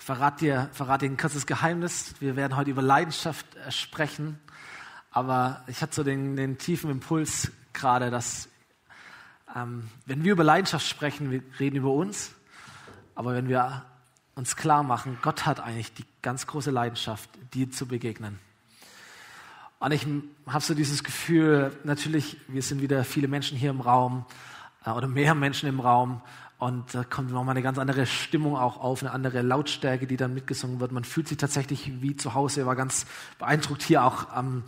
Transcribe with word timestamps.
verrate 0.00 0.44
dir, 0.44 0.70
verrate 0.72 1.06
dir 1.06 1.12
ein 1.12 1.16
kurzes 1.16 1.46
Geheimnis. 1.46 2.14
Wir 2.20 2.34
werden 2.36 2.56
heute 2.56 2.70
über 2.70 2.82
Leidenschaft 2.82 3.46
äh, 3.56 3.70
sprechen. 3.70 4.40
Aber 5.10 5.62
ich 5.66 5.82
hatte 5.82 5.94
so 5.94 6.04
den, 6.04 6.36
den 6.36 6.58
tiefen 6.58 6.90
Impuls 6.90 7.52
gerade, 7.72 8.10
dass 8.10 8.48
ähm, 9.54 9.88
wenn 10.06 10.24
wir 10.24 10.32
über 10.32 10.44
Leidenschaft 10.44 10.86
sprechen, 10.86 11.30
wir 11.30 11.42
reden 11.58 11.76
über 11.76 11.92
uns. 11.92 12.32
Aber 13.14 13.34
wenn 13.34 13.48
wir 13.48 13.84
uns 14.34 14.56
klar 14.56 14.82
machen, 14.82 15.18
Gott 15.22 15.44
hat 15.44 15.60
eigentlich 15.60 15.92
die 15.92 16.04
ganz 16.22 16.46
große 16.46 16.70
Leidenschaft, 16.70 17.28
dir 17.52 17.70
zu 17.70 17.86
begegnen. 17.86 18.38
Und 19.80 19.92
ich 19.92 20.06
habe 20.46 20.64
so 20.64 20.74
dieses 20.74 21.04
Gefühl, 21.04 21.76
natürlich, 21.84 22.36
wir 22.48 22.62
sind 22.62 22.80
wieder 22.80 23.04
viele 23.04 23.28
Menschen 23.28 23.58
hier 23.58 23.70
im 23.70 23.80
Raum 23.80 24.24
äh, 24.84 24.90
oder 24.90 25.08
mehr 25.08 25.34
Menschen 25.34 25.68
im 25.68 25.80
Raum. 25.80 26.22
Und 26.60 26.94
da 26.94 27.04
kommt 27.04 27.30
nochmal 27.30 27.54
eine 27.54 27.62
ganz 27.62 27.78
andere 27.78 28.04
Stimmung 28.04 28.54
auch 28.54 28.78
auf, 28.78 29.02
eine 29.02 29.12
andere 29.12 29.40
Lautstärke, 29.40 30.06
die 30.06 30.18
dann 30.18 30.34
mitgesungen 30.34 30.78
wird. 30.78 30.92
Man 30.92 31.04
fühlt 31.04 31.26
sich 31.26 31.38
tatsächlich 31.38 32.02
wie 32.02 32.16
zu 32.16 32.34
Hause. 32.34 32.60
Ich 32.60 32.66
war 32.66 32.76
ganz 32.76 33.06
beeindruckt, 33.38 33.82
hier 33.82 34.04
auch 34.04 34.26
ähm, 34.36 34.62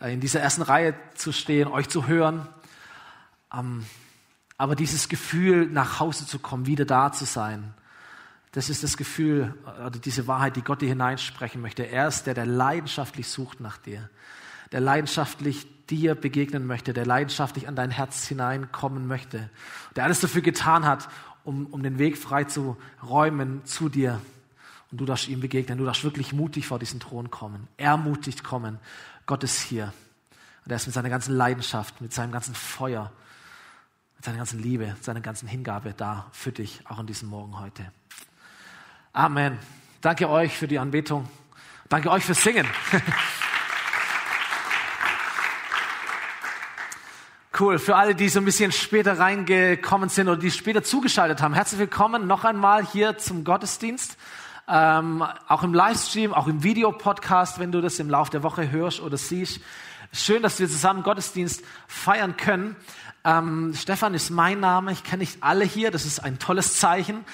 in 0.00 0.18
dieser 0.18 0.40
ersten 0.40 0.62
Reihe 0.62 0.94
zu 1.14 1.30
stehen, 1.30 1.68
euch 1.68 1.88
zu 1.88 2.08
hören. 2.08 2.48
Ähm, 3.54 3.84
aber 4.56 4.74
dieses 4.74 5.08
Gefühl, 5.08 5.68
nach 5.68 6.00
Hause 6.00 6.26
zu 6.26 6.40
kommen, 6.40 6.66
wieder 6.66 6.84
da 6.84 7.12
zu 7.12 7.24
sein, 7.24 7.72
das 8.50 8.68
ist 8.68 8.82
das 8.82 8.96
Gefühl 8.96 9.54
oder 9.78 9.90
diese 9.90 10.26
Wahrheit, 10.26 10.56
die 10.56 10.62
Gott 10.62 10.82
dir 10.82 10.88
hineinsprechen 10.88 11.62
möchte. 11.62 11.84
Er 11.84 12.08
ist 12.08 12.26
der, 12.26 12.34
der 12.34 12.46
leidenschaftlich 12.46 13.28
sucht 13.28 13.60
nach 13.60 13.78
dir, 13.78 14.10
der 14.72 14.80
leidenschaftlich 14.80 15.68
dir 15.88 16.14
begegnen 16.14 16.66
möchte, 16.66 16.92
der 16.92 17.06
leidenschaftlich 17.06 17.68
an 17.68 17.76
dein 17.76 17.90
Herz 17.90 18.26
hineinkommen 18.26 19.06
möchte, 19.06 19.50
der 19.96 20.04
alles 20.04 20.20
dafür 20.20 20.42
getan 20.42 20.84
hat, 20.86 21.08
um, 21.48 21.66
um 21.66 21.82
den 21.82 21.98
Weg 21.98 22.18
frei 22.18 22.44
zu 22.44 22.76
räumen 23.02 23.64
zu 23.64 23.88
dir. 23.88 24.20
Und 24.90 25.00
du 25.00 25.06
darfst 25.06 25.28
ihm 25.28 25.40
begegnen. 25.40 25.78
Du 25.78 25.86
darfst 25.86 26.04
wirklich 26.04 26.34
mutig 26.34 26.66
vor 26.66 26.78
diesen 26.78 27.00
Thron 27.00 27.30
kommen. 27.30 27.68
Ermutigt 27.78 28.44
kommen. 28.44 28.78
Gott 29.24 29.42
ist 29.44 29.62
hier. 29.62 29.94
Und 30.64 30.72
er 30.72 30.76
ist 30.76 30.86
mit 30.86 30.94
seiner 30.94 31.08
ganzen 31.08 31.34
Leidenschaft, 31.34 32.02
mit 32.02 32.12
seinem 32.12 32.32
ganzen 32.32 32.54
Feuer, 32.54 33.10
mit 34.16 34.26
seiner 34.26 34.36
ganzen 34.36 34.62
Liebe, 34.62 34.94
seiner 35.00 35.22
ganzen 35.22 35.48
Hingabe 35.48 35.94
da 35.96 36.26
für 36.32 36.52
dich, 36.52 36.82
auch 36.84 36.98
an 36.98 37.06
diesem 37.06 37.30
Morgen 37.30 37.58
heute. 37.58 37.90
Amen. 39.14 39.58
Danke 40.02 40.28
euch 40.28 40.54
für 40.54 40.68
die 40.68 40.78
Anbetung. 40.78 41.28
Danke 41.88 42.10
euch 42.10 42.24
fürs 42.24 42.42
Singen. 42.42 42.66
Cool. 47.58 47.80
Für 47.80 47.96
alle, 47.96 48.14
die 48.14 48.28
so 48.28 48.38
ein 48.38 48.44
bisschen 48.44 48.70
später 48.70 49.18
reingekommen 49.18 50.08
sind 50.08 50.28
oder 50.28 50.36
die 50.36 50.52
später 50.52 50.84
zugeschaltet 50.84 51.42
haben, 51.42 51.54
herzlich 51.54 51.80
willkommen 51.80 52.28
noch 52.28 52.44
einmal 52.44 52.86
hier 52.86 53.18
zum 53.18 53.42
Gottesdienst. 53.42 54.16
Ähm, 54.68 55.24
auch 55.48 55.64
im 55.64 55.74
Livestream, 55.74 56.32
auch 56.32 56.46
im 56.46 56.62
Videopodcast, 56.62 57.58
wenn 57.58 57.72
du 57.72 57.80
das 57.80 57.98
im 57.98 58.10
Laufe 58.10 58.30
der 58.30 58.44
Woche 58.44 58.70
hörst 58.70 59.00
oder 59.00 59.16
siehst. 59.16 59.60
Schön, 60.12 60.40
dass 60.40 60.60
wir 60.60 60.68
zusammen 60.68 61.02
Gottesdienst 61.02 61.64
feiern 61.88 62.36
können. 62.36 62.76
Ähm, 63.24 63.74
Stefan 63.74 64.14
ist 64.14 64.30
mein 64.30 64.60
Name. 64.60 64.92
Ich 64.92 65.02
kenne 65.02 65.18
nicht 65.18 65.42
alle 65.42 65.64
hier. 65.64 65.90
Das 65.90 66.06
ist 66.06 66.20
ein 66.20 66.38
tolles 66.38 66.78
Zeichen. 66.78 67.24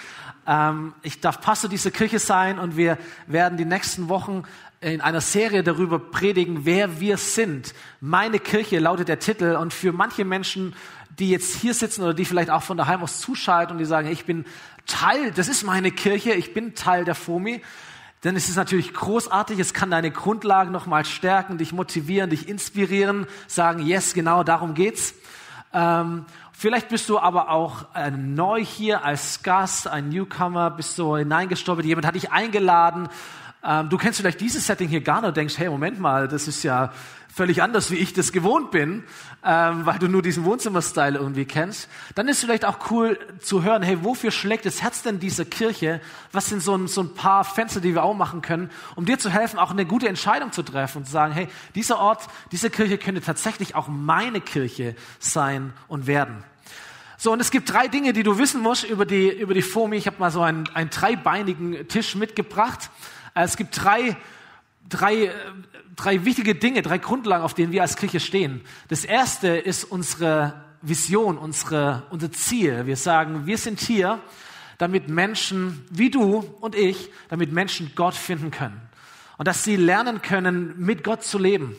Ähm, 0.46 0.94
ich 1.02 1.20
darf 1.20 1.42
Pastor 1.42 1.68
dieser 1.68 1.90
Kirche 1.90 2.18
sein 2.18 2.58
und 2.58 2.78
wir 2.78 2.96
werden 3.26 3.58
die 3.58 3.66
nächsten 3.66 4.08
Wochen 4.08 4.44
in 4.92 5.00
einer 5.00 5.22
Serie 5.22 5.62
darüber 5.62 5.98
predigen, 5.98 6.66
wer 6.66 7.00
wir 7.00 7.16
sind. 7.16 7.74
Meine 8.00 8.38
Kirche 8.38 8.78
lautet 8.78 9.08
der 9.08 9.18
Titel 9.18 9.56
und 9.56 9.72
für 9.72 9.92
manche 9.92 10.26
Menschen, 10.26 10.74
die 11.18 11.30
jetzt 11.30 11.54
hier 11.54 11.72
sitzen 11.72 12.02
oder 12.02 12.12
die 12.12 12.26
vielleicht 12.26 12.50
auch 12.50 12.62
von 12.62 12.76
daheim 12.76 13.02
aus 13.02 13.18
zuschalten 13.20 13.72
und 13.72 13.78
die 13.78 13.86
sagen, 13.86 14.08
ich 14.08 14.26
bin 14.26 14.44
Teil, 14.86 15.30
das 15.30 15.48
ist 15.48 15.64
meine 15.64 15.90
Kirche, 15.90 16.32
ich 16.32 16.52
bin 16.52 16.74
Teil 16.74 17.06
der 17.06 17.14
FOMI, 17.14 17.62
dann 18.20 18.36
ist 18.36 18.50
es 18.50 18.56
natürlich 18.56 18.92
großartig, 18.92 19.58
es 19.58 19.72
kann 19.72 19.90
deine 19.90 20.10
Grundlagen 20.10 20.70
nochmal 20.70 21.06
stärken, 21.06 21.56
dich 21.56 21.72
motivieren, 21.72 22.28
dich 22.28 22.46
inspirieren, 22.46 23.26
sagen, 23.46 23.86
yes, 23.86 24.12
genau 24.12 24.44
darum 24.44 24.74
geht's. 24.74 25.14
Ähm, 25.72 26.26
vielleicht 26.52 26.90
bist 26.90 27.08
du 27.08 27.18
aber 27.18 27.48
auch 27.48 27.86
äh, 27.94 28.10
neu 28.10 28.62
hier 28.62 29.02
als 29.02 29.42
Gast, 29.42 29.88
ein 29.88 30.10
Newcomer, 30.10 30.70
bist 30.70 30.94
so 30.94 31.16
hineingestolpert, 31.16 31.86
jemand 31.86 32.06
hat 32.06 32.16
dich 32.16 32.32
eingeladen 32.32 33.08
ähm, 33.66 33.88
du 33.88 33.96
kennst 33.96 34.20
vielleicht 34.20 34.40
dieses 34.40 34.66
Setting 34.66 34.88
hier 34.88 35.00
gar 35.00 35.20
nicht 35.20 35.28
und 35.28 35.36
denkst, 35.36 35.58
hey, 35.58 35.68
Moment 35.68 35.98
mal, 35.98 36.28
das 36.28 36.48
ist 36.48 36.62
ja 36.62 36.92
völlig 37.34 37.62
anders, 37.62 37.90
wie 37.90 37.96
ich 37.96 38.12
das 38.12 38.30
gewohnt 38.30 38.70
bin, 38.70 39.02
ähm, 39.44 39.84
weil 39.86 39.98
du 39.98 40.06
nur 40.06 40.22
diesen 40.22 40.44
Wohnzimmer-Style 40.44 41.18
irgendwie 41.18 41.44
kennst. 41.44 41.88
Dann 42.14 42.28
ist 42.28 42.40
vielleicht 42.40 42.64
auch 42.64 42.90
cool 42.90 43.18
zu 43.40 43.64
hören, 43.64 43.82
hey, 43.82 44.04
wofür 44.04 44.30
schlägt 44.30 44.66
das 44.66 44.82
Herz 44.82 45.02
denn 45.02 45.18
dieser 45.18 45.44
Kirche? 45.44 46.00
Was 46.30 46.46
sind 46.46 46.62
so 46.62 46.76
ein, 46.76 46.86
so 46.86 47.02
ein 47.02 47.14
paar 47.14 47.44
Fenster, 47.44 47.80
die 47.80 47.94
wir 47.94 48.04
auch 48.04 48.14
machen 48.14 48.40
können, 48.40 48.70
um 48.94 49.04
dir 49.04 49.18
zu 49.18 49.30
helfen, 49.30 49.58
auch 49.58 49.72
eine 49.72 49.84
gute 49.84 50.08
Entscheidung 50.08 50.52
zu 50.52 50.62
treffen 50.62 50.98
und 50.98 51.04
zu 51.06 51.12
sagen, 51.12 51.32
hey, 51.32 51.48
dieser 51.74 51.98
Ort, 51.98 52.28
diese 52.52 52.70
Kirche 52.70 52.98
könnte 52.98 53.20
tatsächlich 53.20 53.74
auch 53.74 53.88
meine 53.88 54.40
Kirche 54.40 54.94
sein 55.18 55.72
und 55.88 56.06
werden. 56.06 56.44
So, 57.16 57.32
und 57.32 57.40
es 57.40 57.50
gibt 57.50 57.72
drei 57.72 57.88
Dinge, 57.88 58.12
die 58.12 58.22
du 58.22 58.38
wissen 58.38 58.60
musst 58.60 58.84
über 58.84 59.06
die, 59.06 59.28
über 59.28 59.54
die 59.54 59.62
FOMI. 59.62 59.96
Ich 59.96 60.06
habe 60.06 60.18
mal 60.18 60.30
so 60.30 60.42
einen, 60.42 60.68
einen 60.74 60.90
dreibeinigen 60.90 61.88
Tisch 61.88 62.14
mitgebracht. 62.14 62.90
Äh, 63.34 63.42
es 63.42 63.56
gibt 63.56 63.82
drei, 63.82 64.16
drei, 64.88 65.26
äh, 65.26 65.32
drei 65.96 66.24
wichtige 66.24 66.54
Dinge, 66.54 66.82
drei 66.82 66.98
Grundlagen, 66.98 67.44
auf 67.44 67.54
denen 67.54 67.72
wir 67.72 67.82
als 67.82 67.96
Kirche 67.96 68.20
stehen. 68.20 68.62
Das 68.88 69.04
erste 69.04 69.48
ist 69.48 69.84
unsere 69.84 70.64
Vision, 70.82 71.38
unsere, 71.38 72.04
unser 72.10 72.30
Ziel. 72.32 72.86
Wir 72.86 72.96
sagen, 72.96 73.46
wir 73.46 73.58
sind 73.58 73.80
hier, 73.80 74.20
damit 74.78 75.08
Menschen 75.08 75.86
wie 75.90 76.10
du 76.10 76.38
und 76.60 76.74
ich, 76.74 77.10
damit 77.28 77.52
Menschen 77.52 77.92
Gott 77.94 78.14
finden 78.14 78.50
können. 78.50 78.80
Und 79.38 79.48
dass 79.48 79.64
sie 79.64 79.76
lernen 79.76 80.22
können, 80.22 80.74
mit 80.78 81.02
Gott 81.02 81.24
zu 81.24 81.38
leben. 81.38 81.76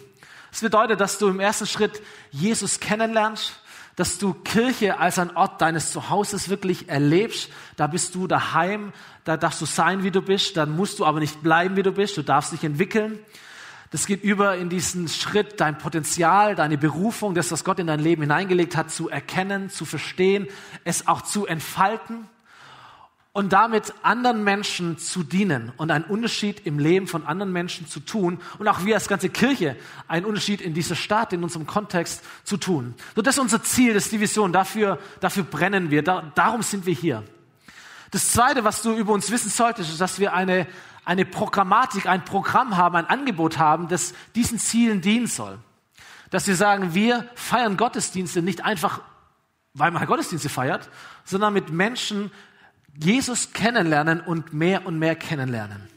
Das 0.51 0.61
bedeutet, 0.61 1.01
dass 1.01 1.17
du 1.17 1.27
im 1.27 1.39
ersten 1.39 1.67
Schritt 1.67 2.01
Jesus 2.31 2.79
kennenlernst, 2.79 3.61
dass 3.95 4.17
du 4.17 4.33
Kirche 4.33 5.00
als 5.00 5.19
ein 5.19 5.35
Ort 5.35 5.61
deines 5.61 5.91
Zuhauses 5.91 6.50
wirklich 6.50 6.89
erlebst. 6.89 7.50
Da 7.78 7.88
bist 7.88 8.16
du 8.16 8.28
daheim, 8.28 8.91
da 9.23 9.38
darfst 9.38 9.61
du 9.61 9.66
sein, 9.66 10.03
wie 10.03 10.11
du 10.11 10.22
bist, 10.22 10.57
dann 10.57 10.75
musst 10.75 11.00
du 11.00 11.06
aber 11.06 11.19
nicht 11.19 11.41
bleiben, 11.41 11.75
wie 11.75 11.83
du 11.83 11.91
bist, 11.91 12.17
du 12.17 12.22
darfst 12.22 12.51
dich 12.51 12.63
entwickeln. 12.63 13.19
Das 13.91 14.07
geht 14.07 14.23
über 14.23 14.57
in 14.57 14.69
diesen 14.69 15.07
Schritt, 15.07 15.61
dein 15.61 15.78
Potenzial, 15.78 16.55
deine 16.55 16.78
Berufung, 16.78 17.34
das, 17.34 17.51
was 17.51 17.63
Gott 17.63 17.79
in 17.79 17.88
dein 17.88 18.00
Leben 18.00 18.23
hineingelegt 18.23 18.75
hat, 18.75 18.91
zu 18.91 19.09
erkennen, 19.09 19.69
zu 19.69 19.85
verstehen, 19.85 20.47
es 20.84 21.07
auch 21.07 21.22
zu 21.22 21.45
entfalten 21.45 22.28
und 23.35 23.51
damit 23.51 23.94
anderen 24.01 24.46
Menschen 24.46 24.97
zu 24.97 25.22
dienen 25.22 25.73
und 25.75 25.91
einen 25.91 26.06
Unterschied 26.06 26.66
im 26.66 26.79
Leben 26.79 27.06
von 27.06 27.25
anderen 27.25 27.51
Menschen 27.51 27.85
zu 27.85 28.00
tun 28.00 28.40
und 28.59 28.68
auch 28.69 28.85
wir 28.85 28.96
als 28.96 29.09
ganze 29.09 29.28
Kirche 29.28 29.75
einen 30.07 30.25
Unterschied 30.25 30.62
in 30.62 30.73
dieser 30.73 30.96
Stadt, 30.96 31.34
in 31.34 31.44
unserem 31.44 31.68
Kontext 31.68 32.23
zu 32.46 32.56
tun. 32.56 32.94
So, 33.13 33.22
das 33.22 33.35
ist 33.35 33.41
unser 33.41 33.62
Ziel, 33.62 33.94
das 33.94 34.06
ist 34.06 34.13
die 34.13 34.22
Vision. 34.22 34.53
Dafür, 34.53 35.00
dafür 35.19 35.44
brennen 35.44 35.91
wir. 35.91 36.01
Da, 36.01 36.31
darum 36.34 36.62
sind 36.62 36.85
wir 36.85 36.94
hier. 36.94 37.25
Das 38.12 38.31
Zweite, 38.31 38.63
was 38.63 38.81
du 38.81 38.94
über 38.94 39.12
uns 39.12 39.29
wissen 39.29 39.50
solltest, 39.50 39.90
ist, 39.90 40.00
dass 40.00 40.17
wir 40.17 40.34
eine, 40.34 40.66
eine 41.03 41.25
Programmatik, 41.25 42.06
ein 42.06 42.23
Programm 42.23 42.78
haben, 42.78 42.96
ein 42.96 43.06
Angebot 43.06 43.57
haben, 43.57 43.90
das 43.90 44.13
diesen 44.34 44.59
Zielen 44.59 45.02
dienen 45.02 45.28
soll. 45.28 45.59
Dass 46.29 46.47
wir 46.47 46.56
sagen, 46.56 46.94
wir 46.94 47.28
feiern 47.35 47.75
Gottesdienste 47.75 48.41
nicht 48.41 48.63
einfach, 48.63 49.02
weil 49.73 49.91
man 49.91 50.06
Gottesdienste 50.06 50.47
feiert, 50.47 50.90
sondern 51.25 51.52
mit 51.52 51.69
Menschen, 51.69 52.31
Jesus 52.97 53.53
kennenlernen 53.53 54.22
und 54.22 54.53
mehr 54.53 54.85
und 54.85 55.00
mehr 55.00 55.16
kennenlernen. 55.16 55.95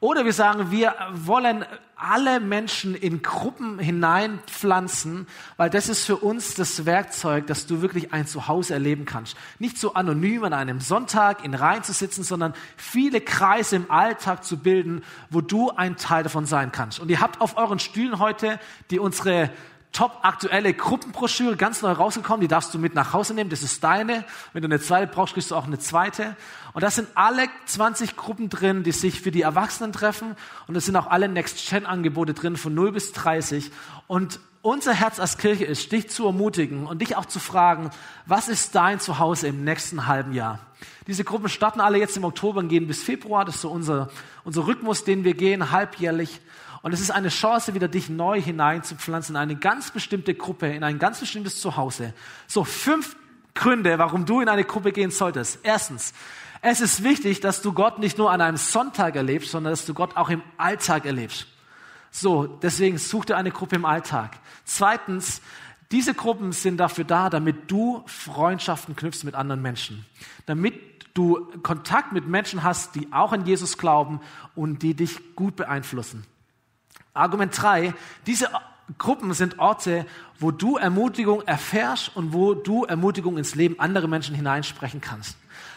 Oder 0.00 0.24
wir 0.24 0.32
sagen, 0.32 0.70
wir 0.70 0.94
wollen 1.12 1.64
alle 1.94 2.40
Menschen 2.40 2.94
in 2.94 3.20
Gruppen 3.20 3.78
hineinpflanzen, 3.78 5.26
weil 5.58 5.68
das 5.68 5.90
ist 5.90 6.06
für 6.06 6.16
uns 6.16 6.54
das 6.54 6.86
Werkzeug, 6.86 7.46
dass 7.46 7.66
du 7.66 7.82
wirklich 7.82 8.14
ein 8.14 8.26
Zuhause 8.26 8.72
erleben 8.72 9.04
kannst. 9.04 9.36
Nicht 9.58 9.76
so 9.76 9.92
anonym 9.92 10.44
an 10.44 10.54
einem 10.54 10.80
Sonntag 10.80 11.44
in 11.44 11.52
Reihen 11.52 11.82
zu 11.82 11.92
sitzen, 11.92 12.24
sondern 12.24 12.54
viele 12.78 13.20
Kreise 13.20 13.76
im 13.76 13.90
Alltag 13.90 14.42
zu 14.42 14.56
bilden, 14.56 15.02
wo 15.28 15.42
du 15.42 15.70
ein 15.70 15.98
Teil 15.98 16.22
davon 16.22 16.46
sein 16.46 16.72
kannst. 16.72 16.98
Und 16.98 17.10
ihr 17.10 17.20
habt 17.20 17.42
auf 17.42 17.58
euren 17.58 17.78
Stühlen 17.78 18.18
heute 18.18 18.58
die 18.90 18.98
unsere 18.98 19.50
top 19.92 20.20
aktuelle 20.22 20.72
Gruppenbroschüre, 20.72 21.56
ganz 21.56 21.82
neu 21.82 21.92
rausgekommen, 21.92 22.40
die 22.40 22.48
darfst 22.48 22.72
du 22.72 22.78
mit 22.78 22.94
nach 22.94 23.12
Hause 23.12 23.34
nehmen, 23.34 23.50
das 23.50 23.62
ist 23.62 23.82
deine. 23.82 24.24
Wenn 24.52 24.62
du 24.62 24.68
eine 24.68 24.80
zweite 24.80 25.12
brauchst, 25.12 25.34
kriegst 25.34 25.50
du 25.50 25.56
auch 25.56 25.66
eine 25.66 25.78
zweite. 25.78 26.36
Und 26.72 26.82
da 26.82 26.90
sind 26.90 27.08
alle 27.14 27.48
20 27.66 28.16
Gruppen 28.16 28.48
drin, 28.48 28.84
die 28.84 28.92
sich 28.92 29.20
für 29.20 29.32
die 29.32 29.42
Erwachsenen 29.42 29.92
treffen. 29.92 30.36
Und 30.68 30.76
es 30.76 30.86
sind 30.86 30.96
auch 30.96 31.08
alle 31.08 31.28
Next-Gen-Angebote 31.28 32.34
drin 32.34 32.56
von 32.56 32.72
0 32.74 32.92
bis 32.92 33.12
30. 33.12 33.72
Und 34.06 34.38
unser 34.62 34.92
Herz 34.92 35.18
als 35.18 35.38
Kirche 35.38 35.64
ist, 35.64 35.90
dich 35.90 36.10
zu 36.10 36.26
ermutigen 36.26 36.86
und 36.86 37.00
dich 37.00 37.16
auch 37.16 37.26
zu 37.26 37.40
fragen, 37.40 37.90
was 38.26 38.48
ist 38.48 38.74
dein 38.74 39.00
Zuhause 39.00 39.48
im 39.48 39.64
nächsten 39.64 40.06
halben 40.06 40.34
Jahr? 40.34 40.60
Diese 41.06 41.24
Gruppen 41.24 41.48
starten 41.48 41.80
alle 41.80 41.98
jetzt 41.98 42.16
im 42.16 42.24
Oktober 42.24 42.60
und 42.60 42.68
gehen 42.68 42.86
bis 42.86 43.02
Februar. 43.02 43.44
Das 43.44 43.56
ist 43.56 43.62
so 43.62 43.70
unser, 43.70 44.10
unser 44.44 44.66
Rhythmus, 44.66 45.02
den 45.04 45.24
wir 45.24 45.34
gehen, 45.34 45.72
halbjährlich. 45.72 46.40
Und 46.82 46.92
es 46.92 47.00
ist 47.00 47.10
eine 47.10 47.28
Chance, 47.28 47.74
wieder 47.74 47.88
dich 47.88 48.08
neu 48.08 48.40
hineinzupflanzen 48.40 49.36
in 49.36 49.40
eine 49.40 49.56
ganz 49.56 49.90
bestimmte 49.90 50.34
Gruppe, 50.34 50.68
in 50.68 50.82
ein 50.82 50.98
ganz 50.98 51.20
bestimmtes 51.20 51.60
Zuhause. 51.60 52.14
So 52.46 52.64
fünf 52.64 53.16
Gründe, 53.54 53.98
warum 53.98 54.24
du 54.24 54.40
in 54.40 54.48
eine 54.48 54.64
Gruppe 54.64 54.92
gehen 54.92 55.10
solltest. 55.10 55.58
Erstens, 55.62 56.14
es 56.62 56.80
ist 56.80 57.04
wichtig, 57.04 57.40
dass 57.40 57.62
du 57.62 57.72
Gott 57.72 57.98
nicht 57.98 58.18
nur 58.18 58.30
an 58.30 58.40
einem 58.40 58.56
Sonntag 58.56 59.16
erlebst, 59.16 59.50
sondern 59.50 59.72
dass 59.72 59.86
du 59.86 59.94
Gott 59.94 60.16
auch 60.16 60.30
im 60.30 60.42
Alltag 60.56 61.04
erlebst. 61.04 61.46
So, 62.10 62.46
deswegen 62.46 62.98
such 62.98 63.26
dir 63.26 63.36
eine 63.36 63.50
Gruppe 63.50 63.76
im 63.76 63.84
Alltag. 63.84 64.38
Zweitens, 64.64 65.40
diese 65.90 66.14
Gruppen 66.14 66.52
sind 66.52 66.78
dafür 66.78 67.04
da, 67.04 67.30
damit 67.30 67.70
du 67.70 68.02
Freundschaften 68.06 68.96
knüpfst 68.96 69.24
mit 69.24 69.34
anderen 69.34 69.62
Menschen. 69.62 70.06
Damit 70.46 70.74
du 71.14 71.46
Kontakt 71.62 72.12
mit 72.12 72.28
Menschen 72.28 72.62
hast, 72.62 72.94
die 72.94 73.12
auch 73.12 73.32
an 73.32 73.46
Jesus 73.46 73.78
glauben 73.78 74.20
und 74.54 74.82
die 74.82 74.94
dich 74.94 75.34
gut 75.34 75.56
beeinflussen. 75.56 76.24
Argument 77.14 77.52
drei: 77.60 77.94
Diese 78.26 78.48
Gruppen 78.98 79.32
sind 79.34 79.58
Orte, 79.58 80.06
wo 80.38 80.50
du 80.50 80.76
Ermutigung 80.76 81.42
erfährst 81.42 82.16
und 82.16 82.32
wo 82.32 82.54
du 82.54 82.84
Ermutigung 82.84 83.38
ins 83.38 83.54
Leben 83.54 83.78
anderer 83.78 84.08
Menschen 84.08 84.34
hineinsprechen 84.34 85.00
kannst. 85.00 85.36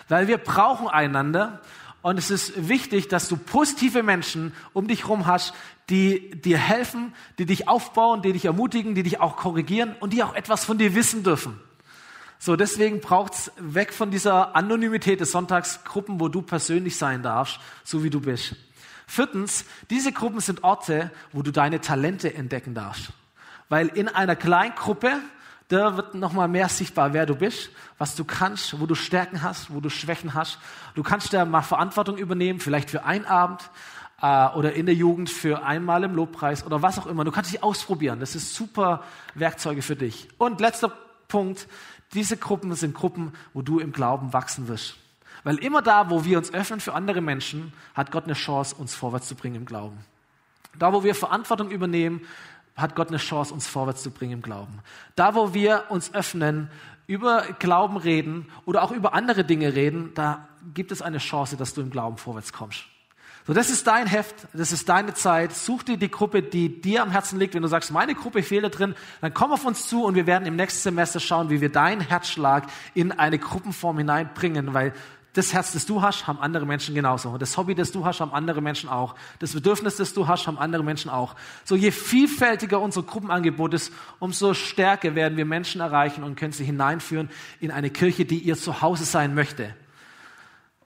Weil 0.09 0.27
wir 0.27 0.37
brauchen 0.37 0.87
einander 0.87 1.61
und 2.01 2.17
es 2.17 2.31
ist 2.31 2.67
wichtig, 2.67 3.07
dass 3.07 3.29
du 3.29 3.37
positive 3.37 4.03
Menschen 4.03 4.53
um 4.73 4.87
dich 4.87 5.03
herum 5.03 5.25
hast, 5.25 5.53
die 5.89 6.31
dir 6.31 6.57
helfen, 6.57 7.13
die 7.39 7.45
dich 7.45 7.67
aufbauen, 7.67 8.21
die 8.21 8.33
dich 8.33 8.45
ermutigen, 8.45 8.95
die 8.95 9.03
dich 9.03 9.19
auch 9.19 9.37
korrigieren 9.37 9.95
und 9.99 10.11
die 10.11 10.23
auch 10.23 10.33
etwas 10.33 10.65
von 10.65 10.77
dir 10.77 10.95
wissen 10.95 11.23
dürfen. 11.23 11.59
So, 12.39 12.57
deswegen 12.57 12.99
braucht's 12.99 13.51
weg 13.57 13.93
von 13.93 14.11
dieser 14.11 14.53
Anonymität 14.53 15.21
des 15.21 15.31
Sonntagsgruppen, 15.31 16.19
wo 16.19 16.27
du 16.27 16.41
persönlich 16.41 16.97
sein 16.97 17.23
darfst, 17.23 17.59
so 17.85 18.03
wie 18.03 18.09
du 18.09 18.19
bist. 18.19 18.55
Viertens, 19.07 19.65
diese 19.89 20.11
Gruppen 20.11 20.39
sind 20.39 20.63
Orte, 20.63 21.11
wo 21.31 21.41
du 21.41 21.51
deine 21.51 21.81
Talente 21.81 22.33
entdecken 22.33 22.73
darfst. 22.73 23.09
Weil 23.69 23.87
in 23.87 24.07
einer 24.07 24.35
Kleingruppe, 24.35 25.19
da 25.67 25.97
wird 25.97 26.15
nochmal 26.15 26.47
mehr 26.47 26.69
sichtbar, 26.69 27.13
wer 27.13 27.25
du 27.25 27.35
bist, 27.35 27.69
was 27.97 28.15
du 28.15 28.23
kannst, 28.23 28.79
wo 28.79 28.85
du 28.85 28.95
Stärken 28.95 29.41
hast, 29.41 29.73
wo 29.73 29.79
du 29.79 29.89
Schwächen 29.89 30.33
hast. 30.33 30.59
Du 30.95 31.03
kannst 31.03 31.33
da 31.33 31.45
mal 31.45 31.61
Verantwortung 31.61 32.17
übernehmen, 32.17 32.59
vielleicht 32.59 32.89
für 32.89 33.05
einen 33.05 33.25
Abend 33.25 33.69
äh, 34.21 34.47
oder 34.49 34.73
in 34.73 34.85
der 34.85 34.95
Jugend 34.95 35.29
für 35.29 35.63
einmal 35.63 36.03
im 36.03 36.15
Lobpreis 36.15 36.65
oder 36.65 36.81
was 36.81 36.99
auch 36.99 37.07
immer. 37.07 37.23
Du 37.23 37.31
kannst 37.31 37.51
dich 37.51 37.63
ausprobieren. 37.63 38.19
Das 38.19 38.35
ist 38.35 38.55
super 38.55 39.03
Werkzeuge 39.35 39.81
für 39.81 39.95
dich. 39.95 40.27
Und 40.37 40.59
letzter 40.59 40.91
Punkt, 41.27 41.67
diese 42.13 42.37
Gruppen 42.37 42.73
sind 42.75 42.93
Gruppen, 42.93 43.33
wo 43.53 43.61
du 43.61 43.79
im 43.79 43.91
Glauben 43.91 44.33
wachsen 44.33 44.67
wirst. 44.67 44.95
Weil 45.43 45.57
immer 45.57 45.81
da, 45.81 46.09
wo 46.09 46.23
wir 46.23 46.37
uns 46.37 46.53
öffnen 46.53 46.79
für 46.79 46.93
andere 46.93 47.21
Menschen, 47.21 47.73
hat 47.93 48.11
Gott 48.11 48.25
eine 48.25 48.33
Chance, 48.33 48.75
uns 48.75 48.95
vorwärts 48.95 49.27
zu 49.27 49.35
bringen 49.35 49.55
im 49.55 49.65
Glauben. 49.65 49.97
Da, 50.79 50.93
wo 50.93 51.03
wir 51.03 51.15
Verantwortung 51.15 51.69
übernehmen, 51.69 52.21
hat 52.75 52.95
Gott 52.95 53.09
eine 53.09 53.17
Chance, 53.17 53.53
uns 53.53 53.67
vorwärts 53.67 54.01
zu 54.01 54.11
bringen 54.11 54.33
im 54.33 54.41
Glauben. 54.41 54.79
Da, 55.15 55.35
wo 55.35 55.53
wir 55.53 55.85
uns 55.89 56.13
öffnen, 56.13 56.69
über 57.05 57.43
Glauben 57.59 57.97
reden 57.97 58.47
oder 58.65 58.81
auch 58.81 58.91
über 58.91 59.13
andere 59.13 59.43
Dinge 59.43 59.75
reden, 59.75 60.11
da 60.15 60.47
gibt 60.73 60.91
es 60.91 61.01
eine 61.01 61.17
Chance, 61.17 61.57
dass 61.57 61.73
du 61.73 61.81
im 61.81 61.89
Glauben 61.89 62.17
vorwärts 62.17 62.53
kommst. 62.53 62.85
So, 63.45 63.53
das 63.53 63.69
ist 63.69 63.87
dein 63.87 64.07
Heft, 64.07 64.47
das 64.53 64.71
ist 64.71 64.87
deine 64.87 65.13
Zeit. 65.13 65.53
Such 65.53 65.83
dir 65.83 65.97
die 65.97 66.09
Gruppe, 66.09 66.41
die 66.41 66.81
dir 66.81 67.01
am 67.01 67.11
Herzen 67.11 67.37
liegt. 67.37 67.53
Wenn 67.53 67.61
du 67.61 67.67
sagst, 67.67 67.91
meine 67.91 68.15
Gruppe 68.15 68.41
fehlt 68.41 68.63
da 68.63 68.69
drin, 68.69 68.95
dann 69.19 69.33
komm 69.33 69.51
auf 69.51 69.65
uns 69.65 69.89
zu 69.89 70.05
und 70.05 70.15
wir 70.15 70.25
werden 70.25 70.45
im 70.45 70.55
nächsten 70.55 70.79
Semester 70.79 71.19
schauen, 71.19 71.49
wie 71.49 71.59
wir 71.59 71.69
deinen 71.69 71.99
Herzschlag 71.99 72.67
in 72.93 73.11
eine 73.11 73.37
Gruppenform 73.37 73.97
hineinbringen, 73.97 74.73
weil 74.73 74.93
das 75.33 75.51
Herz, 75.51 75.73
das 75.73 75.87
du 75.87 76.03
hast, 76.03 76.27
haben 76.27 76.39
andere 76.39 76.67
Menschen 76.67 76.93
genauso. 76.93 77.39
Das 77.39 77.57
Hobby, 77.57 77.73
das 77.73 77.91
du 77.91 78.05
hast, 78.05 78.21
haben 78.21 78.31
andere 78.33 78.61
Menschen 78.61 78.87
auch. 78.87 79.15
Das 79.39 79.53
Bedürfnis, 79.53 79.95
das 79.95 80.13
du 80.13 80.27
hast, 80.27 80.45
haben 80.45 80.59
andere 80.59 80.83
Menschen 80.83 81.09
auch. 81.09 81.35
So 81.63 81.75
je 81.75 81.89
vielfältiger 81.89 82.79
unser 82.79 83.01
Gruppenangebot 83.01 83.73
ist, 83.73 83.91
umso 84.19 84.53
stärker 84.53 85.15
werden 85.15 85.35
wir 85.35 85.45
Menschen 85.45 85.81
erreichen 85.81 86.23
und 86.23 86.35
können 86.35 86.53
sie 86.53 86.63
hineinführen 86.63 87.29
in 87.59 87.71
eine 87.71 87.89
Kirche, 87.89 88.25
die 88.25 88.37
ihr 88.37 88.55
zu 88.55 88.81
Hause 88.81 89.05
sein 89.05 89.33
möchte. 89.33 89.75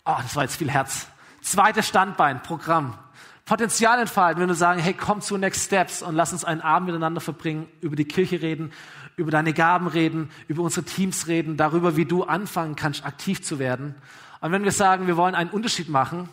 Oh, 0.05 0.15
das 0.21 0.37
war 0.37 0.43
jetzt 0.43 0.55
viel 0.55 0.71
Herz. 0.71 1.07
Zweites 1.41 1.85
Standbein, 1.85 2.41
Programm. 2.41 2.97
Potenzial 3.43 3.99
entfalten, 3.99 4.41
wenn 4.41 4.49
du 4.49 4.55
sagen, 4.55 4.79
hey, 4.79 4.93
komm 4.93 5.19
zu 5.19 5.37
Next 5.37 5.65
Steps 5.65 6.01
und 6.01 6.15
lass 6.15 6.31
uns 6.31 6.45
einen 6.45 6.61
Abend 6.61 6.87
miteinander 6.87 7.19
verbringen, 7.19 7.67
über 7.81 7.97
die 7.97 8.05
Kirche 8.05 8.41
reden, 8.41 8.71
über 9.17 9.31
deine 9.31 9.51
Gaben 9.51 9.87
reden, 9.87 10.29
über 10.47 10.63
unsere 10.63 10.85
Teams 10.85 11.27
reden, 11.27 11.57
darüber, 11.57 11.97
wie 11.97 12.05
du 12.05 12.23
anfangen 12.23 12.77
kannst, 12.77 13.05
aktiv 13.05 13.41
zu 13.41 13.59
werden. 13.59 13.95
Und 14.47 14.53
wenn 14.53 14.63
wir 14.63 14.71
sagen, 14.71 15.07
wir 15.07 15.17
wollen 15.17 15.35
einen 15.35 15.49
Unterschied 15.49 15.89
machen, 15.89 16.29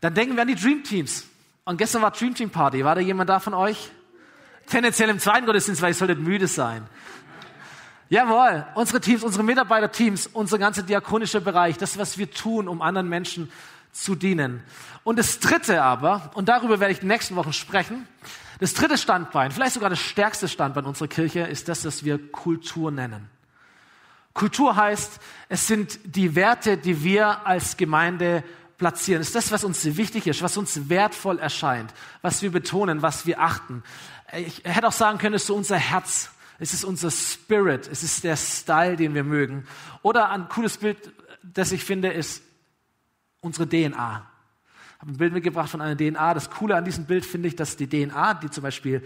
dann 0.00 0.14
denken 0.14 0.34
wir 0.34 0.42
an 0.42 0.48
die 0.48 0.56
Dream 0.56 0.82
Teams. 0.82 1.28
Und 1.64 1.76
gestern 1.76 2.02
war 2.02 2.10
Dream 2.10 2.34
Team 2.34 2.50
Party. 2.50 2.84
War 2.84 2.96
da 2.96 3.00
jemand 3.00 3.30
da 3.30 3.38
von 3.38 3.54
euch? 3.54 3.92
Tendenziell 4.66 5.08
im 5.10 5.20
zweiten 5.20 5.46
Gottesdienst, 5.46 5.80
weil 5.80 5.92
ich 5.92 5.96
solltet 5.96 6.18
müde 6.18 6.48
sein. 6.48 6.84
Jawohl, 8.08 8.66
unsere 8.74 9.00
Teams, 9.00 9.22
unsere 9.22 9.44
Mitarbeiterteams, 9.44 10.26
unser 10.26 10.58
ganzer 10.58 10.82
diakonischer 10.82 11.40
Bereich, 11.40 11.78
das, 11.78 11.96
was 11.98 12.18
wir 12.18 12.32
tun, 12.32 12.66
um 12.66 12.82
anderen 12.82 13.08
Menschen 13.08 13.48
zu 13.92 14.16
dienen. 14.16 14.64
Und 15.04 15.20
das 15.20 15.38
dritte 15.38 15.82
aber, 15.82 16.32
und 16.34 16.48
darüber 16.48 16.80
werde 16.80 16.92
ich 16.92 16.98
in 16.98 17.04
den 17.06 17.14
nächsten 17.14 17.36
Wochen 17.36 17.52
sprechen, 17.52 18.08
das 18.58 18.74
dritte 18.74 18.98
Standbein, 18.98 19.52
vielleicht 19.52 19.74
sogar 19.74 19.88
das 19.88 20.00
stärkste 20.00 20.48
Standbein 20.48 20.84
unserer 20.84 21.06
Kirche, 21.06 21.42
ist 21.42 21.68
das, 21.68 21.84
was 21.84 22.04
wir 22.04 22.18
Kultur 22.32 22.90
nennen. 22.90 23.28
Kultur 24.34 24.76
heißt, 24.76 25.20
es 25.48 25.66
sind 25.66 25.98
die 26.04 26.34
Werte, 26.34 26.76
die 26.76 27.04
wir 27.04 27.46
als 27.46 27.76
Gemeinde 27.76 28.42
platzieren. 28.78 29.20
Es 29.20 29.28
ist 29.28 29.36
das, 29.36 29.52
was 29.52 29.64
uns 29.64 29.84
wichtig 29.96 30.26
ist, 30.26 30.42
was 30.42 30.56
uns 30.56 30.88
wertvoll 30.88 31.38
erscheint, 31.38 31.92
was 32.22 32.42
wir 32.42 32.50
betonen, 32.50 33.02
was 33.02 33.26
wir 33.26 33.40
achten. 33.40 33.82
Ich 34.36 34.62
hätte 34.64 34.88
auch 34.88 34.92
sagen 34.92 35.18
können, 35.18 35.34
es 35.34 35.42
ist 35.42 35.48
so 35.48 35.54
unser 35.54 35.76
Herz. 35.76 36.30
Es 36.58 36.72
ist 36.72 36.84
unser 36.84 37.10
Spirit. 37.10 37.88
Es 37.88 38.02
ist 38.02 38.24
der 38.24 38.36
Style, 38.36 38.96
den 38.96 39.14
wir 39.14 39.24
mögen. 39.24 39.66
Oder 40.02 40.30
ein 40.30 40.48
cooles 40.48 40.78
Bild, 40.78 41.12
das 41.42 41.72
ich 41.72 41.84
finde, 41.84 42.08
ist 42.08 42.42
unsere 43.40 43.68
DNA. 43.68 44.26
Ich 44.96 45.00
habe 45.00 45.12
ein 45.12 45.16
Bild 45.16 45.32
mitgebracht 45.32 45.68
von 45.68 45.80
einer 45.80 45.96
DNA. 45.96 46.34
Das 46.34 46.50
Coole 46.50 46.76
an 46.76 46.84
diesem 46.84 47.04
Bild 47.04 47.26
finde 47.26 47.48
ich, 47.48 47.56
dass 47.56 47.76
die 47.76 47.88
DNA, 47.88 48.34
die 48.34 48.50
zum 48.50 48.62
Beispiel 48.62 49.02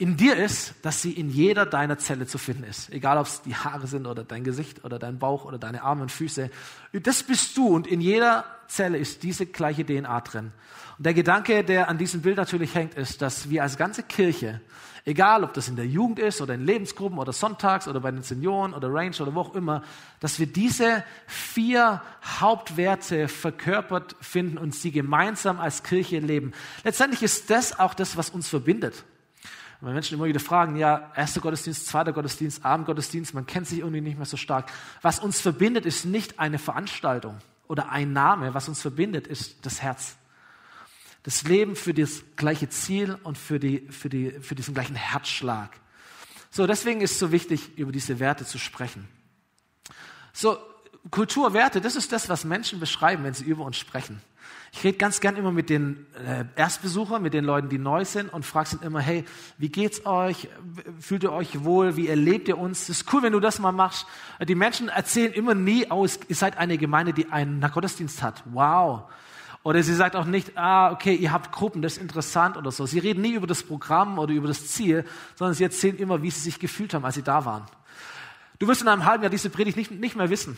in 0.00 0.16
dir 0.16 0.34
ist, 0.36 0.74
dass 0.80 1.02
sie 1.02 1.12
in 1.12 1.28
jeder 1.28 1.66
deiner 1.66 1.98
Zelle 1.98 2.26
zu 2.26 2.38
finden 2.38 2.64
ist. 2.64 2.90
Egal, 2.90 3.18
ob 3.18 3.26
es 3.26 3.42
die 3.42 3.54
Haare 3.54 3.86
sind 3.86 4.06
oder 4.06 4.24
dein 4.24 4.44
Gesicht 4.44 4.82
oder 4.82 4.98
dein 4.98 5.18
Bauch 5.18 5.44
oder 5.44 5.58
deine 5.58 5.82
Arme 5.82 6.00
und 6.00 6.10
Füße. 6.10 6.50
Das 6.94 7.22
bist 7.22 7.54
du 7.58 7.68
und 7.68 7.86
in 7.86 8.00
jeder 8.00 8.46
Zelle 8.66 8.96
ist 8.96 9.22
diese 9.22 9.44
gleiche 9.44 9.84
DNA 9.84 10.20
drin. 10.22 10.52
Und 10.96 11.04
der 11.04 11.12
Gedanke, 11.12 11.64
der 11.64 11.90
an 11.90 11.98
diesem 11.98 12.22
Bild 12.22 12.38
natürlich 12.38 12.74
hängt, 12.74 12.94
ist, 12.94 13.20
dass 13.20 13.50
wir 13.50 13.62
als 13.62 13.76
ganze 13.76 14.02
Kirche, 14.02 14.62
egal 15.04 15.44
ob 15.44 15.52
das 15.52 15.68
in 15.68 15.76
der 15.76 15.86
Jugend 15.86 16.18
ist 16.18 16.40
oder 16.40 16.54
in 16.54 16.64
Lebensgruppen 16.64 17.18
oder 17.18 17.34
sonntags 17.34 17.86
oder 17.86 18.00
bei 18.00 18.10
den 18.10 18.22
Senioren 18.22 18.72
oder 18.72 18.88
Range 18.90 19.14
oder 19.20 19.34
wo 19.34 19.40
auch 19.40 19.54
immer, 19.54 19.82
dass 20.20 20.38
wir 20.38 20.46
diese 20.46 21.04
vier 21.26 22.00
Hauptwerte 22.24 23.28
verkörpert 23.28 24.16
finden 24.22 24.56
und 24.56 24.74
sie 24.74 24.92
gemeinsam 24.92 25.60
als 25.60 25.82
Kirche 25.82 26.20
leben. 26.20 26.52
Letztendlich 26.84 27.22
ist 27.22 27.50
das 27.50 27.78
auch 27.78 27.92
das, 27.92 28.16
was 28.16 28.30
uns 28.30 28.48
verbindet. 28.48 29.04
Und 29.80 29.86
wenn 29.86 29.94
Menschen 29.94 30.18
immer 30.18 30.26
wieder 30.26 30.40
fragen, 30.40 30.76
ja, 30.76 31.10
erster 31.16 31.40
Gottesdienst, 31.40 31.86
zweiter 31.86 32.12
Gottesdienst, 32.12 32.64
Abendgottesdienst, 32.64 33.32
man 33.32 33.46
kennt 33.46 33.66
sich 33.66 33.78
irgendwie 33.78 34.02
nicht 34.02 34.18
mehr 34.18 34.26
so 34.26 34.36
stark. 34.36 34.70
Was 35.00 35.20
uns 35.20 35.40
verbindet, 35.40 35.86
ist 35.86 36.04
nicht 36.04 36.38
eine 36.38 36.58
Veranstaltung 36.58 37.38
oder 37.66 37.90
ein 37.90 38.12
Name. 38.12 38.52
Was 38.52 38.68
uns 38.68 38.82
verbindet, 38.82 39.26
ist 39.26 39.64
das 39.64 39.80
Herz. 39.80 40.16
Das 41.22 41.44
Leben 41.44 41.76
für 41.76 41.94
das 41.94 42.22
gleiche 42.36 42.68
Ziel 42.68 43.18
und 43.22 43.38
für, 43.38 43.58
die, 43.58 43.88
für, 43.90 44.10
die, 44.10 44.32
für 44.40 44.54
diesen 44.54 44.74
gleichen 44.74 44.96
Herzschlag. 44.96 45.70
So, 46.50 46.66
deswegen 46.66 47.00
ist 47.00 47.12
es 47.12 47.18
so 47.18 47.32
wichtig, 47.32 47.78
über 47.78 47.92
diese 47.92 48.18
Werte 48.18 48.44
zu 48.44 48.58
sprechen. 48.58 49.08
So, 50.32 50.58
Kulturwerte, 51.10 51.80
das 51.80 51.96
ist 51.96 52.12
das, 52.12 52.28
was 52.28 52.44
Menschen 52.44 52.80
beschreiben, 52.80 53.24
wenn 53.24 53.34
sie 53.34 53.44
über 53.44 53.64
uns 53.64 53.78
sprechen. 53.78 54.20
Ich 54.72 54.84
rede 54.84 54.98
ganz 54.98 55.20
gern 55.20 55.36
immer 55.36 55.50
mit 55.50 55.68
den 55.68 56.06
äh, 56.24 56.44
Erstbesuchern, 56.54 57.22
mit 57.22 57.34
den 57.34 57.44
Leuten, 57.44 57.68
die 57.68 57.78
neu 57.78 58.04
sind 58.04 58.32
und 58.32 58.46
frage 58.46 58.68
sie 58.68 58.78
immer, 58.84 59.00
hey, 59.00 59.24
wie 59.58 59.68
geht's 59.68 60.06
euch? 60.06 60.48
Fühlt 61.00 61.24
ihr 61.24 61.32
euch 61.32 61.64
wohl? 61.64 61.96
Wie 61.96 62.06
erlebt 62.06 62.46
ihr 62.46 62.56
uns? 62.56 62.82
Es 62.82 63.00
ist 63.00 63.12
cool, 63.12 63.22
wenn 63.22 63.32
du 63.32 63.40
das 63.40 63.58
mal 63.58 63.72
machst. 63.72 64.06
Die 64.40 64.54
Menschen 64.54 64.88
erzählen 64.88 65.32
immer 65.32 65.54
nie 65.54 65.90
aus, 65.90 66.20
ihr 66.28 66.36
seid 66.36 66.56
eine 66.56 66.78
Gemeinde, 66.78 67.12
die 67.12 67.30
einen 67.32 67.60
Gottesdienst 67.60 68.22
hat. 68.22 68.44
Wow. 68.46 69.10
Oder 69.62 69.82
sie 69.82 69.94
sagt 69.94 70.16
auch 70.16 70.24
nicht, 70.24 70.56
ah, 70.56 70.92
okay, 70.92 71.14
ihr 71.14 71.32
habt 71.32 71.52
Gruppen, 71.52 71.82
das 71.82 71.94
ist 71.94 72.02
interessant 72.02 72.56
oder 72.56 72.70
so. 72.70 72.86
Sie 72.86 72.98
reden 72.98 73.20
nie 73.20 73.34
über 73.34 73.46
das 73.46 73.62
Programm 73.62 74.18
oder 74.18 74.32
über 74.32 74.48
das 74.48 74.68
Ziel, 74.68 75.04
sondern 75.34 75.54
sie 75.54 75.64
erzählen 75.64 75.98
immer, 75.98 76.22
wie 76.22 76.30
sie 76.30 76.40
sich 76.40 76.58
gefühlt 76.58 76.94
haben, 76.94 77.04
als 77.04 77.16
sie 77.16 77.22
da 77.22 77.44
waren. 77.44 77.64
Du 78.58 78.68
wirst 78.68 78.82
in 78.82 78.88
einem 78.88 79.04
halben 79.04 79.22
Jahr 79.22 79.30
diese 79.30 79.50
Predigt 79.50 79.76
nicht, 79.76 79.90
nicht 79.90 80.16
mehr 80.16 80.30
wissen. 80.30 80.56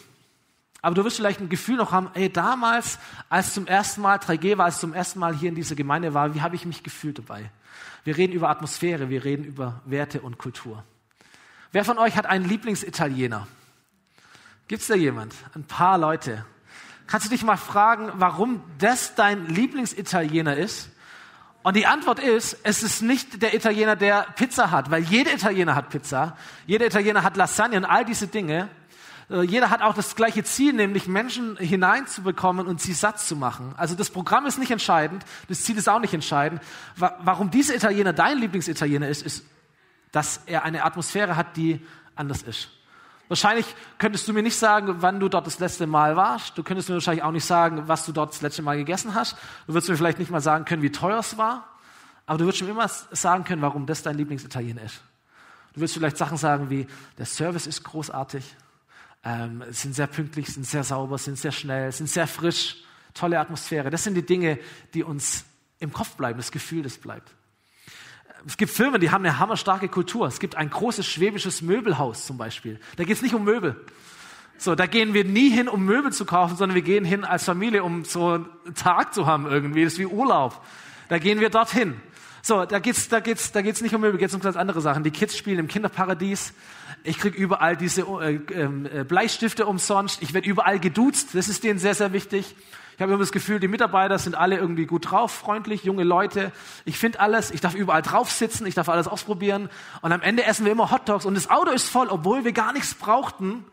Aber 0.83 0.97
du 0.97 1.05
wirst 1.05 1.17
vielleicht 1.17 1.41
ein 1.41 1.49
Gefühl 1.49 1.77
noch 1.77 1.93
haben, 1.93 2.11
ey, 2.15 2.31
damals, 2.31 2.99
als 3.29 3.55
zum 3.55 3.69
ersten 3.69 4.03
Mal 4.03 4.19
3G 4.19 4.59
war, 4.59 4.65
als 4.65 4.81
zum 4.81 4.93
ersten 4.93 5.21
Mal 5.21 5.35
hier 5.35 5.49
in 5.49 5.55
dieser 5.55 5.77
Gemeinde 5.77 6.12
war, 6.12 6.35
wie 6.35 6.43
habe 6.43 6.57
ich 6.57 6.67
mich 6.67 6.83
gefühlt 6.83 7.19
dabei? 7.19 7.51
Wir 8.03 8.17
reden 8.17 8.33
über 8.33 8.51
Atmosphäre, 8.51 9.09
wir 9.09 9.25
reden 9.25 9.45
über 9.45 9.81
Werte 9.85 10.21
und 10.21 10.39
Kultur. 10.39 10.83
Wer 11.71 11.85
von 11.85 11.99
euch 11.99 12.17
hat 12.17 12.27
einen 12.27 12.45
Lieblingsitaliener? 12.45 13.47
Gibt's 14.67 14.89
da 14.89 14.97
jemand? 14.97 15.35
Ein 15.55 15.65
paar 15.65 15.99
Leute. 15.99 16.45
Kannst 17.07 17.27
du 17.27 17.31
dich 17.31 17.45
mal 17.45 17.57
fragen, 17.57 18.11
warum 18.17 18.61
das 18.79 19.15
dein 19.15 19.47
Lieblingsitaliener 19.47 20.57
ist? 20.57 20.91
Und 21.62 21.77
die 21.77 21.87
Antwort 21.87 22.19
ist, 22.19 22.59
es 22.65 22.83
ist 22.83 23.03
nicht 23.03 23.41
der 23.41 23.55
Italiener, 23.55 23.95
der 23.95 24.27
Pizza 24.35 24.73
hat, 24.73 24.91
weil 24.91 25.05
jeder 25.05 25.33
Italiener 25.33 25.77
hat 25.77 25.91
Pizza, 25.91 26.37
jeder 26.67 26.87
Italiener 26.87 27.23
hat 27.23 27.37
Lasagne 27.37 27.77
und 27.77 27.85
all 27.85 28.05
diese 28.05 28.27
Dinge, 28.27 28.69
jeder 29.29 29.71
hat 29.71 29.83
auch 29.83 29.95
das 29.95 30.14
gleiche 30.17 30.45
Ziel, 30.45 30.73
nämlich 30.73 31.07
Menschen 31.07 31.57
hineinzubekommen 31.57 32.67
und 32.67 32.81
sie 32.81 32.93
satt 32.93 33.21
zu 33.21 33.37
machen. 33.37 33.75
Also 33.76 33.95
das 33.95 34.11
Programm 34.11 34.47
ist 34.47 34.59
nicht 34.59 34.71
entscheidend, 34.71 35.25
das 35.49 35.62
Ziel 35.62 35.76
ist 35.79 35.88
auch 35.88 36.00
nicht 36.00 36.14
entscheidend. 36.14 36.61
Warum 36.97 37.50
dieser 37.50 37.75
Italiener 37.75 38.12
dein 38.12 38.38
Lieblingsitaliener 38.38 39.09
ist, 39.09 39.23
ist, 39.23 39.45
dass 40.11 40.41
er 40.47 40.64
eine 40.64 40.85
Atmosphäre 40.85 41.37
hat, 41.37 41.57
die 41.57 41.85
anders 42.14 42.43
ist. 42.43 42.69
Wahrscheinlich 43.29 43.64
könntest 43.97 44.29
du 44.29 44.35
mir 44.35 44.43
nicht 44.43 44.59
sagen, 44.59 44.97
wann 44.99 45.19
du 45.19 45.31
dort 45.31 45.47
das 45.47 45.59
letzte 45.59 45.87
Mal 45.87 46.17
warst. 46.17 46.59
Du 46.59 46.62
könntest 46.62 46.91
mir 46.91 46.97
wahrscheinlich 46.97 47.23
auch 47.23 47.33
nicht 47.33 47.47
sagen, 47.47 47.88
was 47.88 48.05
du 48.05 48.12
dort 48.12 48.35
das 48.35 48.43
letzte 48.43 48.61
Mal 48.61 48.76
gegessen 48.76 49.14
hast. 49.14 49.37
Du 49.67 49.73
würdest 49.73 49.88
mir 49.88 49.97
vielleicht 49.97 50.19
nicht 50.19 50.31
mal 50.31 50.43
sagen 50.43 50.67
können, 50.67 50.83
wie 50.83 50.93
teuer 50.93 51.19
es 51.19 51.38
war. 51.38 51.67
Aber 52.26 52.37
du 52.37 52.45
würdest 52.45 52.62
mir 52.62 52.71
immer 52.71 52.88
sagen 52.88 53.45
können, 53.45 53.62
warum 53.62 53.87
das 53.87 54.02
dein 54.02 54.19
Lieblingsitaliener 54.19 54.83
ist. 54.83 55.00
Du 55.73 55.81
wirst 55.81 55.95
vielleicht 55.95 56.19
Sachen 56.19 56.37
sagen 56.37 56.69
wie, 56.69 56.87
der 57.17 57.25
Service 57.25 57.67
ist 57.67 57.83
großartig, 57.85 58.55
ähm, 59.25 59.62
sind 59.71 59.95
sehr 59.95 60.07
pünktlich, 60.07 60.49
sind 60.49 60.67
sehr 60.67 60.85
sauber, 60.85 61.19
sind 61.19 61.38
sehr 61.38 61.52
schnell, 61.52 61.93
sind 61.93 62.09
sehr 62.09 62.26
frisch, 62.26 62.76
tolle 63.14 63.38
Atmosphäre. 63.38 63.91
Das 63.91 64.05
sind 64.05 64.14
die 64.14 64.26
Dinge, 64.26 64.59
die 64.95 65.02
uns 65.02 65.45
im 65.79 65.93
Kopf 65.93 66.17
bleiben, 66.17 66.38
das 66.38 66.52
Gefühl, 66.52 66.83
das 66.83 66.99
bleibt. 66.99 67.35
Es 68.47 68.57
gibt 68.57 68.73
Firmen, 68.73 69.00
die 69.00 69.11
haben 69.11 69.25
eine 69.25 69.38
hammerstarke 69.38 69.88
Kultur. 69.88 70.26
Es 70.26 70.41
gibt 70.41 70.57
ein 70.57 70.69
großes 70.69 71.07
schwäbisches 71.07 71.62
Möbelhaus 71.62 72.26
zum 72.26 72.38
Beispiel. 72.38 72.81
Da 72.97 73.05
geht 73.05 73.17
es 73.17 73.23
nicht 73.23 73.35
um 73.35 73.45
Möbel. 73.45 73.76
So, 74.59 74.75
da 74.75 74.87
gehen 74.87 75.14
wir 75.14 75.25
nie 75.25 75.50
hin, 75.50 75.69
um 75.69 75.85
Möbel 75.85 76.12
zu 76.12 76.25
kaufen, 76.25 76.57
sondern 76.57 76.75
wir 76.75 76.83
gehen 76.83 77.05
hin 77.05 77.25
als 77.25 77.45
Familie, 77.45 77.85
um 77.85 78.05
so 78.05 78.31
einen 78.31 78.75
Tag 78.75 79.14
zu 79.14 79.26
haben 79.26 79.47
irgendwie. 79.47 79.85
Das 79.85 79.95
ist 79.95 79.99
wie 79.99 80.07
Urlaub. 80.07 80.64
Da 81.09 81.19
gehen 81.19 81.41
wir 81.41 81.50
dorthin. 81.50 82.00
So, 82.44 82.64
da 82.64 82.80
geht's, 82.80 83.08
da 83.08 83.20
geht's, 83.20 83.52
da 83.52 83.62
geht's 83.62 83.82
nicht 83.82 83.94
um 83.94 84.00
Möbel, 84.00 84.18
geht's 84.18 84.34
um 84.34 84.40
ganz 84.40 84.56
andere 84.56 84.80
Sachen. 84.80 85.04
Die 85.04 85.12
Kids 85.12 85.37
spielen 85.37 85.61
im 85.61 85.68
Kinderparadies. 85.68 86.52
Ich 87.04 87.18
krieg 87.18 87.37
überall 87.37 87.76
diese 87.76 88.02
äh, 88.02 88.34
äh, 88.34 89.04
Bleistifte 89.04 89.64
umsonst. 89.64 90.20
Ich 90.22 90.34
werde 90.34 90.49
überall 90.49 90.80
geduzt. 90.80 91.34
Das 91.34 91.49
ist 91.49 91.62
denen 91.62 91.78
sehr, 91.78 91.94
sehr 91.94 92.12
wichtig. 92.12 92.56
Ich 92.96 93.00
habe 93.00 93.12
immer 93.12 93.20
das 93.20 93.30
Gefühl, 93.30 93.61
die 93.61 93.68
Mitarbeiter 93.68 94.18
sind 94.18 94.34
alle 94.34 94.56
irgendwie 94.56 94.87
gut 94.87 95.11
drauf, 95.11 95.30
freundlich, 95.30 95.84
junge 95.84 96.02
Leute. 96.02 96.50
Ich 96.84 96.99
finde 96.99 97.20
alles. 97.20 97.52
Ich 97.52 97.61
darf 97.61 97.75
überall 97.75 98.02
drauf 98.02 98.32
sitzen. 98.32 98.66
Ich 98.66 98.75
darf 98.75 98.88
alles 98.88 99.06
ausprobieren. 99.06 99.70
Und 100.00 100.11
am 100.11 100.20
Ende 100.20 100.42
essen 100.42 100.64
wir 100.64 100.72
immer 100.72 100.90
Hotdogs 100.90 101.25
und 101.25 101.34
das 101.34 101.49
Auto 101.49 101.70
ist 101.70 101.88
voll, 101.88 102.08
obwohl 102.08 102.44
wir 102.44 102.52
gar 102.52 102.72
nichts 102.72 102.94
brauchten. 102.94 103.64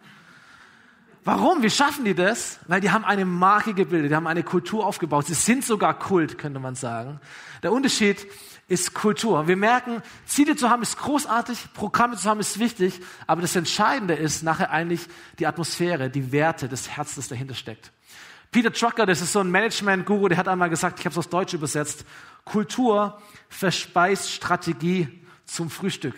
Warum? 1.26 1.64
Wie 1.64 1.70
schaffen 1.70 2.06
die 2.06 2.16
das? 2.16 2.60
Weil 2.68 2.82
die 2.82 2.92
haben 2.92 3.04
eine 3.04 3.26
Marke 3.26 3.74
gebildet, 3.74 4.12
die 4.12 4.16
haben 4.16 4.28
eine 4.28 4.44
Kultur 4.44 4.86
aufgebaut. 4.86 5.28
Sie 5.28 5.34
sind 5.34 5.66
sogar 5.66 5.98
Kult, 5.98 6.38
könnte 6.38 6.60
man 6.60 6.76
sagen. 6.76 7.20
Der 7.62 7.72
Unterschied 7.72 8.26
ist 8.70 8.94
Kultur. 8.94 9.48
Wir 9.48 9.58
merken, 9.58 10.02
Ziele 10.26 10.56
zu 10.56 10.70
haben 10.70 10.84
ist 10.84 10.98
großartig, 10.98 11.74
Programme 11.74 12.16
zu 12.16 12.30
haben 12.30 12.40
ist 12.40 12.60
wichtig, 12.60 13.02
aber 13.28 13.42
das 13.42 13.56
Entscheidende 13.56 14.14
ist 14.14 14.44
nachher 14.44 14.70
eigentlich 14.70 15.02
die 15.40 15.48
Atmosphäre, 15.48 16.10
die 16.10 16.32
Werte, 16.32 16.70
das 16.70 16.88
Herz, 16.88 17.16
das 17.16 17.28
dahinter 17.28 17.56
steckt. 17.56 17.92
Peter 18.52 18.70
Drucker, 18.70 19.06
das 19.06 19.22
ist 19.22 19.34
so 19.34 19.40
ein 19.40 19.52
Management-Guru, 19.52 20.30
der 20.30 20.38
hat 20.38 20.48
einmal 20.48 20.70
gesagt, 20.70 21.00
ich 21.00 21.06
habe 21.06 21.14
es 21.14 21.18
aus 21.18 21.30
Deutsch 21.30 21.54
übersetzt, 21.54 22.06
Kultur 22.46 23.22
verspeist 23.50 24.32
Strategie 24.32 25.08
zum 25.46 25.70
Frühstück. 25.70 26.16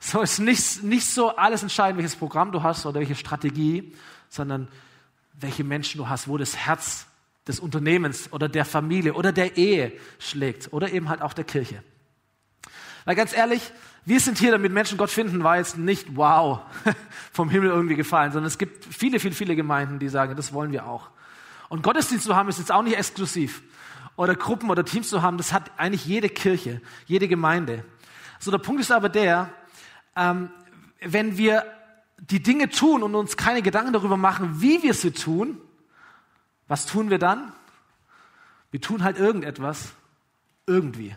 So 0.00 0.20
ist 0.20 0.38
nicht, 0.38 0.82
nicht 0.82 1.06
so 1.06 1.34
alles 1.34 1.62
entscheidend, 1.62 1.98
welches 1.98 2.16
Programm 2.16 2.52
du 2.52 2.62
hast 2.62 2.86
oder 2.86 3.00
welche 3.00 3.16
Strategie, 3.16 3.94
sondern 4.28 4.68
welche 5.40 5.64
Menschen 5.64 5.98
du 5.98 6.08
hast, 6.08 6.28
wo 6.28 6.36
das 6.36 6.56
Herz 6.56 7.07
des 7.48 7.60
Unternehmens 7.60 8.32
oder 8.32 8.48
der 8.48 8.64
Familie 8.64 9.14
oder 9.14 9.32
der 9.32 9.56
Ehe 9.56 9.92
schlägt 10.18 10.72
oder 10.72 10.92
eben 10.92 11.08
halt 11.08 11.22
auch 11.22 11.32
der 11.32 11.44
Kirche. 11.44 11.82
Weil 13.04 13.16
ganz 13.16 13.34
ehrlich, 13.34 13.72
wir 14.04 14.20
sind 14.20 14.38
hier, 14.38 14.52
damit 14.52 14.72
Menschen 14.72 14.98
Gott 14.98 15.10
finden, 15.10 15.42
war 15.42 15.56
jetzt 15.56 15.78
nicht 15.78 16.16
wow 16.16 16.60
vom 17.32 17.50
Himmel 17.50 17.70
irgendwie 17.70 17.94
gefallen, 17.94 18.32
sondern 18.32 18.46
es 18.46 18.58
gibt 18.58 18.84
viele, 18.84 19.18
viele, 19.18 19.34
viele 19.34 19.56
Gemeinden, 19.56 19.98
die 19.98 20.08
sagen, 20.08 20.36
das 20.36 20.52
wollen 20.52 20.72
wir 20.72 20.86
auch. 20.86 21.10
Und 21.68 21.82
Gottesdienst 21.82 22.24
zu 22.24 22.36
haben 22.36 22.48
ist 22.48 22.58
jetzt 22.58 22.72
auch 22.72 22.82
nicht 22.82 22.96
exklusiv. 22.96 23.62
Oder 24.16 24.34
Gruppen 24.34 24.70
oder 24.70 24.84
Teams 24.84 25.08
zu 25.08 25.22
haben, 25.22 25.36
das 25.36 25.52
hat 25.52 25.70
eigentlich 25.76 26.04
jede 26.04 26.28
Kirche, 26.28 26.80
jede 27.06 27.28
Gemeinde. 27.28 27.84
So, 28.38 28.50
der 28.50 28.58
Punkt 28.58 28.80
ist 28.80 28.90
aber 28.90 29.08
der, 29.08 29.50
ähm, 30.16 30.50
wenn 31.00 31.38
wir 31.38 31.64
die 32.18 32.42
Dinge 32.42 32.68
tun 32.68 33.02
und 33.02 33.14
uns 33.14 33.36
keine 33.36 33.62
Gedanken 33.62 33.92
darüber 33.92 34.16
machen, 34.16 34.60
wie 34.60 34.82
wir 34.82 34.94
sie 34.94 35.12
tun, 35.12 35.60
was 36.68 36.86
tun 36.86 37.10
wir 37.10 37.18
dann? 37.18 37.52
Wir 38.70 38.80
tun 38.80 39.02
halt 39.02 39.18
irgendetwas 39.18 39.92
irgendwie. 40.66 41.16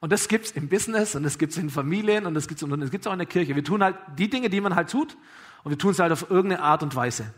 Und 0.00 0.12
das 0.12 0.28
gibt's 0.28 0.50
im 0.50 0.68
Business 0.68 1.14
und 1.14 1.22
das 1.22 1.38
gibt's 1.38 1.56
in 1.56 1.70
Familien 1.70 2.26
und 2.26 2.34
das 2.34 2.46
gibt's, 2.48 2.62
und 2.62 2.72
auch 2.72 3.12
in 3.12 3.18
der 3.18 3.26
Kirche. 3.26 3.54
Wir 3.54 3.64
tun 3.64 3.82
halt 3.82 3.96
die 4.18 4.28
Dinge, 4.28 4.50
die 4.50 4.60
man 4.60 4.74
halt 4.74 4.90
tut 4.90 5.16
und 5.62 5.70
wir 5.70 5.78
tun 5.78 5.92
es 5.92 5.98
halt 5.98 6.12
auf 6.12 6.30
irgendeine 6.30 6.62
Art 6.62 6.82
und 6.82 6.94
Weise. 6.94 7.32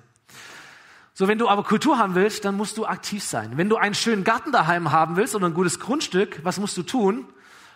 So, 1.15 1.29
wenn 1.29 1.39
du 1.39 1.49
aber 1.49 1.63
Kultur 1.63 1.99
haben 1.99 2.15
willst, 2.15 2.45
dann 2.45 2.57
musst 2.57 2.77
du 2.77 2.85
aktiv 2.85 3.23
sein. 3.23 3.57
Wenn 3.57 3.69
du 3.69 3.77
einen 3.77 3.95
schönen 3.95 4.25
Garten 4.25 4.53
daheim 4.53 4.91
haben 4.91 5.17
willst 5.17 5.35
oder 5.35 5.47
ein 5.47 5.55
gutes 5.55 5.79
Grundstück, 5.79 6.41
was 6.43 6.59
musst 6.59 6.77
du 6.77 6.83
tun? 6.83 7.27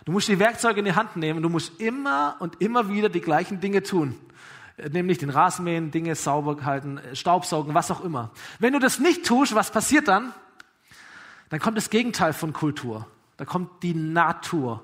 Du 0.05 0.13
musst 0.13 0.29
die 0.29 0.39
Werkzeuge 0.39 0.81
in 0.81 0.87
die 0.87 0.95
Hand 0.95 1.17
nehmen. 1.17 1.43
Du 1.43 1.49
musst 1.49 1.81
immer 1.81 2.37
und 2.41 2.61
immer 2.61 2.89
wieder 2.89 3.09
die 3.09 3.21
gleichen 3.21 3.61
Dinge 3.61 3.83
tun 3.83 4.19
nämlich 4.93 5.19
den 5.19 5.31
Rasenmähen, 5.31 5.91
Dinge 5.91 6.15
sauber 6.15 6.65
halten, 6.65 7.01
Staubsaugen, 7.13 7.75
was 7.75 7.91
auch 7.91 8.03
immer. 8.03 8.31
Wenn 8.59 8.73
du 8.73 8.79
das 8.79 8.99
nicht 8.99 9.25
tust, 9.25 9.55
was 9.55 9.71
passiert 9.71 10.09
dann? 10.09 10.33
Dann 11.51 11.61
kommt 11.61 11.77
das 11.77 11.91
Gegenteil 11.91 12.33
von 12.33 12.53
Kultur. 12.53 13.07
Da 13.37 13.45
kommt 13.45 13.83
die 13.83 13.95
Natur. 13.95 14.83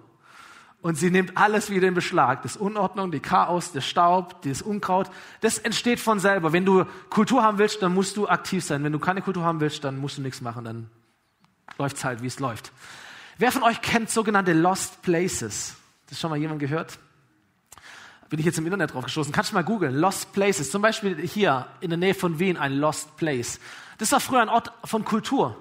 Und 0.83 0.97
sie 0.97 1.11
nimmt 1.11 1.37
alles 1.37 1.71
wieder 1.71 1.89
in 1.89 1.95
Beschlag. 1.95 2.43
Das 2.43 2.57
Unordnung, 2.57 3.11
die 3.11 3.21
Chaos, 3.21 3.73
der 3.73 3.81
Staub, 3.81 4.43
das 4.43 4.63
Unkraut. 4.63 5.11
Das 5.41 5.59
entsteht 5.59 6.01
von 6.01 6.21
selber. 6.21 6.53
Wenn 6.53 6.65
du 6.65 6.85
Kultur 7.11 7.43
haben 7.43 7.59
willst, 7.59 7.83
dann 7.83 7.95
musst 7.95 8.17
du 8.17 8.29
aktiv 8.29 8.65
sein. 8.65 8.85
Wenn 8.85 8.93
du 8.93 8.99
keine 8.99 9.23
Kultur 9.23 9.43
haben 9.43 9.61
willst, 9.61 9.85
dann 9.85 9.99
musst 9.99 10.19
du 10.19 10.23
nichts 10.23 10.41
machen. 10.41 10.65
Dann 10.65 10.91
läuft 11.79 11.97
es 11.97 12.05
halt, 12.05 12.23
wie 12.23 12.29
es 12.29 12.39
läuft. 12.39 12.73
Wer 13.39 13.53
von 13.53 13.63
euch 13.63 13.83
kennt 13.83 14.11
sogenannte 14.11 14.53
Lost 14.53 15.03
Places? 15.03 15.75
Das 16.09 16.21
schon 16.21 16.31
mal 16.31 16.37
jemand 16.37 16.61
gehört? 16.61 16.99
Bin 18.29 18.39
ich 18.39 18.47
jetzt 18.47 18.59
im 18.59 18.65
Internet 18.65 18.93
drauf 18.93 19.05
gestoßen. 19.05 19.33
Kannst 19.33 19.51
du 19.51 19.55
mal 19.55 19.63
googeln. 19.63 19.95
Lost 19.95 20.33
Places. 20.33 20.71
Zum 20.71 20.83
Beispiel 20.83 21.17
hier 21.27 21.67
in 21.81 21.91
der 21.91 21.99
Nähe 21.99 22.15
von 22.15 22.39
Wien 22.39 22.57
ein 22.57 22.73
Lost 22.73 23.17
Place. 23.17 23.61
Das 23.99 24.13
war 24.13 24.21
früher 24.21 24.43
ein 24.43 24.49
Ort 24.49 24.73
von 24.85 25.05
Kultur. 25.05 25.57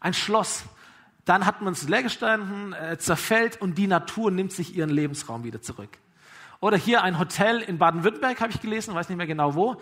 Ein 0.00 0.14
Schloss. 0.14 0.64
Dann 1.24 1.46
hat 1.46 1.62
man 1.62 1.72
es 1.72 1.88
leer 1.88 2.02
gestanden, 2.02 2.72
äh, 2.74 2.98
zerfällt 2.98 3.60
und 3.60 3.78
die 3.78 3.86
Natur 3.86 4.30
nimmt 4.30 4.52
sich 4.52 4.76
ihren 4.76 4.90
Lebensraum 4.90 5.42
wieder 5.42 5.62
zurück. 5.62 5.90
Oder 6.60 6.76
hier 6.76 7.02
ein 7.02 7.18
Hotel 7.18 7.60
in 7.60 7.78
Baden-Württemberg, 7.78 8.40
habe 8.40 8.52
ich 8.52 8.60
gelesen, 8.60 8.94
weiß 8.94 9.08
nicht 9.08 9.18
mehr 9.18 9.26
genau 9.26 9.54
wo, 9.54 9.76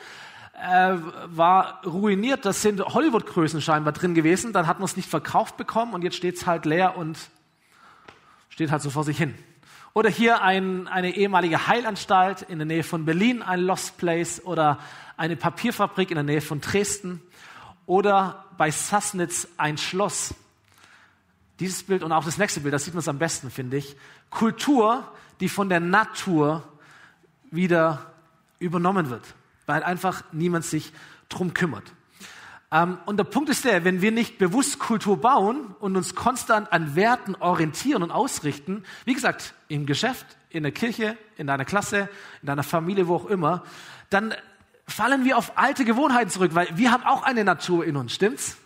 äh, 0.55 0.97
war 1.27 1.85
ruiniert. 1.85 2.45
Das 2.45 2.62
sind 2.62 2.81
Hollywood-Größen 2.81 3.61
scheinbar 3.61 3.93
drin 3.93 4.15
gewesen. 4.15 4.53
Dann 4.53 4.67
hat 4.67 4.79
man 4.79 4.85
es 4.85 4.97
nicht 4.97 5.09
verkauft 5.09 5.57
bekommen 5.57 5.95
und 5.95 6.03
jetzt 6.03 6.17
steht 6.17 6.37
es 6.37 6.47
halt 6.47 6.65
leer 6.65 6.97
und 6.97 7.19
steht 8.49 8.71
halt 8.71 8.83
so 8.83 8.91
vor 8.91 9.05
sich 9.05 9.19
hin. 9.19 9.35
Oder 9.95 10.09
hier 10.09 10.43
ein, 10.43 10.89
eine 10.89 11.15
ehemalige 11.15 11.67
Heilanstalt 11.67 12.43
in 12.43 12.59
der 12.59 12.67
Nähe 12.67 12.83
von 12.83 13.05
Berlin, 13.05 13.43
ein 13.43 13.61
Lost 13.61 13.99
Place. 13.99 14.45
Oder 14.45 14.79
eine 15.17 15.37
Papierfabrik 15.37 16.11
in 16.11 16.15
der 16.15 16.25
Nähe 16.25 16.41
von 16.41 16.61
Dresden. 16.61 17.21
Oder 17.85 18.47
bei 18.57 18.71
Sassnitz 18.71 19.49
ein 19.59 19.77
Schloss. 19.77 20.35
Dieses 21.61 21.83
Bild 21.83 22.03
und 22.03 22.13
auch 22.13 22.25
das 22.25 22.39
nächste 22.39 22.61
Bild, 22.61 22.73
das 22.73 22.85
sieht 22.85 22.95
man 22.95 23.01
es 23.01 23.09
am 23.09 23.19
besten, 23.19 23.51
finde 23.51 23.77
ich. 23.77 23.97
Kultur, 24.31 25.07
die 25.41 25.49
von 25.49 25.69
der 25.69 25.81
Natur 25.81 26.67
wieder 27.51 28.13
übernommen 28.59 29.11
wird, 29.11 29.35
weil 29.67 29.83
einfach 29.83 30.25
niemand 30.33 30.65
sich 30.65 30.93
drum 31.29 31.53
kümmert. 31.53 31.93
Ähm, 32.73 32.99
und 33.05 33.19
der 33.19 33.25
Punkt 33.25 33.50
ist 33.50 33.64
der, 33.64 33.85
wenn 33.85 34.00
wir 34.00 34.11
nicht 34.11 34.38
bewusst 34.38 34.79
Kultur 34.79 35.21
bauen 35.21 35.75
und 35.79 35.97
uns 35.97 36.14
konstant 36.14 36.73
an 36.73 36.97
Werten 36.97 37.35
orientieren 37.35 38.02
und 38.02 38.11
ausrichten, 38.11 38.85
wie 39.05 39.14
gesagt, 39.14 39.55
im 39.69 39.85
Geschäft, 39.85 40.26
in 40.49 40.62
der 40.62 40.73
Kirche, 40.73 41.17
in 41.37 41.47
deiner 41.47 41.67
Klasse, 41.67 42.09
in 42.41 42.47
deiner 42.47 42.62
Familie, 42.62 43.09
wo 43.09 43.17
auch 43.17 43.26
immer, 43.26 43.62
dann 44.09 44.35
fallen 44.87 45.25
wir 45.25 45.37
auf 45.37 45.59
alte 45.59 45.85
Gewohnheiten 45.85 46.31
zurück, 46.31 46.55
weil 46.55 46.69
wir 46.75 46.91
haben 46.91 47.05
auch 47.05 47.23
eine 47.23 47.45
Natur 47.45 47.85
in 47.85 47.97
uns, 47.97 48.12
stimmt's? 48.12 48.57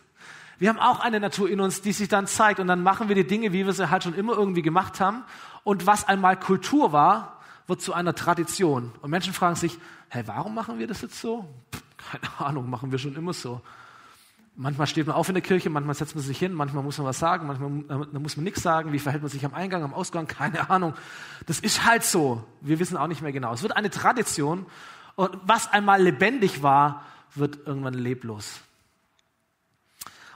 Wir 0.58 0.70
haben 0.70 0.78
auch 0.78 1.00
eine 1.00 1.20
Natur 1.20 1.50
in 1.50 1.60
uns, 1.60 1.82
die 1.82 1.92
sich 1.92 2.08
dann 2.08 2.26
zeigt 2.26 2.60
und 2.60 2.66
dann 2.66 2.82
machen 2.82 3.08
wir 3.08 3.14
die 3.14 3.26
Dinge, 3.26 3.52
wie 3.52 3.66
wir 3.66 3.74
sie 3.74 3.90
halt 3.90 4.04
schon 4.04 4.14
immer 4.14 4.32
irgendwie 4.32 4.62
gemacht 4.62 5.00
haben. 5.00 5.22
Und 5.64 5.86
was 5.86 6.08
einmal 6.08 6.38
Kultur 6.40 6.92
war, 6.92 7.40
wird 7.66 7.82
zu 7.82 7.92
einer 7.92 8.14
Tradition. 8.14 8.92
Und 9.02 9.10
Menschen 9.10 9.34
fragen 9.34 9.56
sich, 9.56 9.78
hey, 10.08 10.22
warum 10.26 10.54
machen 10.54 10.78
wir 10.78 10.86
das 10.86 11.02
jetzt 11.02 11.20
so? 11.20 11.44
Keine 12.10 12.30
Ahnung, 12.38 12.70
machen 12.70 12.90
wir 12.90 12.98
schon 12.98 13.14
immer 13.16 13.34
so. 13.34 13.60
Manchmal 14.58 14.86
steht 14.86 15.06
man 15.06 15.14
auf 15.14 15.28
in 15.28 15.34
der 15.34 15.42
Kirche, 15.42 15.68
manchmal 15.68 15.94
setzt 15.94 16.14
man 16.14 16.24
sich 16.24 16.38
hin, 16.38 16.54
manchmal 16.54 16.82
muss 16.82 16.96
man 16.96 17.06
was 17.06 17.18
sagen, 17.18 17.46
manchmal 17.46 18.06
äh, 18.14 18.18
muss 18.18 18.38
man 18.38 18.44
nichts 18.44 18.62
sagen. 18.62 18.92
Wie 18.92 18.98
verhält 18.98 19.22
man 19.22 19.30
sich 19.30 19.44
am 19.44 19.52
Eingang, 19.52 19.82
am 19.82 19.92
Ausgang? 19.92 20.26
Keine 20.26 20.70
Ahnung. 20.70 20.94
Das 21.44 21.60
ist 21.60 21.84
halt 21.84 22.04
so. 22.04 22.42
Wir 22.62 22.78
wissen 22.78 22.96
auch 22.96 23.06
nicht 23.06 23.20
mehr 23.20 23.32
genau. 23.32 23.52
Es 23.52 23.62
wird 23.62 23.76
eine 23.76 23.90
Tradition 23.90 24.64
und 25.14 25.36
was 25.44 25.70
einmal 25.70 26.00
lebendig 26.02 26.62
war, 26.62 27.04
wird 27.34 27.66
irgendwann 27.66 27.94
leblos. 27.94 28.60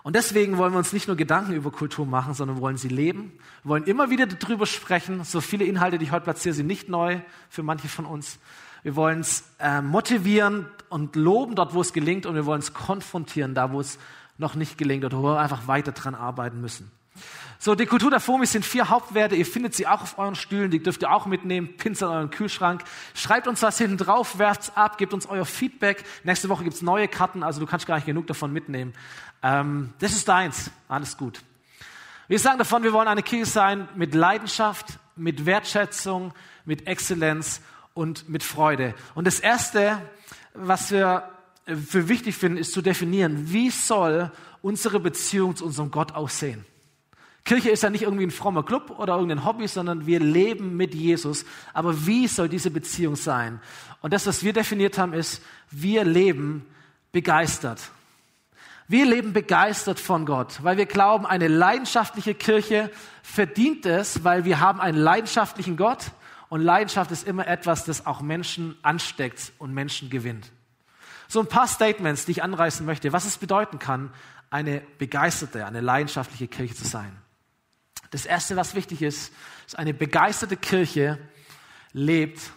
Und 0.02 0.16
deswegen 0.16 0.56
wollen 0.56 0.72
wir 0.72 0.78
uns 0.78 0.92
nicht 0.92 1.08
nur 1.08 1.16
Gedanken 1.16 1.52
über 1.52 1.70
Kultur 1.70 2.06
machen, 2.06 2.32
sondern 2.32 2.60
wollen 2.60 2.78
sie 2.78 2.88
leben. 2.88 3.32
Wir 3.62 3.70
wollen 3.70 3.84
immer 3.84 4.08
wieder 4.10 4.26
darüber 4.26 4.66
sprechen. 4.66 5.24
So 5.24 5.40
viele 5.40 5.64
Inhalte, 5.64 5.98
die 5.98 6.04
ich 6.04 6.12
heute 6.12 6.24
platziere, 6.24 6.54
sind 6.54 6.66
nicht 6.66 6.88
neu 6.88 7.20
für 7.50 7.62
manche 7.62 7.88
von 7.88 8.06
uns. 8.06 8.38
Wir 8.82 8.96
wollen 8.96 9.20
es 9.20 9.44
äh, 9.58 9.82
motivieren, 9.82 10.66
und 10.90 11.16
loben 11.16 11.54
dort, 11.54 11.72
wo 11.72 11.80
es 11.80 11.92
gelingt 11.92 12.26
und 12.26 12.34
wir 12.34 12.44
wollen 12.44 12.60
es 12.60 12.74
konfrontieren, 12.74 13.54
da 13.54 13.72
wo 13.72 13.80
es 13.80 13.98
noch 14.36 14.54
nicht 14.54 14.76
gelingt 14.76 15.04
oder 15.04 15.18
wo 15.18 15.22
wir 15.22 15.38
einfach 15.38 15.66
weiter 15.66 15.92
dran 15.92 16.14
arbeiten 16.14 16.60
müssen. 16.60 16.90
So, 17.58 17.74
die 17.74 17.86
Kultur 17.86 18.10
der 18.10 18.20
FOMI 18.20 18.46
sind 18.46 18.64
vier 18.64 18.88
Hauptwerte. 18.88 19.36
Ihr 19.36 19.44
findet 19.44 19.74
sie 19.74 19.86
auch 19.86 20.00
auf 20.00 20.18
euren 20.18 20.34
Stühlen. 20.34 20.70
Die 20.70 20.82
dürft 20.82 21.02
ihr 21.02 21.12
auch 21.12 21.26
mitnehmen. 21.26 21.76
Pins 21.76 22.02
an 22.02 22.08
euren 22.08 22.30
Kühlschrank. 22.30 22.82
Schreibt 23.14 23.46
uns 23.46 23.60
was 23.62 23.76
hinten 23.76 23.98
drauf, 23.98 24.38
werft's 24.38 24.74
ab, 24.74 24.96
gebt 24.96 25.12
uns 25.12 25.26
euer 25.26 25.44
Feedback. 25.44 26.02
Nächste 26.24 26.48
Woche 26.48 26.64
gibt's 26.64 26.80
neue 26.80 27.06
Karten, 27.06 27.42
also 27.42 27.60
du 27.60 27.66
kannst 27.66 27.86
gar 27.86 27.96
nicht 27.96 28.06
genug 28.06 28.26
davon 28.26 28.52
mitnehmen. 28.52 28.94
Ähm, 29.42 29.92
das 29.98 30.12
ist 30.12 30.26
deins. 30.26 30.70
Alles 30.88 31.18
gut. 31.18 31.42
Wir 32.28 32.38
sagen 32.38 32.58
davon, 32.58 32.82
wir 32.82 32.94
wollen 32.94 33.08
eine 33.08 33.22
Kirche 33.22 33.50
sein 33.50 33.88
mit 33.94 34.14
Leidenschaft, 34.14 34.98
mit 35.16 35.44
Wertschätzung, 35.44 36.32
mit 36.64 36.86
Exzellenz 36.86 37.60
und 37.94 38.28
mit 38.28 38.42
Freude. 38.42 38.94
Und 39.14 39.26
das 39.26 39.40
Erste, 39.40 40.00
was 40.54 40.90
wir 40.90 41.28
für 41.66 42.08
wichtig 42.08 42.36
finden, 42.36 42.58
ist 42.58 42.72
zu 42.72 42.82
definieren, 42.82 43.52
wie 43.52 43.70
soll 43.70 44.30
unsere 44.62 45.00
Beziehung 45.00 45.56
zu 45.56 45.64
unserem 45.64 45.90
Gott 45.90 46.12
aussehen. 46.12 46.64
Kirche 47.44 47.70
ist 47.70 47.82
ja 47.82 47.90
nicht 47.90 48.02
irgendwie 48.02 48.26
ein 48.26 48.30
frommer 48.30 48.62
Club 48.62 48.98
oder 48.98 49.14
irgendein 49.14 49.44
Hobby, 49.44 49.66
sondern 49.66 50.06
wir 50.06 50.20
leben 50.20 50.76
mit 50.76 50.94
Jesus. 50.94 51.44
Aber 51.72 52.06
wie 52.06 52.28
soll 52.28 52.48
diese 52.48 52.70
Beziehung 52.70 53.16
sein? 53.16 53.60
Und 54.02 54.12
das, 54.12 54.26
was 54.26 54.44
wir 54.44 54.52
definiert 54.52 54.98
haben, 54.98 55.14
ist, 55.14 55.42
wir 55.70 56.04
leben 56.04 56.66
begeistert. 57.12 57.90
Wir 58.88 59.06
leben 59.06 59.32
begeistert 59.32 60.00
von 60.00 60.26
Gott, 60.26 60.62
weil 60.62 60.76
wir 60.76 60.86
glauben, 60.86 61.24
eine 61.24 61.48
leidenschaftliche 61.48 62.34
Kirche 62.34 62.90
verdient 63.22 63.86
es, 63.86 64.24
weil 64.24 64.44
wir 64.44 64.60
haben 64.60 64.80
einen 64.80 64.98
leidenschaftlichen 64.98 65.76
Gott 65.76 66.10
und 66.50 66.60
Leidenschaft 66.60 67.12
ist 67.12 67.26
immer 67.26 67.46
etwas, 67.46 67.84
das 67.84 68.06
auch 68.06 68.20
Menschen 68.20 68.76
ansteckt 68.82 69.52
und 69.58 69.72
Menschen 69.72 70.10
gewinnt. 70.10 70.50
So 71.28 71.38
ein 71.40 71.46
paar 71.46 71.68
Statements, 71.68 72.26
die 72.26 72.32
ich 72.32 72.42
anreißen 72.42 72.84
möchte, 72.84 73.12
was 73.12 73.24
es 73.24 73.38
bedeuten 73.38 73.78
kann, 73.78 74.12
eine 74.50 74.82
begeisterte, 74.98 75.64
eine 75.64 75.80
leidenschaftliche 75.80 76.48
Kirche 76.48 76.74
zu 76.74 76.84
sein. 76.84 77.16
Das 78.10 78.26
Erste, 78.26 78.56
was 78.56 78.74
wichtig 78.74 79.00
ist, 79.00 79.32
ist 79.64 79.78
eine 79.78 79.94
begeisterte 79.94 80.56
Kirche 80.56 81.18
lebt 81.92 82.50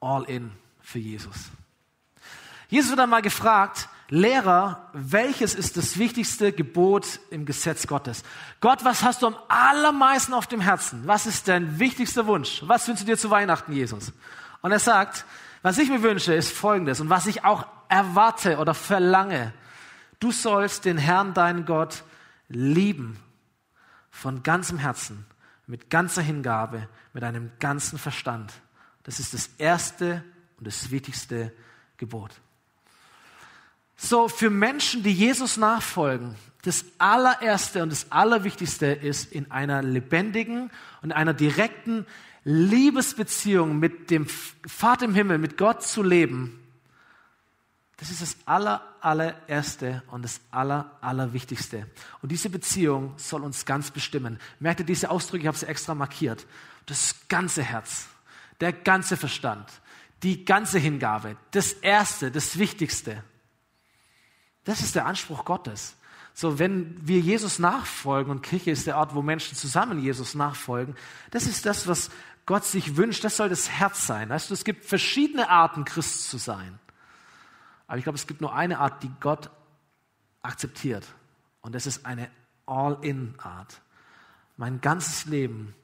all 0.00 0.22
in 0.24 0.52
für 0.80 1.00
Jesus. 1.00 1.50
Jesus 2.68 2.90
wird 2.90 3.00
einmal 3.00 3.22
gefragt, 3.22 3.88
Lehrer, 4.12 4.90
welches 4.92 5.54
ist 5.54 5.76
das 5.76 5.96
wichtigste 5.96 6.52
Gebot 6.52 7.20
im 7.30 7.46
Gesetz 7.46 7.86
Gottes? 7.86 8.24
Gott, 8.60 8.84
was 8.84 9.04
hast 9.04 9.22
du 9.22 9.28
am 9.28 9.36
allermeisten 9.46 10.34
auf 10.34 10.48
dem 10.48 10.60
Herzen? 10.60 11.02
Was 11.06 11.26
ist 11.26 11.46
dein 11.46 11.78
wichtigster 11.78 12.26
Wunsch? 12.26 12.60
Was 12.66 12.88
wünschst 12.88 13.04
du 13.04 13.12
dir 13.12 13.16
zu 13.16 13.30
Weihnachten, 13.30 13.72
Jesus? 13.72 14.12
Und 14.62 14.72
er 14.72 14.80
sagt, 14.80 15.24
was 15.62 15.78
ich 15.78 15.88
mir 15.88 16.02
wünsche, 16.02 16.34
ist 16.34 16.50
Folgendes 16.50 17.00
und 17.00 17.08
was 17.08 17.26
ich 17.26 17.44
auch 17.44 17.64
erwarte 17.88 18.58
oder 18.58 18.74
verlange. 18.74 19.52
Du 20.18 20.32
sollst 20.32 20.86
den 20.86 20.98
Herrn, 20.98 21.32
deinen 21.32 21.64
Gott, 21.64 22.02
lieben 22.48 23.16
von 24.10 24.42
ganzem 24.42 24.78
Herzen, 24.78 25.24
mit 25.68 25.88
ganzer 25.88 26.22
Hingabe, 26.22 26.88
mit 27.12 27.22
einem 27.22 27.52
ganzen 27.60 27.96
Verstand. 27.96 28.52
Das 29.04 29.20
ist 29.20 29.34
das 29.34 29.50
erste 29.56 30.24
und 30.58 30.66
das 30.66 30.90
wichtigste 30.90 31.52
Gebot. 31.96 32.32
So, 34.02 34.28
für 34.28 34.50
Menschen, 34.50 35.02
die 35.02 35.12
Jesus 35.12 35.56
nachfolgen, 35.56 36.34
das 36.62 36.84
allererste 36.98 37.82
und 37.82 37.90
das 37.90 38.10
allerwichtigste 38.10 38.86
ist, 38.86 39.32
in 39.32 39.50
einer 39.50 39.82
lebendigen 39.82 40.70
und 41.02 41.12
einer 41.12 41.34
direkten 41.34 42.06
Liebesbeziehung 42.44 43.78
mit 43.78 44.10
dem 44.10 44.26
Vater 44.66 45.04
im 45.04 45.14
Himmel, 45.14 45.38
mit 45.38 45.58
Gott 45.58 45.82
zu 45.82 46.02
leben 46.02 46.60
das 48.00 48.10
ist 48.10 48.22
das 48.22 48.36
aller, 48.46 48.82
allererste 49.02 50.02
und 50.10 50.22
das 50.22 50.40
aller, 50.50 50.96
allerwichtigste. 51.02 51.86
Und 52.22 52.32
diese 52.32 52.48
Beziehung 52.48 53.12
soll 53.18 53.44
uns 53.44 53.66
ganz 53.66 53.90
bestimmen. 53.90 54.40
Merkt 54.58 54.80
ihr 54.80 54.86
diese 54.86 55.10
Ausdrücke? 55.10 55.42
Ich 55.42 55.46
habe 55.46 55.58
sie 55.58 55.66
extra 55.66 55.94
markiert. 55.94 56.46
Das 56.86 57.14
ganze 57.28 57.62
Herz, 57.62 58.06
der 58.58 58.72
ganze 58.72 59.18
Verstand, 59.18 59.68
die 60.22 60.46
ganze 60.46 60.78
Hingabe, 60.78 61.36
das 61.50 61.72
Erste, 61.74 62.30
das 62.30 62.58
Wichtigste. 62.58 63.22
Das 64.64 64.82
ist 64.82 64.94
der 64.94 65.06
Anspruch 65.06 65.44
Gottes. 65.44 65.94
So, 66.34 66.58
wenn 66.58 66.96
wir 67.06 67.20
Jesus 67.20 67.58
nachfolgen 67.58 68.30
und 68.30 68.42
Kirche 68.42 68.70
ist 68.70 68.86
der 68.86 68.96
Ort, 68.96 69.14
wo 69.14 69.22
Menschen 69.22 69.56
zusammen 69.56 70.00
Jesus 70.00 70.34
nachfolgen, 70.34 70.96
das 71.30 71.46
ist 71.46 71.66
das, 71.66 71.86
was 71.86 72.10
Gott 72.46 72.64
sich 72.64 72.96
wünscht. 72.96 73.24
Das 73.24 73.36
soll 73.36 73.48
das 73.48 73.68
Herz 73.68 74.06
sein. 74.06 74.28
Weißt 74.28 74.50
du, 74.50 74.54
es 74.54 74.64
gibt 74.64 74.84
verschiedene 74.84 75.48
Arten, 75.48 75.84
Christ 75.84 76.30
zu 76.30 76.38
sein. 76.38 76.78
Aber 77.86 77.98
ich 77.98 78.04
glaube, 78.04 78.16
es 78.16 78.26
gibt 78.26 78.40
nur 78.40 78.54
eine 78.54 78.78
Art, 78.78 79.02
die 79.02 79.10
Gott 79.20 79.50
akzeptiert. 80.42 81.06
Und 81.60 81.74
das 81.74 81.86
ist 81.86 82.06
eine 82.06 82.30
All-in-Art. 82.66 83.80
Mein 84.56 84.80
ganzes 84.80 85.24
Leben 85.26 85.74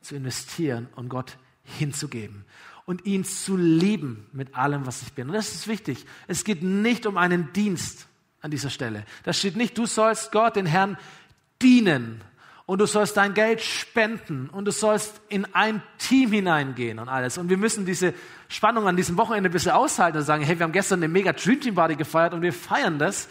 zu 0.00 0.16
investieren 0.16 0.88
und 0.96 1.08
Gott 1.08 1.36
hinzugeben 1.62 2.44
und 2.88 3.04
ihn 3.04 3.22
zu 3.22 3.54
lieben 3.58 4.26
mit 4.32 4.54
allem, 4.54 4.86
was 4.86 5.02
ich 5.02 5.12
bin. 5.12 5.28
Und 5.28 5.34
das 5.34 5.52
ist 5.52 5.68
wichtig. 5.68 6.06
Es 6.26 6.42
geht 6.42 6.62
nicht 6.62 7.04
um 7.04 7.18
einen 7.18 7.52
Dienst 7.52 8.06
an 8.40 8.50
dieser 8.50 8.70
Stelle. 8.70 9.04
Da 9.24 9.34
steht 9.34 9.56
nicht, 9.56 9.76
du 9.76 9.84
sollst 9.84 10.32
Gott, 10.32 10.56
den 10.56 10.64
Herrn, 10.64 10.96
dienen 11.60 12.22
und 12.64 12.80
du 12.80 12.86
sollst 12.86 13.18
dein 13.18 13.34
Geld 13.34 13.60
spenden 13.60 14.48
und 14.48 14.64
du 14.64 14.72
sollst 14.72 15.20
in 15.28 15.46
ein 15.54 15.82
Team 15.98 16.32
hineingehen 16.32 16.98
und 16.98 17.10
alles. 17.10 17.36
Und 17.36 17.50
wir 17.50 17.58
müssen 17.58 17.84
diese 17.84 18.14
Spannung 18.48 18.88
an 18.88 18.96
diesem 18.96 19.18
Wochenende 19.18 19.50
ein 19.50 19.52
bisschen 19.52 19.72
aushalten 19.72 20.16
und 20.16 20.24
sagen, 20.24 20.42
hey, 20.42 20.58
wir 20.58 20.64
haben 20.64 20.72
gestern 20.72 21.00
eine 21.00 21.08
mega 21.08 21.34
Dream 21.34 21.60
Team 21.60 21.74
Party 21.74 21.94
gefeiert 21.94 22.32
und 22.32 22.40
wir 22.40 22.54
feiern 22.54 22.98
das. 22.98 23.28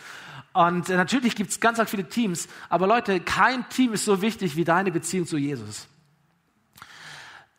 Und 0.53 0.87
äh, 0.87 0.97
natürlich 0.97 1.35
gibt 1.35 1.49
es 1.49 1.59
ganz, 1.59 1.79
ganz 1.79 1.89
viele 1.89 2.07
Teams, 2.07 2.47
aber 2.69 2.85
Leute, 2.85 3.21
kein 3.21 3.67
Team 3.69 3.93
ist 3.93 4.05
so 4.05 4.21
wichtig 4.21 4.55
wie 4.55 4.65
deine 4.65 4.91
Beziehung 4.91 5.25
zu 5.25 5.39
Jesus. 5.39 5.87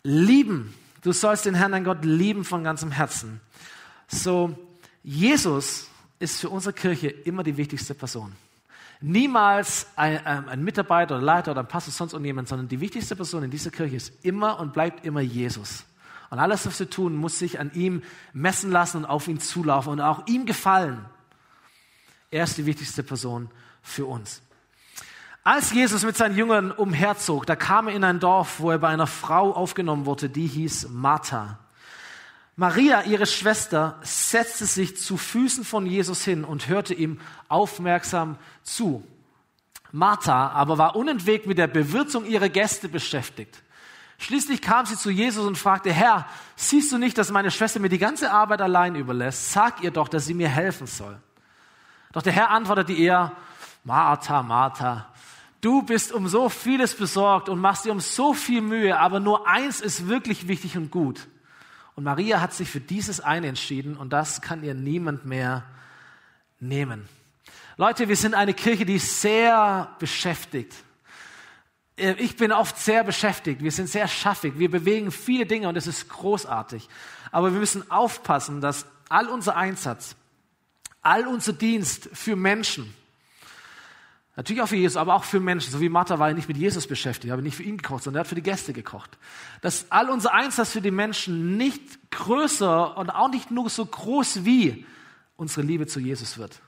Lieben. 0.05 0.73
Du 1.03 1.13
sollst 1.13 1.47
den 1.47 1.55
Herrn, 1.55 1.73
dein 1.73 1.85
Gott, 1.85 2.05
lieben 2.05 2.45
von 2.45 2.65
ganzem 2.65 2.91
Herzen. 2.91 3.41
So, 4.09 4.57
Jesus 5.03 5.89
ist 6.19 6.41
für 6.41 6.49
unsere 6.49 6.73
Kirche 6.73 7.09
immer 7.09 7.43
die 7.43 7.57
wichtigste 7.57 7.95
Person. 7.95 8.35
Niemals 9.01 9.87
ein, 9.95 10.21
ähm, 10.27 10.49
ein, 10.49 10.65
Mitarbeiter 10.65 11.17
oder 11.17 11.25
Leiter 11.25 11.53
oder 11.53 11.61
ein 11.61 11.69
Pastor, 11.69 11.93
sonst 11.93 12.15
irgendjemand, 12.15 12.49
sondern 12.49 12.67
die 12.67 12.81
wichtigste 12.81 13.15
Person 13.15 13.45
in 13.45 13.51
dieser 13.51 13.71
Kirche 13.71 13.95
ist 13.95 14.25
immer 14.25 14.59
und 14.59 14.73
bleibt 14.73 15.05
immer 15.07 15.21
Jesus. 15.21 15.85
Und 16.31 16.41
alles, 16.41 16.67
was 16.67 16.81
wir 16.81 16.91
tun, 16.91 17.17
muss 17.17 17.39
sich 17.39 17.61
an 17.61 17.71
ihm 17.75 18.03
messen 18.33 18.73
lassen 18.73 18.99
und 18.99 19.05
auf 19.05 19.29
ihn 19.29 19.39
zulaufen 19.39 19.93
und 19.93 20.01
auch 20.01 20.27
ihm 20.27 20.47
gefallen. 20.47 21.05
Er 22.31 22.45
ist 22.45 22.59
die 22.59 22.67
wichtigste 22.67 23.03
Person 23.03 23.49
für 23.83 24.07
uns. 24.07 24.43
Als 25.45 25.73
Jesus 25.73 26.05
mit 26.05 26.17
seinen 26.17 26.37
Jüngern 26.37 26.73
umherzog, 26.73 27.47
da 27.47 27.57
kam 27.57 27.89
er 27.89 27.95
in 27.95 28.05
ein 28.05 28.21
Dorf, 28.21 28.61
wo 28.61 28.71
er 28.71 28.79
bei 28.79 28.89
einer 28.89 29.07
Frau 29.07 29.53
aufgenommen 29.53 30.05
wurde, 30.05 30.29
die 30.29 30.47
hieß 30.47 30.89
Martha. 30.91 31.59
Maria, 32.57 33.05
ihre 33.05 33.27
Schwester, 33.27 33.99
setzte 34.03 34.67
sich 34.67 34.97
zu 34.97 35.17
Füßen 35.17 35.65
von 35.65 35.87
Jesus 35.87 36.25
hin 36.25 36.45
und 36.45 36.69
hörte 36.69 36.93
ihm 36.93 37.21
aufmerksam 37.49 38.37
zu. 38.65 39.07
Martha 39.93 40.49
aber 40.49 40.77
war 40.77 40.97
unentwegt 40.97 41.47
mit 41.47 41.57
der 41.57 41.69
Bewirtung 41.69 42.27
ihrer 42.27 42.49
Gäste 42.49 42.89
beschäftigt. 42.89 43.63
Schließlich 44.19 44.61
kam 44.61 44.85
sie 44.85 44.97
zu 44.97 45.11
Jesus 45.11 45.47
und 45.47 45.57
fragte, 45.57 45.93
Herr, 45.93 46.27
siehst 46.57 46.91
du 46.91 46.99
nicht, 46.99 47.17
dass 47.17 47.31
meine 47.31 47.53
Schwester 47.53 47.79
mir 47.79 47.89
die 47.89 47.99
ganze 47.99 48.33
Arbeit 48.33 48.61
allein 48.61 48.97
überlässt? 48.97 49.53
Sag 49.53 49.83
ihr 49.85 49.93
doch, 49.93 50.09
dass 50.09 50.27
sie 50.27 50.35
mir 50.35 50.49
helfen 50.49 50.89
soll. 50.89 51.17
Doch 52.13 52.23
der 52.23 52.33
Herr 52.33 52.51
antwortete 52.51 52.93
ihr, 52.93 53.31
Martha, 53.85 54.43
Martha, 54.43 55.07
du 55.61 55.83
bist 55.83 56.13
um 56.13 56.29
so 56.29 56.49
vieles 56.49 56.95
besorgt 56.95 57.49
und 57.49 57.59
machst 57.59 57.85
dir 57.85 57.93
um 57.93 58.01
so 58.01 58.35
viel 58.35 58.61
Mühe, 58.61 58.99
aber 58.99 59.21
nur 59.21 59.47
eins 59.47 59.81
ist 59.81 60.09
wirklich 60.09 60.49
wichtig 60.49 60.77
und 60.77 60.91
gut. 60.91 61.29
Und 61.95 62.05
Maria 62.05 62.41
hat 62.41 62.55
sich 62.55 62.71
für 62.71 62.81
dieses 62.81 63.21
eine 63.21 63.49
entschieden 63.49 63.97
und 63.97 64.13
das 64.13 64.41
kann 64.41 64.63
ihr 64.63 64.75
niemand 64.75 65.25
mehr 65.25 65.65
nehmen. 66.61 67.09
Leute, 67.77 68.09
wir 68.09 68.17
sind 68.17 68.35
eine 68.35 68.55
Kirche, 68.55 68.85
die 68.85 68.99
sehr 68.99 69.95
beschäftigt. 69.99 70.75
Äh, 71.97 72.15
ich 72.15 72.37
bin 72.37 72.53
oft 72.53 72.79
sehr 72.79 73.05
beschäftigt. 73.05 73.63
Wir 73.63 73.73
sind 73.73 73.89
sehr 73.89 74.09
schaffig. 74.09 74.59
Wir 74.59 74.71
bewegen 74.71 75.11
viele 75.11 75.47
Dinge 75.47 75.69
und 75.69 75.77
es 75.77 75.87
ist 75.87 76.09
großartig. 76.09 76.89
Aber 77.31 77.53
wir 77.53 77.61
müssen 77.61 77.91
aufpassen, 77.91 78.61
dass 78.61 78.87
all 79.09 79.29
unser 79.29 79.57
Einsatz, 79.57 80.17
all 81.03 81.27
unser 81.27 81.53
Dienst 81.53 82.09
für 82.13 82.37
Menschen, 82.37 82.95
Natürlich 84.39 84.63
auch 84.63 84.69
für 84.69 84.77
Jesus, 84.77 84.97
aber 84.97 85.17
auch 85.17 85.25
für 85.25 85.41
Menschen. 85.41 85.73
So 85.73 85.81
wie 85.81 85.89
Martha 85.89 86.21
war 86.21 86.29
ja 86.29 86.35
nicht 86.35 86.47
mit 86.47 86.57
Jesus 86.57 86.87
beschäftigt, 86.87 87.33
aber 87.33 87.43
nicht 87.43 87.57
für 87.57 87.65
ihn 87.65 87.77
gekocht, 87.77 88.05
sondern 88.05 88.19
er 88.19 88.21
hat 88.21 88.29
für 88.29 88.37
die 88.37 88.43
Gäste 88.43 88.73
gekocht. 88.73 89.19
Dass 89.63 89.91
all 89.91 90.09
unser 90.11 90.33
Einsatz 90.33 90.71
für 90.71 90.81
die 90.81 90.93
Menschen 90.93 91.57
nicht 91.57 92.13
größer 92.13 92.97
und 92.97 93.11
auch 93.11 93.31
nicht 93.31 93.51
nur 93.51 93.69
so 93.69 93.85
groß 93.85 94.45
wie 94.45 94.87
unsere 95.35 95.63
Liebe 95.63 95.89
zu 95.89 95.99
Jesus 95.99 96.39
wird. 96.39 96.61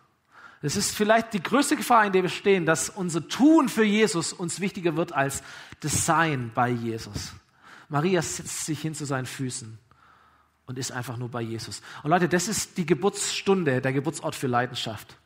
Es 0.62 0.74
ist 0.74 0.96
vielleicht 0.96 1.32
die 1.32 1.40
größte 1.40 1.76
Gefahr, 1.76 2.04
in 2.04 2.12
der 2.12 2.22
wir 2.22 2.28
stehen, 2.28 2.66
dass 2.66 2.90
unser 2.90 3.28
Tun 3.28 3.68
für 3.68 3.84
Jesus 3.84 4.32
uns 4.32 4.58
wichtiger 4.58 4.96
wird 4.96 5.12
als 5.12 5.44
das 5.78 6.04
Sein 6.04 6.50
bei 6.52 6.70
Jesus. 6.70 7.34
Maria 7.88 8.20
setzt 8.20 8.66
sich 8.66 8.80
hin 8.80 8.96
zu 8.96 9.04
seinen 9.04 9.26
Füßen 9.26 9.78
und 10.66 10.76
ist 10.76 10.90
einfach 10.90 11.18
nur 11.18 11.28
bei 11.28 11.40
Jesus. 11.40 11.82
Und 12.02 12.10
Leute, 12.10 12.28
das 12.28 12.48
ist 12.48 12.78
die 12.78 12.86
Geburtsstunde, 12.86 13.80
der 13.80 13.92
Geburtsort 13.92 14.34
für 14.34 14.48
Leidenschaft. 14.48 15.19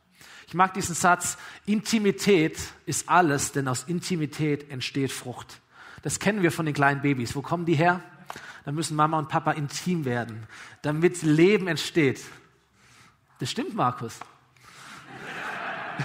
Ich 0.47 0.53
mag 0.53 0.73
diesen 0.73 0.95
Satz, 0.95 1.37
Intimität 1.65 2.57
ist 2.85 3.09
alles, 3.09 3.51
denn 3.51 3.67
aus 3.67 3.83
Intimität 3.83 4.69
entsteht 4.69 5.11
Frucht. 5.11 5.59
Das 6.03 6.19
kennen 6.19 6.43
wir 6.43 6.51
von 6.51 6.65
den 6.65 6.75
kleinen 6.75 7.01
Babys. 7.01 7.35
Wo 7.35 7.41
kommen 7.41 7.65
die 7.65 7.75
her? 7.75 8.01
Da 8.63 8.71
müssen 8.71 8.95
Mama 8.95 9.19
und 9.19 9.29
Papa 9.29 9.51
intim 9.51 10.05
werden, 10.05 10.47
damit 10.81 11.21
Leben 11.21 11.67
entsteht. 11.67 12.21
Das 13.39 13.51
stimmt, 13.51 13.75
Markus. 13.75 14.19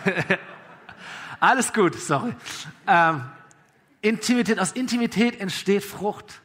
Alles 1.40 1.72
gut, 1.72 1.94
sorry. 1.94 2.34
Ähm, 2.86 3.22
Intimität, 4.02 4.58
aus 4.58 4.72
Intimität 4.72 5.40
entsteht 5.40 5.84
Frucht. 5.84 6.40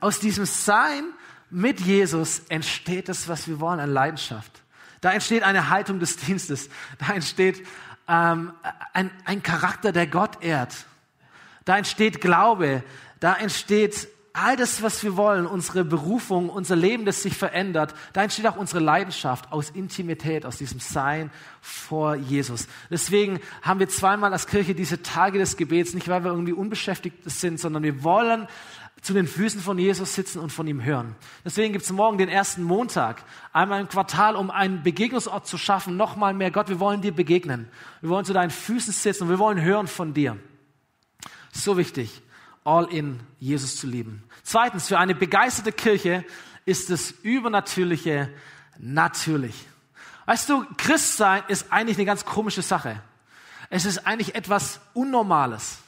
Aus 0.00 0.18
diesem 0.18 0.46
Sein 0.46 1.04
mit 1.50 1.80
Jesus 1.80 2.40
entsteht 2.48 3.08
das, 3.08 3.28
was 3.28 3.46
wir 3.46 3.60
wollen, 3.60 3.78
an 3.78 3.90
Leidenschaft. 3.90 4.61
Da 5.02 5.10
entsteht 5.10 5.42
eine 5.42 5.68
Haltung 5.68 5.98
des 6.00 6.16
Dienstes. 6.16 6.70
Da 6.98 7.12
entsteht 7.12 7.66
ähm, 8.08 8.52
ein, 8.94 9.10
ein 9.26 9.42
Charakter, 9.42 9.92
der 9.92 10.06
Gott 10.06 10.42
ehrt. 10.42 10.86
Da 11.66 11.76
entsteht 11.76 12.20
Glaube. 12.22 12.82
Da 13.20 13.34
entsteht 13.34 14.08
all 14.32 14.56
das, 14.56 14.82
was 14.82 15.02
wir 15.04 15.16
wollen, 15.16 15.46
unsere 15.46 15.84
Berufung, 15.84 16.48
unser 16.48 16.76
Leben, 16.76 17.04
das 17.04 17.22
sich 17.22 17.36
verändert, 17.36 17.94
da 18.12 18.22
entsteht 18.22 18.46
auch 18.46 18.56
unsere 18.56 18.80
Leidenschaft 18.80 19.52
aus 19.52 19.70
Intimität, 19.70 20.46
aus 20.46 20.56
diesem 20.56 20.80
Sein 20.80 21.30
vor 21.60 22.14
Jesus. 22.14 22.66
Deswegen 22.90 23.40
haben 23.60 23.80
wir 23.80 23.88
zweimal 23.88 24.32
als 24.32 24.46
Kirche 24.46 24.74
diese 24.74 25.02
Tage 25.02 25.38
des 25.38 25.56
Gebets, 25.56 25.92
nicht 25.94 26.08
weil 26.08 26.24
wir 26.24 26.30
irgendwie 26.30 26.54
unbeschäftigt 26.54 27.18
sind, 27.30 27.60
sondern 27.60 27.82
wir 27.82 28.02
wollen 28.04 28.48
zu 29.02 29.12
den 29.12 29.26
Füßen 29.26 29.60
von 29.60 29.78
Jesus 29.78 30.14
sitzen 30.14 30.38
und 30.38 30.50
von 30.50 30.66
ihm 30.66 30.82
hören. 30.82 31.16
Deswegen 31.44 31.72
gibt 31.72 31.84
es 31.84 31.90
morgen 31.90 32.18
den 32.18 32.28
ersten 32.28 32.62
Montag, 32.62 33.24
einmal 33.52 33.80
im 33.80 33.88
Quartal, 33.88 34.36
um 34.36 34.50
einen 34.50 34.82
Begegnungsort 34.82 35.46
zu 35.46 35.58
schaffen, 35.58 35.96
nochmal 35.96 36.34
mehr. 36.34 36.52
Gott, 36.52 36.68
wir 36.68 36.80
wollen 36.80 37.02
dir 37.02 37.12
begegnen. 37.12 37.68
Wir 38.00 38.10
wollen 38.10 38.24
zu 38.24 38.32
deinen 38.32 38.50
Füßen 38.50 38.92
sitzen 38.92 39.24
und 39.24 39.28
wir 39.28 39.40
wollen 39.40 39.60
hören 39.60 39.88
von 39.88 40.14
dir. 40.14 40.38
So 41.52 41.76
wichtig 41.76 42.22
all 42.64 42.84
in 42.92 43.18
Jesus 43.40 43.76
zu 43.76 43.88
lieben. 43.88 44.22
Zweitens, 44.44 44.86
für 44.86 44.98
eine 44.98 45.16
begeisterte 45.16 45.72
Kirche 45.72 46.24
ist 46.64 46.90
das 46.90 47.10
Übernatürliche 47.10 48.30
natürlich. 48.78 49.66
Weißt 50.26 50.48
du, 50.48 50.64
Christsein 50.76 51.42
ist 51.48 51.72
eigentlich 51.72 51.96
eine 51.96 52.06
ganz 52.06 52.24
komische 52.24 52.62
Sache. 52.62 53.02
Es 53.68 53.84
ist 53.84 54.06
eigentlich 54.06 54.36
etwas 54.36 54.80
Unnormales, 54.94 55.78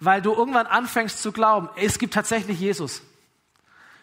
weil 0.00 0.22
du 0.22 0.32
irgendwann 0.32 0.66
anfängst 0.66 1.22
zu 1.22 1.32
glauben, 1.32 1.68
es 1.76 1.98
gibt 1.98 2.14
tatsächlich 2.14 2.60
Jesus. 2.60 3.02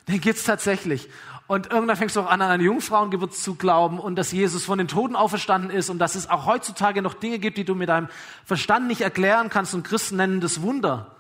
Den 0.08 0.22
gibt's 0.22 0.44
tatsächlich. 0.44 1.10
Und 1.48 1.72
irgendwann 1.72 1.96
fängst 1.96 2.16
du 2.16 2.22
auch 2.22 2.30
an, 2.30 2.42
an 2.42 2.50
eine 2.52 2.64
Jungfrauengeburt 2.64 3.36
zu 3.36 3.56
glauben 3.56 4.00
und 4.00 4.16
dass 4.16 4.32
Jesus 4.32 4.66
von 4.66 4.80
den 4.80 4.88
Toten 4.88 5.16
auferstanden 5.16 5.70
ist 5.70 5.90
und 5.90 6.00
dass 6.00 6.16
es 6.16 6.30
auch 6.30 6.46
heutzutage 6.48 7.04
noch 7.04 7.14
Dinge 7.14 7.38
gibt, 7.38 7.58
die 7.58 7.66
du 7.66 7.76
mit 7.76 7.90
deinem 7.90 8.10
Verstand 8.46 8.88
nicht 8.88 9.02
erklären 9.02 9.50
kannst 9.50 9.76
und 9.76 9.84
Christen 9.84 10.18
nennen 10.18 10.42
das 10.42 10.62
Wunder. 10.64 11.16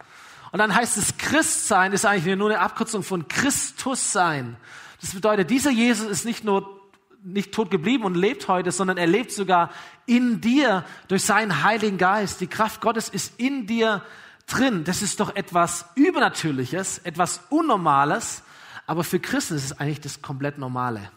Und 0.51 0.59
dann 0.59 0.73
heißt 0.73 0.97
es, 0.97 1.17
Christsein 1.17 1.93
ist 1.93 2.05
eigentlich 2.05 2.35
nur 2.35 2.49
eine 2.49 2.59
Abkürzung 2.59 3.03
von 3.03 3.27
Christus 3.27 4.11
sein. 4.11 4.57
Das 4.99 5.13
bedeutet, 5.13 5.51
dieser 5.51 5.69
Jesus 5.69 6.07
ist 6.07 6.25
nicht 6.25 6.43
nur 6.43 6.81
nicht 7.23 7.51
tot 7.51 7.71
geblieben 7.71 8.03
und 8.03 8.15
lebt 8.15 8.47
heute, 8.47 8.71
sondern 8.71 8.97
er 8.97 9.07
lebt 9.07 9.31
sogar 9.31 9.71
in 10.05 10.41
dir 10.41 10.85
durch 11.07 11.23
seinen 11.23 11.63
Heiligen 11.63 11.97
Geist. 11.97 12.39
Die 12.39 12.47
Kraft 12.47 12.81
Gottes 12.81 13.09
ist 13.09 13.39
in 13.39 13.65
dir 13.65 14.03
drin. 14.47 14.83
Das 14.83 15.01
ist 15.01 15.19
doch 15.19 15.35
etwas 15.35 15.85
Übernatürliches, 15.95 16.99
etwas 16.99 17.41
Unnormales. 17.49 18.43
Aber 18.87 19.03
für 19.03 19.19
Christen 19.19 19.55
ist 19.55 19.65
es 19.65 19.79
eigentlich 19.79 20.01
das 20.01 20.21
komplett 20.21 20.57
Normale. 20.57 21.11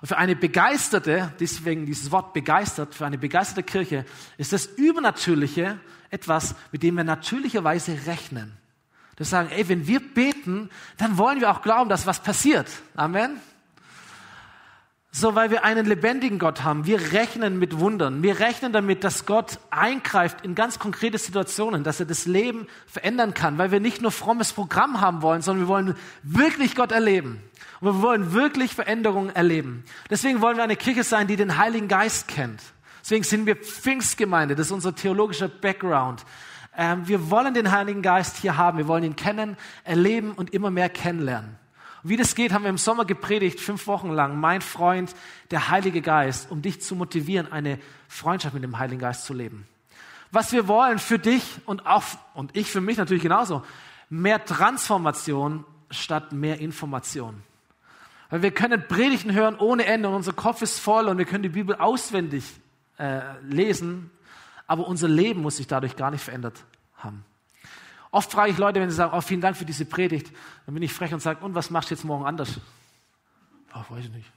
Und 0.00 0.08
für 0.08 0.16
eine 0.16 0.36
begeisterte, 0.36 1.32
deswegen 1.40 1.86
dieses 1.86 2.10
Wort 2.12 2.32
begeistert, 2.32 2.94
für 2.94 3.06
eine 3.06 3.18
begeisterte 3.18 3.64
Kirche 3.64 4.04
ist 4.36 4.52
das 4.52 4.66
Übernatürliche 4.66 5.80
etwas, 6.10 6.54
mit 6.70 6.82
dem 6.82 6.96
wir 6.96 7.04
natürlicherweise 7.04 8.06
rechnen. 8.06 8.56
Das 9.16 9.30
sagen, 9.30 9.50
ey, 9.50 9.68
wenn 9.68 9.88
wir 9.88 9.98
beten, 9.98 10.70
dann 10.96 11.18
wollen 11.18 11.40
wir 11.40 11.50
auch 11.50 11.62
glauben, 11.62 11.90
dass 11.90 12.06
was 12.06 12.22
passiert. 12.22 12.68
Amen. 12.94 13.40
So, 15.10 15.34
weil 15.34 15.50
wir 15.50 15.64
einen 15.64 15.86
lebendigen 15.86 16.38
Gott 16.38 16.64
haben. 16.64 16.84
Wir 16.86 17.12
rechnen 17.12 17.58
mit 17.58 17.78
Wundern. 17.78 18.22
Wir 18.22 18.40
rechnen 18.40 18.72
damit, 18.72 19.04
dass 19.04 19.24
Gott 19.24 19.58
eingreift 19.70 20.44
in 20.44 20.54
ganz 20.54 20.78
konkrete 20.78 21.16
Situationen, 21.16 21.82
dass 21.82 21.98
er 21.98 22.06
das 22.06 22.26
Leben 22.26 22.66
verändern 22.86 23.32
kann, 23.32 23.56
weil 23.56 23.70
wir 23.70 23.80
nicht 23.80 24.02
nur 24.02 24.10
frommes 24.12 24.52
Programm 24.52 25.00
haben 25.00 25.22
wollen, 25.22 25.40
sondern 25.40 25.64
wir 25.64 25.68
wollen 25.68 25.94
wirklich 26.22 26.76
Gott 26.76 26.92
erleben. 26.92 27.42
Und 27.80 27.88
wir 27.88 28.02
wollen 28.02 28.32
wirklich 28.32 28.74
Veränderungen 28.74 29.34
erleben. 29.34 29.84
Deswegen 30.10 30.42
wollen 30.42 30.56
wir 30.56 30.64
eine 30.64 30.76
Kirche 30.76 31.04
sein, 31.04 31.26
die 31.26 31.36
den 31.36 31.56
Heiligen 31.56 31.88
Geist 31.88 32.28
kennt. 32.28 32.60
Deswegen 33.00 33.24
sind 33.24 33.46
wir 33.46 33.56
Pfingstgemeinde. 33.56 34.56
Das 34.56 34.66
ist 34.66 34.72
unser 34.72 34.94
theologischer 34.94 35.48
Background. 35.48 36.24
Ähm, 36.76 37.08
wir 37.08 37.30
wollen 37.30 37.54
den 37.54 37.72
Heiligen 37.72 38.02
Geist 38.02 38.36
hier 38.36 38.58
haben. 38.58 38.76
Wir 38.76 38.86
wollen 38.86 39.04
ihn 39.04 39.16
kennen, 39.16 39.56
erleben 39.84 40.32
und 40.32 40.52
immer 40.52 40.70
mehr 40.70 40.90
kennenlernen. 40.90 41.56
Und 42.02 42.10
wie 42.10 42.16
das 42.16 42.34
geht, 42.34 42.52
haben 42.52 42.62
wir 42.62 42.70
im 42.70 42.78
Sommer 42.78 43.04
gepredigt, 43.04 43.60
fünf 43.60 43.86
Wochen 43.86 44.10
lang. 44.10 44.38
Mein 44.38 44.60
Freund, 44.60 45.14
der 45.50 45.70
Heilige 45.70 46.00
Geist, 46.00 46.50
um 46.50 46.62
dich 46.62 46.80
zu 46.80 46.94
motivieren, 46.94 47.50
eine 47.50 47.78
Freundschaft 48.08 48.54
mit 48.54 48.62
dem 48.62 48.78
Heiligen 48.78 49.00
Geist 49.00 49.24
zu 49.24 49.34
leben. 49.34 49.66
Was 50.30 50.52
wir 50.52 50.68
wollen 50.68 50.98
für 50.98 51.18
dich 51.18 51.42
und 51.64 51.86
auch, 51.86 52.04
und 52.34 52.56
ich 52.56 52.70
für 52.70 52.80
mich 52.80 52.98
natürlich 52.98 53.22
genauso, 53.22 53.64
mehr 54.10 54.44
Transformation 54.44 55.64
statt 55.90 56.32
mehr 56.32 56.60
Information. 56.60 57.42
Weil 58.30 58.42
wir 58.42 58.50
können 58.50 58.86
Predigten 58.86 59.32
hören 59.32 59.56
ohne 59.56 59.86
Ende 59.86 60.08
und 60.08 60.14
unser 60.14 60.34
Kopf 60.34 60.60
ist 60.62 60.78
voll 60.78 61.08
und 61.08 61.18
wir 61.18 61.24
können 61.24 61.42
die 61.42 61.48
Bibel 61.48 61.76
auswendig 61.76 62.44
äh, 62.98 63.20
lesen 63.42 64.10
aber 64.68 64.86
unser 64.86 65.08
Leben 65.08 65.40
muss 65.40 65.56
sich 65.56 65.66
dadurch 65.66 65.96
gar 65.96 66.12
nicht 66.12 66.22
verändert 66.22 66.62
haben. 66.98 67.24
Oft 68.10 68.32
frage 68.32 68.50
ich 68.50 68.58
Leute, 68.58 68.80
wenn 68.80 68.90
sie 68.90 68.96
sagen, 68.96 69.12
oh, 69.14 69.20
vielen 69.20 69.40
Dank 69.40 69.56
für 69.56 69.64
diese 69.64 69.84
Predigt, 69.84 70.32
dann 70.66 70.74
bin 70.74 70.82
ich 70.82 70.92
frech 70.92 71.12
und 71.12 71.20
sage, 71.20 71.44
und 71.44 71.54
was 71.54 71.70
machst 71.70 71.90
du 71.90 71.94
jetzt 71.94 72.04
morgen 72.04 72.24
anders? 72.24 72.60
Oh, 73.74 73.94
weiß 73.94 74.06
ich 74.06 74.12
nicht. 74.12 74.30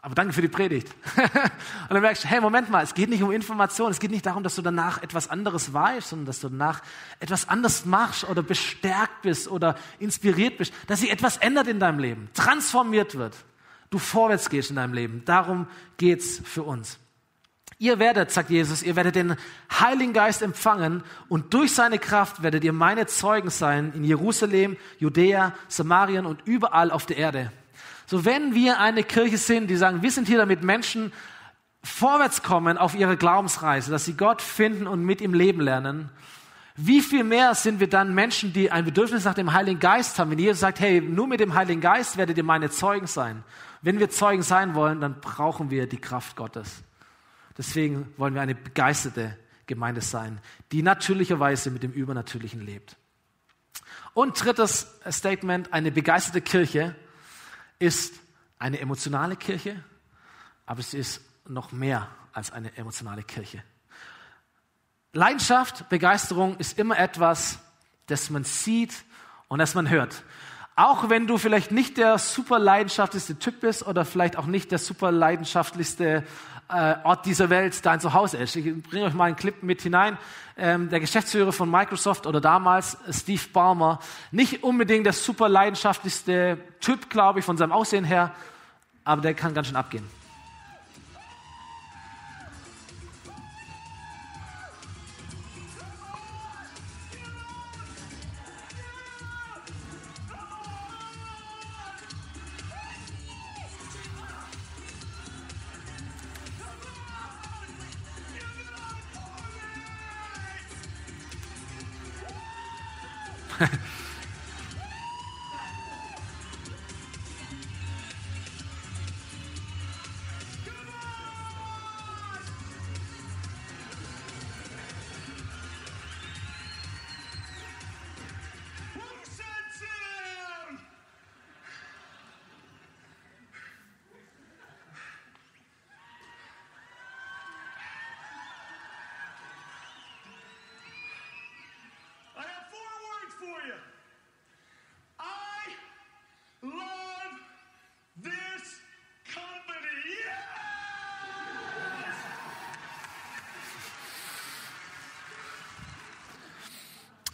Aber 0.00 0.14
danke 0.14 0.32
für 0.32 0.42
die 0.42 0.48
Predigt. 0.48 0.94
und 1.16 1.90
dann 1.90 2.00
merkst 2.00 2.22
du, 2.22 2.28
hey, 2.28 2.40
Moment 2.40 2.70
mal, 2.70 2.84
es 2.84 2.94
geht 2.94 3.10
nicht 3.10 3.22
um 3.22 3.32
Information, 3.32 3.90
es 3.90 3.98
geht 3.98 4.12
nicht 4.12 4.24
darum, 4.24 4.44
dass 4.44 4.54
du 4.54 4.62
danach 4.62 5.02
etwas 5.02 5.28
anderes 5.28 5.72
weißt, 5.72 6.10
sondern 6.10 6.26
dass 6.26 6.38
du 6.38 6.48
danach 6.48 6.82
etwas 7.18 7.48
anderes 7.48 7.84
machst 7.84 8.22
oder 8.28 8.42
bestärkt 8.44 9.22
bist 9.22 9.48
oder 9.48 9.74
inspiriert 9.98 10.56
bist, 10.56 10.72
dass 10.86 11.00
sich 11.00 11.10
etwas 11.10 11.36
ändert 11.38 11.66
in 11.66 11.80
deinem 11.80 11.98
Leben, 11.98 12.30
transformiert 12.32 13.16
wird, 13.16 13.34
du 13.90 13.98
vorwärts 13.98 14.50
gehst 14.50 14.70
in 14.70 14.76
deinem 14.76 14.94
Leben. 14.94 15.24
Darum 15.24 15.66
geht's 15.96 16.40
für 16.44 16.62
uns. 16.62 17.00
Ihr 17.80 18.00
werdet, 18.00 18.32
sagt 18.32 18.50
Jesus, 18.50 18.82
ihr 18.82 18.96
werdet 18.96 19.14
den 19.14 19.36
Heiligen 19.70 20.12
Geist 20.12 20.42
empfangen 20.42 21.04
und 21.28 21.54
durch 21.54 21.72
seine 21.72 22.00
Kraft 22.00 22.42
werdet 22.42 22.64
ihr 22.64 22.72
meine 22.72 23.06
Zeugen 23.06 23.50
sein 23.50 23.92
in 23.94 24.02
Jerusalem, 24.02 24.76
Judäa, 24.98 25.54
Samarien 25.68 26.26
und 26.26 26.40
überall 26.44 26.90
auf 26.90 27.06
der 27.06 27.18
Erde. 27.18 27.52
So 28.06 28.24
wenn 28.24 28.52
wir 28.52 28.80
eine 28.80 29.04
Kirche 29.04 29.38
sind, 29.38 29.68
die 29.68 29.76
sagen, 29.76 30.02
wir 30.02 30.10
sind 30.10 30.26
hier 30.26 30.38
damit 30.38 30.64
Menschen 30.64 31.12
vorwärts 31.84 32.42
kommen 32.42 32.78
auf 32.78 32.96
ihre 32.96 33.16
Glaubensreise, 33.16 33.92
dass 33.92 34.04
sie 34.04 34.14
Gott 34.14 34.42
finden 34.42 34.88
und 34.88 35.04
mit 35.04 35.20
ihm 35.20 35.32
leben 35.32 35.60
lernen, 35.60 36.10
wie 36.74 37.00
viel 37.00 37.22
mehr 37.22 37.54
sind 37.54 37.78
wir 37.78 37.88
dann 37.88 38.14
Menschen, 38.14 38.52
die 38.52 38.72
ein 38.72 38.84
Bedürfnis 38.84 39.24
nach 39.24 39.34
dem 39.34 39.52
Heiligen 39.52 39.78
Geist 39.78 40.18
haben? 40.18 40.30
Wenn 40.32 40.38
Jesus 40.38 40.60
sagt, 40.60 40.80
hey, 40.80 41.00
nur 41.00 41.28
mit 41.28 41.38
dem 41.38 41.54
Heiligen 41.54 41.80
Geist 41.80 42.16
werdet 42.16 42.36
ihr 42.38 42.44
meine 42.44 42.70
Zeugen 42.70 43.06
sein. 43.06 43.44
Wenn 43.82 43.98
wir 44.00 44.10
Zeugen 44.10 44.42
sein 44.42 44.74
wollen, 44.74 45.00
dann 45.00 45.20
brauchen 45.20 45.70
wir 45.70 45.88
die 45.88 46.00
Kraft 46.00 46.34
Gottes. 46.34 46.82
Deswegen 47.58 48.14
wollen 48.16 48.34
wir 48.34 48.40
eine 48.40 48.54
begeisterte 48.54 49.36
Gemeinde 49.66 50.00
sein, 50.00 50.40
die 50.72 50.82
natürlicherweise 50.82 51.70
mit 51.70 51.82
dem 51.82 51.92
Übernatürlichen 51.92 52.64
lebt. 52.64 52.96
Und 54.14 54.42
drittes 54.42 54.86
Statement, 55.10 55.72
eine 55.72 55.90
begeisterte 55.90 56.40
Kirche 56.40 56.94
ist 57.78 58.14
eine 58.58 58.80
emotionale 58.80 59.36
Kirche, 59.36 59.82
aber 60.66 60.82
sie 60.82 60.98
ist 60.98 61.20
noch 61.46 61.72
mehr 61.72 62.08
als 62.32 62.52
eine 62.52 62.76
emotionale 62.76 63.22
Kirche. 63.22 63.62
Leidenschaft, 65.12 65.88
Begeisterung 65.88 66.56
ist 66.58 66.78
immer 66.78 66.98
etwas, 66.98 67.58
das 68.06 68.30
man 68.30 68.44
sieht 68.44 69.04
und 69.48 69.58
das 69.58 69.74
man 69.74 69.88
hört. 69.88 70.22
Auch 70.76 71.08
wenn 71.08 71.26
du 71.26 71.38
vielleicht 71.38 71.72
nicht 71.72 71.96
der 71.96 72.18
super 72.18 72.58
leidenschaftlichste 72.58 73.38
Typ 73.38 73.60
bist 73.60 73.86
oder 73.86 74.04
vielleicht 74.04 74.36
auch 74.36 74.46
nicht 74.46 74.70
der 74.70 74.78
super 74.78 75.10
leidenschaftlichste 75.10 76.24
äh, 76.68 76.96
Ort 77.04 77.26
dieser 77.26 77.50
Welt 77.50 77.84
dein 77.84 78.00
Zuhause 78.00 78.36
ist. 78.36 78.56
Ich 78.56 78.82
bringe 78.82 79.06
euch 79.06 79.14
mal 79.14 79.24
einen 79.24 79.36
Clip 79.36 79.62
mit 79.62 79.82
hinein. 79.82 80.18
Ähm, 80.56 80.88
der 80.90 81.00
Geschäftsführer 81.00 81.52
von 81.52 81.70
Microsoft 81.70 82.26
oder 82.26 82.40
damals 82.40 82.98
Steve 83.10 83.42
Ballmer, 83.52 84.00
nicht 84.32 84.62
unbedingt 84.64 85.06
der 85.06 85.12
super 85.12 85.48
leidenschaftlichste 85.48 86.58
Typ, 86.80 87.08
glaube 87.10 87.38
ich, 87.38 87.44
von 87.44 87.56
seinem 87.56 87.72
Aussehen 87.72 88.04
her, 88.04 88.32
aber 89.04 89.22
der 89.22 89.34
kann 89.34 89.54
ganz 89.54 89.68
schön 89.68 89.76
abgehen. 89.76 90.17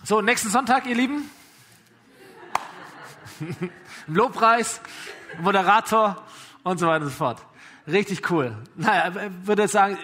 So, 0.07 0.21
nächsten 0.21 0.51
Sonntag, 0.51 0.85
ihr 0.85 0.97
Lieben. 0.97 1.31
Lobpreis, 4.07 4.83
Moderator 5.40 6.23
und 6.62 6.79
so 6.79 6.87
weiter 6.87 7.07
und 7.07 7.11
so 7.11 7.17
fort. 7.17 7.40
Richtig 7.87 8.31
cool. 8.31 8.55
Naja, 8.77 9.14
würde 9.45 9.67
sagen, 9.67 9.97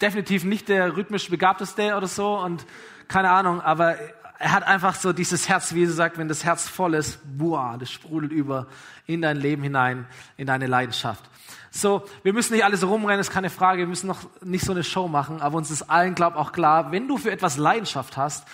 definitiv 0.00 0.42
nicht 0.42 0.68
der 0.68 0.96
rhythmisch 0.96 1.30
begabteste 1.30 1.94
oder 1.94 2.08
so 2.08 2.36
und 2.36 2.66
keine 3.06 3.30
Ahnung, 3.30 3.60
aber 3.60 3.96
er 4.40 4.50
hat 4.50 4.64
einfach 4.64 4.96
so 4.96 5.12
dieses 5.12 5.48
Herz, 5.48 5.72
wie 5.72 5.80
Jesus 5.80 5.94
sagt, 5.94 6.18
wenn 6.18 6.26
das 6.26 6.42
Herz 6.42 6.68
voll 6.68 6.94
ist, 6.94 7.20
boah, 7.22 7.76
das 7.78 7.92
sprudelt 7.92 8.32
über 8.32 8.66
in 9.06 9.22
dein 9.22 9.36
Leben 9.36 9.62
hinein, 9.62 10.08
in 10.36 10.48
deine 10.48 10.66
Leidenschaft. 10.66 11.22
So, 11.70 12.04
wir 12.24 12.32
müssen 12.32 12.54
nicht 12.54 12.64
alle 12.64 12.76
so 12.76 12.88
rumrennen, 12.88 13.20
ist 13.20 13.30
keine 13.30 13.50
Frage, 13.50 13.78
wir 13.82 13.86
müssen 13.86 14.08
noch 14.08 14.18
nicht 14.42 14.64
so 14.64 14.72
eine 14.72 14.82
Show 14.82 15.06
machen, 15.06 15.40
aber 15.40 15.56
uns 15.58 15.70
ist 15.70 15.82
allen, 15.82 16.16
glaub 16.16 16.34
auch 16.34 16.50
klar, 16.50 16.90
wenn 16.90 17.06
du 17.06 17.18
für 17.18 17.30
etwas 17.30 17.56
Leidenschaft 17.56 18.16
hast, 18.16 18.48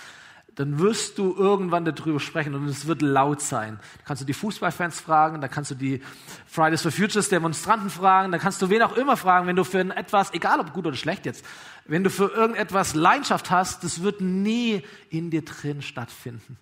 dann 0.55 0.79
wirst 0.79 1.17
du 1.17 1.33
irgendwann 1.35 1.85
darüber 1.85 2.19
sprechen 2.19 2.53
und 2.55 2.67
es 2.67 2.85
wird 2.85 3.01
laut 3.01 3.41
sein. 3.41 3.79
Da 3.97 4.03
kannst 4.05 4.21
du 4.21 4.25
die 4.25 4.33
Fußballfans 4.33 4.99
fragen, 4.99 5.39
da 5.41 5.47
kannst 5.47 5.71
du 5.71 5.75
die 5.75 6.01
Fridays 6.45 6.81
for 6.81 6.91
Futures 6.91 7.29
Demonstranten 7.29 7.89
fragen, 7.89 8.31
da 8.31 8.37
kannst 8.37 8.61
du 8.61 8.69
wen 8.69 8.81
auch 8.81 8.95
immer 8.97 9.15
fragen, 9.15 9.47
wenn 9.47 9.55
du 9.55 9.63
für 9.63 9.79
etwas, 9.79 10.33
egal 10.33 10.59
ob 10.59 10.73
gut 10.73 10.85
oder 10.85 10.97
schlecht 10.97 11.25
jetzt, 11.25 11.45
wenn 11.85 12.03
du 12.03 12.09
für 12.09 12.31
irgendetwas 12.31 12.95
Leidenschaft 12.95 13.49
hast, 13.49 13.83
das 13.83 14.03
wird 14.03 14.21
nie 14.21 14.83
in 15.09 15.29
dir 15.29 15.43
drin 15.43 15.81
stattfinden, 15.81 16.57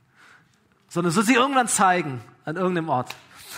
sondern 0.87 1.09
es 1.09 1.15
wird 1.15 1.25
sich 1.25 1.35
irgendwann 1.35 1.67
zeigen 1.67 2.21
an 2.45 2.55
irgendeinem 2.55 2.89
Ort. 2.89 3.15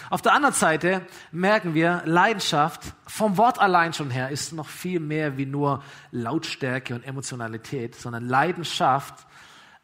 Auf 0.09 0.21
der 0.21 0.33
anderen 0.33 0.55
Seite 0.55 1.05
merken 1.31 1.73
wir, 1.73 2.01
Leidenschaft 2.05 2.93
vom 3.05 3.37
Wort 3.37 3.59
allein 3.59 3.93
schon 3.93 4.09
her 4.09 4.29
ist 4.29 4.53
noch 4.53 4.67
viel 4.67 5.01
mehr 5.01 5.37
wie 5.37 5.45
nur 5.45 5.83
Lautstärke 6.11 6.95
und 6.95 7.05
Emotionalität, 7.05 7.95
sondern 7.95 8.27
Leidenschaft 8.27 9.27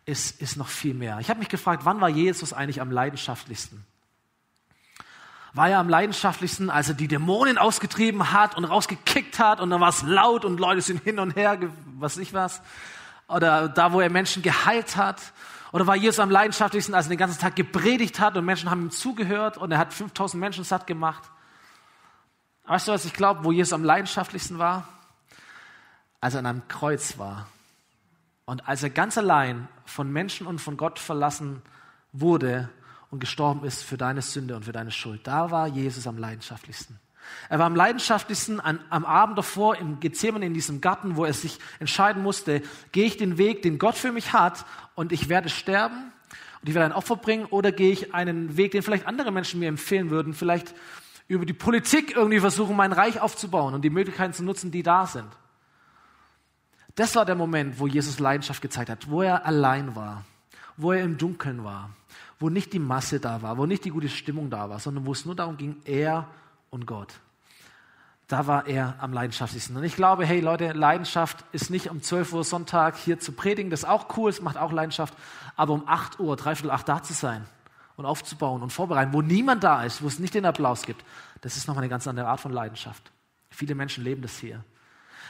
ist, 0.07 0.41
ist 0.41 0.55
noch 0.55 0.69
viel 0.69 0.93
mehr. 0.93 1.19
Ich 1.19 1.29
habe 1.29 1.39
mich 1.39 1.49
gefragt, 1.49 1.83
wann 1.85 2.01
war 2.01 2.09
Jesus 2.09 2.53
eigentlich 2.53 2.81
am 2.81 2.89
leidenschaftlichsten? 2.89 3.85
War 5.53 5.69
er 5.69 5.79
am 5.79 5.89
leidenschaftlichsten, 5.89 6.69
als 6.69 6.87
er 6.87 6.95
die 6.95 7.09
Dämonen 7.09 7.57
ausgetrieben 7.57 8.31
hat 8.31 8.55
und 8.55 8.63
rausgekickt 8.63 9.37
hat 9.37 9.59
und 9.59 9.69
dann 9.69 9.81
war 9.81 9.89
es 9.89 10.03
laut 10.03 10.45
und 10.45 10.59
Leute 10.59 10.81
sind 10.81 11.03
hin 11.03 11.19
und 11.19 11.35
her, 11.35 11.59
was 11.97 12.17
ich 12.17 12.33
was? 12.33 12.61
Oder 13.27 13.67
da, 13.67 13.91
wo 13.91 13.99
er 13.99 14.09
Menschen 14.09 14.41
geheilt 14.41 14.95
hat? 14.95 15.21
Oder 15.73 15.85
war 15.87 15.97
Jesus 15.97 16.19
am 16.19 16.31
leidenschaftlichsten, 16.31 16.95
als 16.95 17.07
er 17.07 17.09
den 17.09 17.17
ganzen 17.17 17.41
Tag 17.41 17.57
gepredigt 17.57 18.21
hat 18.21 18.37
und 18.37 18.45
Menschen 18.45 18.69
haben 18.69 18.83
ihm 18.83 18.91
zugehört 18.91 19.57
und 19.57 19.73
er 19.73 19.77
hat 19.77 19.93
5000 19.93 20.39
Menschen 20.39 20.63
satt 20.63 20.87
gemacht? 20.87 21.23
Weißt 22.65 22.87
du, 22.87 22.93
was 22.93 23.03
ich 23.03 23.13
glaube, 23.13 23.43
wo 23.43 23.51
Jesus 23.51 23.73
am 23.73 23.83
leidenschaftlichsten 23.83 24.57
war? 24.57 24.87
Als 26.21 26.33
er 26.35 26.39
an 26.39 26.45
einem 26.45 26.67
Kreuz 26.69 27.17
war 27.17 27.47
und 28.47 28.65
als 28.67 28.81
er 28.81 28.89
ganz 28.89 29.17
allein 29.17 29.67
von 29.85 30.11
Menschen 30.11 30.47
und 30.47 30.59
von 30.59 30.77
Gott 30.77 30.99
verlassen 30.99 31.61
wurde 32.13 32.69
und 33.11 33.19
gestorben 33.19 33.65
ist 33.65 33.83
für 33.83 33.97
deine 33.97 34.21
Sünde 34.21 34.55
und 34.55 34.63
für 34.63 34.71
deine 34.71 34.91
Schuld, 34.91 35.27
da 35.27 35.51
war 35.51 35.67
Jesus 35.67 36.07
am 36.07 36.17
leidenschaftlichsten. 36.17 36.97
Er 37.49 37.59
war 37.59 37.65
am 37.65 37.75
leidenschaftlichsten 37.75 38.61
an, 38.61 38.79
am 38.89 39.03
Abend 39.03 39.37
davor 39.37 39.75
im 39.75 39.99
Gethsemane 39.99 40.45
in 40.45 40.53
diesem 40.53 40.79
Garten, 40.79 41.17
wo 41.17 41.25
er 41.25 41.33
sich 41.33 41.59
entscheiden 41.79 42.23
musste, 42.23 42.61
gehe 42.93 43.05
ich 43.05 43.17
den 43.17 43.37
Weg, 43.37 43.63
den 43.63 43.79
Gott 43.79 43.95
für 43.95 44.13
mich 44.13 44.31
hat 44.31 44.65
und 44.95 45.11
ich 45.11 45.27
werde 45.27 45.49
sterben 45.49 46.13
und 46.61 46.69
ich 46.69 46.73
werde 46.73 46.85
ein 46.85 46.97
Opfer 46.97 47.17
bringen 47.17 47.47
oder 47.47 47.73
gehe 47.73 47.91
ich 47.91 48.13
einen 48.13 48.55
Weg, 48.55 48.71
den 48.71 48.81
vielleicht 48.81 49.07
andere 49.07 49.31
Menschen 49.31 49.59
mir 49.59 49.67
empfehlen 49.67 50.09
würden, 50.09 50.33
vielleicht 50.33 50.73
über 51.27 51.45
die 51.45 51.51
Politik 51.51 52.15
irgendwie 52.15 52.39
versuchen, 52.39 52.77
mein 52.77 52.93
Reich 52.93 53.19
aufzubauen 53.19 53.73
und 53.73 53.81
die 53.81 53.89
Möglichkeiten 53.89 54.31
zu 54.31 54.45
nutzen, 54.45 54.71
die 54.71 54.83
da 54.83 55.05
sind. 55.05 55.27
Das 56.97 57.15
war 57.15 57.25
der 57.25 57.35
Moment, 57.35 57.79
wo 57.79 57.85
Jesus 57.85 58.17
Leidenschaft 58.17 58.59
gezeigt 58.59 58.89
hat, 58.89 59.07
wo 59.07 59.21
er 59.21 59.45
allein 59.45 59.95
war, 59.95 60.25
wo 60.77 60.91
er 60.93 61.03
im 61.03 61.19
Dunkeln 61.19 61.63
war, 61.63 61.91
wo 62.39 62.49
nicht 62.49 62.73
die 62.73 62.79
Masse 62.79 63.19
da 63.19 63.43
war, 63.43 63.59
wo 63.59 63.67
nicht 63.67 63.85
die 63.85 63.91
gute 63.91 64.09
Stimmung 64.09 64.49
da 64.49 64.67
war, 64.67 64.79
sondern 64.79 65.05
wo 65.05 65.11
es 65.11 65.23
nur 65.23 65.35
darum 65.35 65.57
ging, 65.57 65.77
er 65.85 66.27
und 66.71 66.87
Gott. 66.87 67.13
Da 68.27 68.47
war 68.47 68.65
er 68.65 68.95
am 68.97 69.13
leidenschaftlichsten. 69.13 69.77
Und 69.77 69.83
ich 69.83 69.95
glaube, 69.95 70.25
hey 70.25 70.39
Leute, 70.39 70.71
Leidenschaft 70.71 71.45
ist 71.51 71.69
nicht 71.69 71.91
um 71.91 72.01
12 72.01 72.33
Uhr 72.33 72.43
Sonntag 72.43 72.97
hier 72.97 73.19
zu 73.19 73.31
predigen. 73.31 73.69
Das 73.69 73.81
ist 73.83 73.89
auch 73.89 74.17
cool, 74.17 74.31
es 74.31 74.41
macht 74.41 74.57
auch 74.57 74.71
Leidenschaft. 74.71 75.13
Aber 75.55 75.73
um 75.73 75.87
8 75.87 76.19
Uhr, 76.19 76.35
dreiviertel 76.35 76.71
acht 76.71 76.89
da 76.89 77.03
zu 77.03 77.13
sein 77.13 77.45
und 77.95 78.07
aufzubauen 78.07 78.63
und 78.63 78.73
vorbereiten, 78.73 79.13
wo 79.13 79.21
niemand 79.21 79.63
da 79.63 79.83
ist, 79.83 80.01
wo 80.01 80.07
es 80.07 80.17
nicht 80.17 80.33
den 80.33 80.45
Applaus 80.45 80.81
gibt, 80.81 81.05
das 81.41 81.57
ist 81.57 81.67
nochmal 81.67 81.83
eine 81.83 81.89
ganz 81.89 82.07
andere 82.07 82.27
Art 82.27 82.39
von 82.39 82.51
Leidenschaft. 82.51 83.11
Viele 83.51 83.75
Menschen 83.75 84.03
leben 84.03 84.23
das 84.23 84.39
hier. 84.39 84.63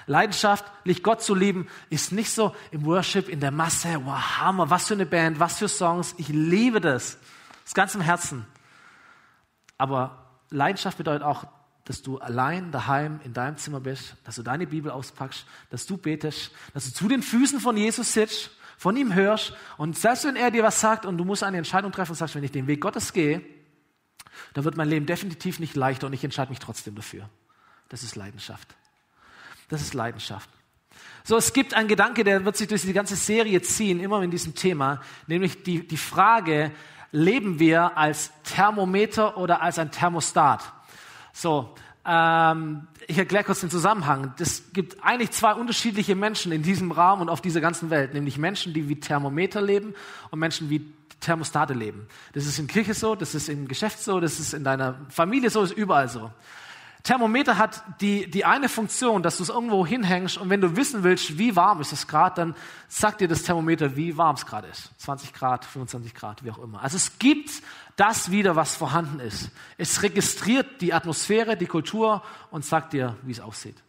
Leidenschaftlich 0.06 1.04
Gott 1.04 1.22
zu 1.22 1.36
lieben, 1.36 1.68
ist 1.90 2.12
nicht 2.12 2.32
so 2.32 2.56
im 2.72 2.86
Worship, 2.86 3.28
in 3.30 3.40
der 3.40 3.52
Masse, 3.52 4.00
wow, 4.04 4.40
Hammer, 4.40 4.70
was 4.70 4.88
für 4.88 4.94
eine 4.94 5.06
Band, 5.06 5.40
was 5.40 5.58
für 5.58 5.68
Songs. 5.68 6.16
Ich 6.18 6.30
liebe 6.30 6.80
das. 6.80 7.18
Das 7.66 7.74
ganz 7.74 7.96
im 7.96 8.02
Herzen. 8.02 8.46
Aber 9.78 10.26
Leidenschaft 10.50 10.98
bedeutet 10.98 11.24
auch, 11.24 11.46
dass 11.84 12.02
du 12.02 12.18
allein 12.18 12.72
daheim 12.72 13.22
in 13.24 13.34
deinem 13.34 13.58
Zimmer 13.58 13.80
bist, 13.80 14.16
dass 14.26 14.36
du 14.36 14.44
deine 14.44 14.68
Bibel 14.68 14.92
auspackst, 14.92 15.46
dass 15.70 15.86
du 15.86 15.98
betest, 15.98 16.52
dass 16.74 16.86
du 16.86 16.92
zu 16.94 17.08
den 17.08 17.24
Füßen 17.24 17.62
von 17.62 17.78
Jesus 17.78 18.14
sitzt, 18.14 18.52
von 18.78 18.96
ihm 18.98 19.14
hörst 19.14 19.54
und 19.78 19.98
selbst 19.98 20.26
wenn 20.26 20.36
er 20.36 20.52
dir 20.52 20.64
was 20.64 20.82
sagt 20.82 21.06
und 21.06 21.18
du 21.18 21.24
musst 21.24 21.44
eine 21.44 21.58
Entscheidung 21.58 21.92
treffen 21.92 22.12
und 22.12 22.18
sagst, 22.18 22.36
wenn 22.36 22.44
ich 22.44 22.52
den 22.52 22.68
Weg 22.68 22.82
Gottes 22.82 23.14
gehe, 23.14 23.42
dann 24.54 24.66
wird 24.66 24.78
mein 24.78 24.90
Leben 24.90 25.06
definitiv 25.06 25.60
nicht 25.60 25.76
leichter 25.76 26.08
und 26.08 26.14
ich 26.14 26.24
entscheide 26.24 26.50
mich 26.50 26.60
trotzdem 26.60 26.96
dafür. 26.96 27.30
Das 27.90 28.04
ist 28.04 28.16
Leidenschaft. 28.16 28.76
Das 29.68 29.82
ist 29.82 29.94
Leidenschaft. 29.94 30.50
So, 31.24 31.36
es 31.36 31.52
gibt 31.52 31.74
einen 31.74 31.90
Gedanke, 31.90 32.24
der 32.24 32.46
wird 32.46 32.56
sich 32.56 32.70
durch 32.70 32.84
die 32.84 32.94
ganze 32.94 33.18
Serie 33.18 33.62
ziehen, 33.62 34.00
immer 34.00 34.22
in 34.22 34.32
diesem 34.32 34.56
Thema, 34.56 35.02
nämlich 35.28 35.64
die, 35.64 35.86
die 35.86 35.98
Frage, 35.98 36.72
leben 37.12 37.60
wir 37.60 37.98
als 37.98 38.32
Thermometer 38.44 39.38
oder 39.38 39.62
als 39.62 39.78
ein 39.78 39.92
Thermostat? 39.92 40.64
So, 41.34 41.76
ähm, 42.06 42.88
ich 43.08 43.18
erkläre 43.18 43.44
kurz 43.44 43.60
den 43.60 43.70
Zusammenhang. 43.70 44.34
Es 44.40 44.72
gibt 44.72 45.04
eigentlich 45.04 45.32
zwei 45.32 45.54
unterschiedliche 45.54 46.16
Menschen 46.16 46.54
in 46.54 46.64
diesem 46.64 46.92
Raum 46.94 47.20
und 47.20 47.30
auf 47.30 47.42
dieser 47.42 47.60
ganzen 47.60 47.90
Welt, 47.90 48.14
nämlich 48.14 48.38
Menschen, 48.38 48.74
die 48.74 48.88
wie 48.88 49.00
Thermometer 49.00 49.62
leben 49.62 49.94
und 50.32 50.40
Menschen, 50.40 50.70
wie 50.70 50.94
Thermostate 51.20 51.74
leben. 51.74 52.08
Das 52.34 52.46
ist 52.46 52.60
in 52.60 52.68
Kirche 52.68 52.94
so, 52.94 53.16
das 53.16 53.36
ist 53.36 53.50
im 53.50 53.68
Geschäft 53.68 54.00
so, 54.00 54.20
das 54.22 54.40
ist 54.40 54.54
in 54.54 54.64
deiner 54.64 54.96
Familie 55.10 55.50
so, 55.50 55.64
ist 55.64 55.74
überall 55.76 56.08
so. 56.08 56.32
Thermometer 57.04 57.58
hat 57.58 57.84
die, 58.02 58.30
die 58.30 58.44
eine 58.44 58.70
Funktion, 58.70 59.24
dass 59.24 59.38
du 59.38 59.44
es 59.44 59.50
irgendwo 59.50 59.86
hinhängst 59.86 60.38
und 60.38 60.50
wenn 60.50 60.62
du 60.62 60.76
wissen 60.76 61.04
willst, 61.04 61.38
wie 61.38 61.56
warm 61.56 61.80
ist 61.80 61.94
es 61.94 62.08
gerade, 62.08 62.36
dann 62.36 62.56
sagt 62.88 63.22
dir 63.22 63.28
das 63.28 63.44
Thermometer, 63.44 63.96
wie 63.96 64.18
warm 64.18 64.36
es 64.36 64.46
gerade 64.46 64.68
ist. 64.68 64.92
20 65.00 65.34
Grad, 65.34 65.64
25 65.64 66.14
Grad, 66.14 66.44
wie 66.44 66.52
auch 66.52 66.58
immer. 66.58 66.82
Also 66.82 66.98
es 66.98 67.20
gibt 67.20 67.50
das 67.96 68.32
wieder, 68.32 68.56
was 68.56 68.76
vorhanden 68.76 69.20
ist. 69.20 69.52
Es 69.78 70.04
registriert 70.04 70.82
die 70.82 70.94
Atmosphäre, 70.94 71.56
die 71.56 71.66
Kultur 71.66 72.24
und 72.52 72.66
sagt 72.66 72.94
dir, 72.94 73.16
wie 73.24 73.32
es 73.32 73.40
aussieht. 73.40 73.82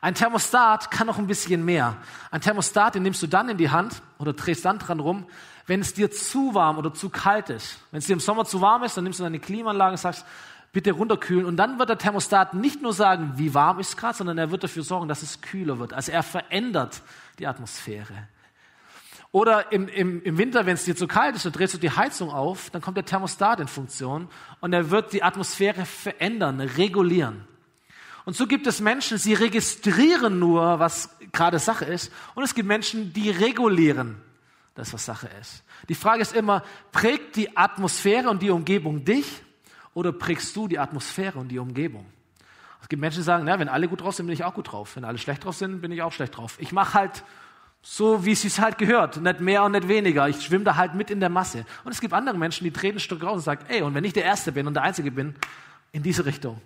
Ein 0.00 0.14
Thermostat 0.14 0.90
kann 0.90 1.06
noch 1.06 1.18
ein 1.18 1.26
bisschen 1.26 1.64
mehr. 1.64 1.96
Ein 2.30 2.40
Thermostat, 2.40 2.94
den 2.94 3.02
nimmst 3.02 3.22
du 3.22 3.26
dann 3.26 3.48
in 3.48 3.56
die 3.56 3.70
Hand 3.70 4.02
oder 4.18 4.32
drehst 4.32 4.64
dann 4.64 4.78
dran 4.78 5.00
rum, 5.00 5.26
wenn 5.66 5.80
es 5.80 5.92
dir 5.92 6.10
zu 6.10 6.54
warm 6.54 6.78
oder 6.78 6.94
zu 6.94 7.10
kalt 7.10 7.50
ist. 7.50 7.78
Wenn 7.90 7.98
es 7.98 8.06
dir 8.06 8.12
im 8.12 8.20
Sommer 8.20 8.44
zu 8.44 8.60
warm 8.60 8.84
ist, 8.84 8.96
dann 8.96 9.04
nimmst 9.04 9.18
du 9.18 9.24
deine 9.24 9.40
Klimaanlage 9.40 9.92
und 9.92 9.98
sagst, 9.98 10.24
bitte 10.72 10.92
runterkühlen. 10.92 11.46
Und 11.46 11.56
dann 11.56 11.78
wird 11.78 11.88
der 11.88 11.98
Thermostat 11.98 12.54
nicht 12.54 12.82
nur 12.82 12.92
sagen, 12.92 13.32
wie 13.36 13.54
warm 13.54 13.78
ist 13.78 13.90
es 13.90 13.96
gerade, 13.96 14.16
sondern 14.16 14.38
er 14.38 14.50
wird 14.50 14.64
dafür 14.64 14.82
sorgen, 14.82 15.08
dass 15.08 15.22
es 15.22 15.40
kühler 15.40 15.78
wird. 15.78 15.92
Also 15.92 16.12
er 16.12 16.22
verändert 16.22 17.02
die 17.38 17.46
Atmosphäre. 17.46 18.28
Oder 19.30 19.72
im, 19.72 19.88
im, 19.88 20.22
im 20.22 20.38
Winter, 20.38 20.64
wenn 20.64 20.74
es 20.74 20.84
dir 20.84 20.96
zu 20.96 21.06
kalt 21.06 21.36
ist, 21.36 21.44
dann 21.44 21.52
drehst 21.52 21.74
du 21.74 21.78
die 21.78 21.90
Heizung 21.90 22.30
auf, 22.30 22.70
dann 22.70 22.80
kommt 22.80 22.96
der 22.96 23.04
Thermostat 23.04 23.60
in 23.60 23.68
Funktion 23.68 24.28
und 24.60 24.72
er 24.72 24.90
wird 24.90 25.12
die 25.12 25.22
Atmosphäre 25.22 25.84
verändern, 25.84 26.60
regulieren. 26.60 27.44
Und 28.24 28.36
so 28.36 28.46
gibt 28.46 28.66
es 28.66 28.80
Menschen, 28.80 29.18
sie 29.18 29.34
registrieren 29.34 30.38
nur, 30.38 30.78
was 30.78 31.16
gerade 31.32 31.58
Sache 31.58 31.84
ist, 31.84 32.12
und 32.34 32.42
es 32.42 32.54
gibt 32.54 32.68
Menschen, 32.68 33.12
die 33.12 33.30
regulieren 33.30 34.20
das, 34.74 34.92
was 34.92 35.04
Sache 35.04 35.28
ist. 35.40 35.62
Die 35.88 35.94
Frage 35.94 36.22
ist 36.22 36.34
immer, 36.34 36.62
prägt 36.92 37.36
die 37.36 37.56
Atmosphäre 37.56 38.30
und 38.30 38.42
die 38.42 38.50
Umgebung 38.50 39.04
dich 39.04 39.42
oder 39.98 40.12
prägst 40.12 40.54
du 40.54 40.68
die 40.68 40.78
Atmosphäre 40.78 41.40
und 41.40 41.48
die 41.48 41.58
Umgebung? 41.58 42.06
Es 42.80 42.88
gibt 42.88 43.00
Menschen, 43.00 43.18
die 43.18 43.24
sagen, 43.24 43.44
na, 43.44 43.58
wenn 43.58 43.68
alle 43.68 43.88
gut 43.88 44.00
drauf 44.00 44.14
sind, 44.14 44.26
bin 44.26 44.32
ich 44.32 44.44
auch 44.44 44.54
gut 44.54 44.70
drauf. 44.70 44.94
Wenn 44.94 45.04
alle 45.04 45.18
schlecht 45.18 45.44
drauf 45.44 45.56
sind, 45.56 45.80
bin 45.80 45.90
ich 45.90 46.02
auch 46.02 46.12
schlecht 46.12 46.36
drauf. 46.36 46.56
Ich 46.60 46.70
mache 46.70 46.94
halt 46.94 47.24
so, 47.82 48.24
wie 48.24 48.30
es 48.30 48.42
sich 48.42 48.60
halt 48.60 48.78
gehört. 48.78 49.20
Nicht 49.20 49.40
mehr 49.40 49.64
und 49.64 49.72
nicht 49.72 49.88
weniger. 49.88 50.28
Ich 50.28 50.40
schwimme 50.40 50.62
da 50.62 50.76
halt 50.76 50.94
mit 50.94 51.10
in 51.10 51.18
der 51.18 51.30
Masse. 51.30 51.66
Und 51.82 51.90
es 51.90 52.00
gibt 52.00 52.14
andere 52.14 52.38
Menschen, 52.38 52.62
die 52.62 52.70
treten 52.70 52.98
ein 52.98 53.00
Stück 53.00 53.24
raus 53.24 53.34
und 53.34 53.40
sagen, 53.40 53.64
ey, 53.66 53.82
und 53.82 53.94
wenn 53.94 54.04
ich 54.04 54.12
der 54.12 54.24
Erste 54.24 54.52
bin 54.52 54.68
und 54.68 54.74
der 54.74 54.84
Einzige 54.84 55.10
bin, 55.10 55.34
in 55.90 56.04
diese 56.04 56.24
Richtung. 56.24 56.60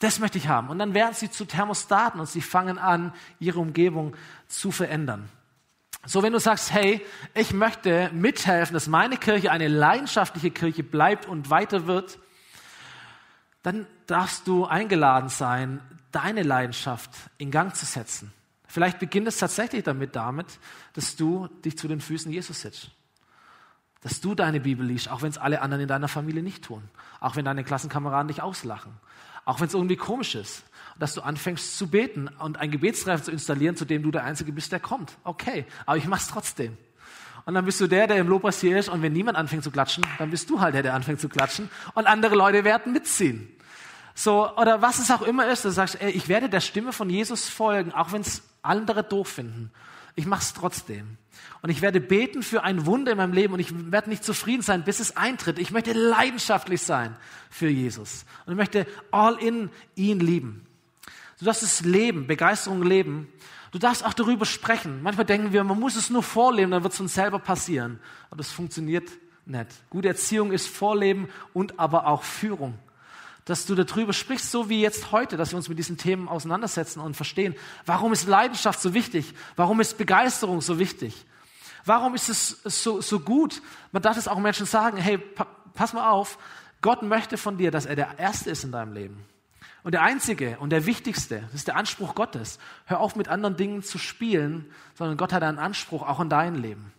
Das 0.00 0.18
möchte 0.18 0.36
ich 0.36 0.48
haben. 0.48 0.68
Und 0.68 0.78
dann 0.78 0.92
werden 0.92 1.14
sie 1.14 1.30
zu 1.30 1.46
Thermostaten 1.46 2.20
und 2.20 2.28
sie 2.28 2.42
fangen 2.42 2.78
an, 2.78 3.14
ihre 3.40 3.58
Umgebung 3.58 4.14
zu 4.46 4.70
verändern. 4.70 5.30
So, 6.06 6.22
wenn 6.22 6.32
du 6.32 6.40
sagst, 6.40 6.72
hey, 6.72 7.04
ich 7.34 7.52
möchte 7.52 8.10
mithelfen, 8.12 8.74
dass 8.74 8.86
meine 8.86 9.16
Kirche 9.16 9.50
eine 9.50 9.68
leidenschaftliche 9.68 10.50
Kirche 10.50 10.82
bleibt 10.82 11.26
und 11.26 11.50
weiter 11.50 11.86
wird, 11.86 12.18
dann 13.62 13.86
darfst 14.06 14.46
du 14.46 14.64
eingeladen 14.64 15.28
sein, 15.28 15.80
deine 16.12 16.42
Leidenschaft 16.42 17.10
in 17.36 17.50
Gang 17.50 17.74
zu 17.74 17.84
setzen. 17.84 18.32
Vielleicht 18.66 18.98
beginnt 18.98 19.26
es 19.26 19.38
tatsächlich 19.38 19.82
damit, 19.82 20.14
damit, 20.14 20.46
dass 20.92 21.16
du 21.16 21.48
dich 21.64 21.76
zu 21.76 21.88
den 21.88 22.00
Füßen 22.00 22.30
Jesus 22.30 22.60
setzt. 22.60 22.90
Dass 24.02 24.20
du 24.20 24.34
deine 24.34 24.60
Bibel 24.60 24.86
liest, 24.86 25.10
auch 25.10 25.22
wenn 25.22 25.30
es 25.30 25.38
alle 25.38 25.60
anderen 25.60 25.82
in 25.82 25.88
deiner 25.88 26.08
Familie 26.08 26.42
nicht 26.42 26.64
tun. 26.64 26.88
Auch 27.18 27.34
wenn 27.34 27.44
deine 27.44 27.64
Klassenkameraden 27.64 28.28
dich 28.28 28.42
auslachen. 28.42 28.92
Auch 29.44 29.60
wenn 29.60 29.66
es 29.66 29.74
irgendwie 29.74 29.96
komisch 29.96 30.34
ist. 30.34 30.62
Dass 30.98 31.14
du 31.14 31.20
anfängst 31.20 31.78
zu 31.78 31.88
beten 31.88 32.28
und 32.28 32.58
ein 32.58 32.70
Gebetstreffen 32.70 33.24
zu 33.24 33.30
installieren, 33.30 33.76
zu 33.76 33.84
dem 33.84 34.02
du 34.02 34.10
der 34.10 34.24
Einzige 34.24 34.52
bist, 34.52 34.72
der 34.72 34.80
kommt. 34.80 35.16
Okay, 35.24 35.64
aber 35.86 35.96
ich 35.96 36.06
mach's 36.06 36.28
trotzdem. 36.28 36.76
Und 37.44 37.54
dann 37.54 37.64
bist 37.64 37.80
du 37.80 37.86
der, 37.86 38.06
der 38.06 38.18
im 38.18 38.28
Lobpreis 38.28 38.60
hier 38.60 38.78
ist. 38.78 38.90
Und 38.90 39.00
wenn 39.00 39.14
niemand 39.14 39.38
anfängt 39.38 39.64
zu 39.64 39.70
klatschen, 39.70 40.04
dann 40.18 40.30
bist 40.30 40.50
du 40.50 40.60
halt 40.60 40.74
der, 40.74 40.82
der 40.82 40.94
anfängt 40.94 41.20
zu 41.20 41.30
klatschen. 41.30 41.70
Und 41.94 42.06
andere 42.06 42.34
Leute 42.34 42.62
werden 42.62 42.92
mitziehen. 42.92 43.48
So, 44.14 44.54
oder 44.56 44.82
was 44.82 44.98
es 44.98 45.10
auch 45.10 45.22
immer 45.22 45.50
ist, 45.50 45.64
du 45.64 45.70
sagst, 45.70 46.00
ey, 46.00 46.10
ich 46.10 46.28
werde 46.28 46.48
der 46.48 46.60
Stimme 46.60 46.92
von 46.92 47.08
Jesus 47.08 47.48
folgen, 47.48 47.92
auch 47.92 48.12
wenn 48.12 48.20
es 48.20 48.42
andere 48.62 49.02
doof 49.04 49.28
finden. 49.28 49.70
Ich 50.14 50.26
mache 50.26 50.42
es 50.42 50.52
trotzdem. 50.52 51.16
Und 51.62 51.70
ich 51.70 51.80
werde 51.80 52.00
beten 52.00 52.42
für 52.42 52.64
ein 52.64 52.84
Wunder 52.84 53.12
in 53.12 53.16
meinem 53.16 53.32
Leben 53.32 53.54
und 53.54 53.60
ich 53.60 53.72
werde 53.92 54.10
nicht 54.10 54.24
zufrieden 54.24 54.62
sein, 54.62 54.84
bis 54.84 55.00
es 55.00 55.16
eintritt. 55.16 55.58
Ich 55.58 55.70
möchte 55.70 55.92
leidenschaftlich 55.92 56.82
sein 56.82 57.16
für 57.48 57.68
Jesus. 57.68 58.26
Und 58.44 58.52
ich 58.52 58.58
möchte 58.58 58.86
all 59.10 59.36
in 59.36 59.70
ihn 59.94 60.20
lieben. 60.20 60.66
Du 61.38 61.44
darfst 61.44 61.62
es 61.62 61.82
leben, 61.82 62.26
Begeisterung 62.26 62.82
leben. 62.82 63.28
Du 63.70 63.78
darfst 63.78 64.04
auch 64.04 64.14
darüber 64.14 64.46
sprechen. 64.46 65.02
Manchmal 65.02 65.26
denken 65.26 65.52
wir, 65.52 65.62
man 65.62 65.78
muss 65.78 65.96
es 65.96 66.10
nur 66.10 66.22
vorleben, 66.22 66.70
dann 66.70 66.82
wird 66.82 66.94
es 66.94 67.00
uns 67.00 67.14
selber 67.14 67.38
passieren. 67.38 68.00
Aber 68.30 68.38
das 68.38 68.50
funktioniert 68.50 69.08
nicht. 69.46 69.68
Gute 69.90 70.08
Erziehung 70.08 70.52
ist 70.52 70.68
Vorleben 70.68 71.28
und 71.52 71.78
aber 71.78 72.06
auch 72.06 72.22
Führung 72.22 72.78
dass 73.48 73.64
du 73.64 73.74
darüber 73.74 74.12
sprichst, 74.12 74.50
so 74.50 74.68
wie 74.68 74.82
jetzt 74.82 75.10
heute, 75.10 75.38
dass 75.38 75.52
wir 75.52 75.56
uns 75.56 75.70
mit 75.70 75.78
diesen 75.78 75.96
Themen 75.96 76.28
auseinandersetzen 76.28 77.00
und 77.00 77.16
verstehen, 77.16 77.54
warum 77.86 78.12
ist 78.12 78.28
Leidenschaft 78.28 78.78
so 78.78 78.92
wichtig? 78.92 79.32
Warum 79.56 79.80
ist 79.80 79.96
Begeisterung 79.96 80.60
so 80.60 80.78
wichtig? 80.78 81.24
Warum 81.86 82.14
ist 82.14 82.28
es 82.28 82.60
so, 82.62 83.00
so 83.00 83.20
gut? 83.20 83.62
Man 83.90 84.02
darf 84.02 84.18
es 84.18 84.28
auch 84.28 84.38
Menschen 84.38 84.66
sagen, 84.66 84.98
hey, 84.98 85.16
pa 85.16 85.46
pass 85.72 85.94
mal 85.94 86.10
auf, 86.10 86.38
Gott 86.82 87.02
möchte 87.02 87.38
von 87.38 87.56
dir, 87.56 87.70
dass 87.70 87.86
er 87.86 87.96
der 87.96 88.18
Erste 88.18 88.50
ist 88.50 88.64
in 88.64 88.72
deinem 88.72 88.92
Leben. 88.92 89.24
Und 89.84 89.92
der 89.92 90.02
Einzige 90.02 90.58
und 90.58 90.70
der 90.70 90.86
Wichtigste, 90.86 91.40
das 91.40 91.54
ist 91.54 91.68
der 91.68 91.76
Anspruch 91.76 92.14
Gottes. 92.14 92.58
Hör 92.86 93.00
auf 93.00 93.16
mit 93.16 93.28
anderen 93.28 93.56
Dingen 93.56 93.82
zu 93.82 93.98
spielen, 93.98 94.66
sondern 94.94 95.16
Gott 95.16 95.32
hat 95.32 95.42
einen 95.42 95.58
Anspruch 95.58 96.02
auch 96.02 96.20
in 96.20 96.28
dein 96.28 96.56
Leben. 96.56 96.92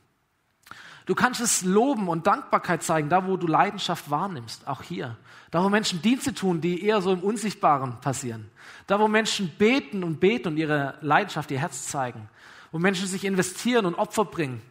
Du 1.05 1.15
kannst 1.15 1.41
es 1.41 1.63
loben 1.63 2.07
und 2.07 2.27
Dankbarkeit 2.27 2.83
zeigen, 2.83 3.09
da 3.09 3.25
wo 3.25 3.35
du 3.35 3.47
Leidenschaft 3.47 4.11
wahrnimmst, 4.11 4.67
auch 4.67 4.83
hier. 4.83 5.17
Da 5.49 5.63
wo 5.63 5.69
Menschen 5.69 6.03
Dienste 6.03 6.35
tun, 6.35 6.61
die 6.61 6.85
eher 6.85 7.01
so 7.01 7.11
im 7.11 7.21
Unsichtbaren 7.21 7.99
passieren. 7.99 8.49
Da 8.85 8.99
wo 8.99 9.07
Menschen 9.07 9.51
beten 9.57 10.03
und 10.03 10.19
beten 10.19 10.49
und 10.49 10.57
ihre 10.57 10.99
Leidenschaft, 11.01 11.49
ihr 11.49 11.59
Herz 11.59 11.87
zeigen. 11.87 12.29
Wo 12.71 12.77
Menschen 12.77 13.07
sich 13.07 13.25
investieren 13.25 13.87
und 13.87 13.95
Opfer 13.95 14.23
bringen. 14.23 14.61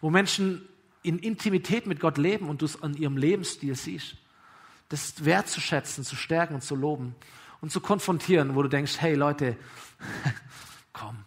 Wo 0.00 0.10
Menschen 0.10 0.68
in 1.02 1.20
Intimität 1.20 1.86
mit 1.86 2.00
Gott 2.00 2.18
leben 2.18 2.48
und 2.48 2.60
du 2.60 2.66
es 2.66 2.82
an 2.82 2.94
ihrem 2.94 3.16
Lebensstil 3.16 3.76
siehst. 3.76 4.16
Das 4.88 5.24
wertzuschätzen, 5.24 6.04
zu 6.04 6.16
stärken 6.16 6.54
und 6.54 6.62
zu 6.62 6.74
loben 6.74 7.14
und 7.60 7.70
zu 7.70 7.80
konfrontieren, 7.80 8.54
wo 8.54 8.62
du 8.62 8.68
denkst, 8.68 8.96
hey 8.98 9.14
Leute, 9.14 9.56
komm, 10.92 11.24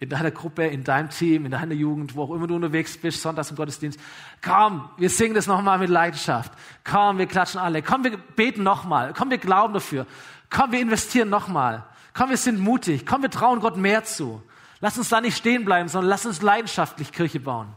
in 0.00 0.08
deiner 0.08 0.30
Gruppe, 0.30 0.66
in 0.66 0.84
deinem 0.84 1.08
Team, 1.08 1.44
in 1.44 1.52
deiner 1.52 1.74
Jugend, 1.74 2.14
wo 2.14 2.24
auch 2.24 2.34
immer 2.34 2.46
du 2.46 2.56
unterwegs 2.56 2.96
bist, 2.96 3.22
sonntags 3.22 3.50
im 3.50 3.56
Gottesdienst. 3.56 3.98
Komm, 4.42 4.88
wir 4.98 5.08
singen 5.08 5.34
das 5.34 5.46
nochmal 5.46 5.78
mit 5.78 5.88
Leidenschaft. 5.88 6.52
Komm, 6.84 7.18
wir 7.18 7.26
klatschen 7.26 7.60
alle. 7.60 7.82
Komm, 7.82 8.04
wir 8.04 8.16
beten 8.16 8.62
nochmal. 8.62 9.14
Komm, 9.16 9.30
wir 9.30 9.38
glauben 9.38 9.72
dafür. 9.72 10.06
Komm, 10.50 10.72
wir 10.72 10.80
investieren 10.80 11.30
nochmal. 11.30 11.84
Komm, 12.12 12.30
wir 12.30 12.36
sind 12.36 12.60
mutig. 12.60 13.06
Komm, 13.06 13.22
wir 13.22 13.30
trauen 13.30 13.60
Gott 13.60 13.76
mehr 13.76 14.04
zu. 14.04 14.42
Lass 14.80 14.98
uns 14.98 15.08
da 15.08 15.20
nicht 15.20 15.36
stehen 15.36 15.64
bleiben, 15.64 15.88
sondern 15.88 16.10
lass 16.10 16.26
uns 16.26 16.42
leidenschaftlich 16.42 17.12
Kirche 17.12 17.40
bauen. 17.40 17.68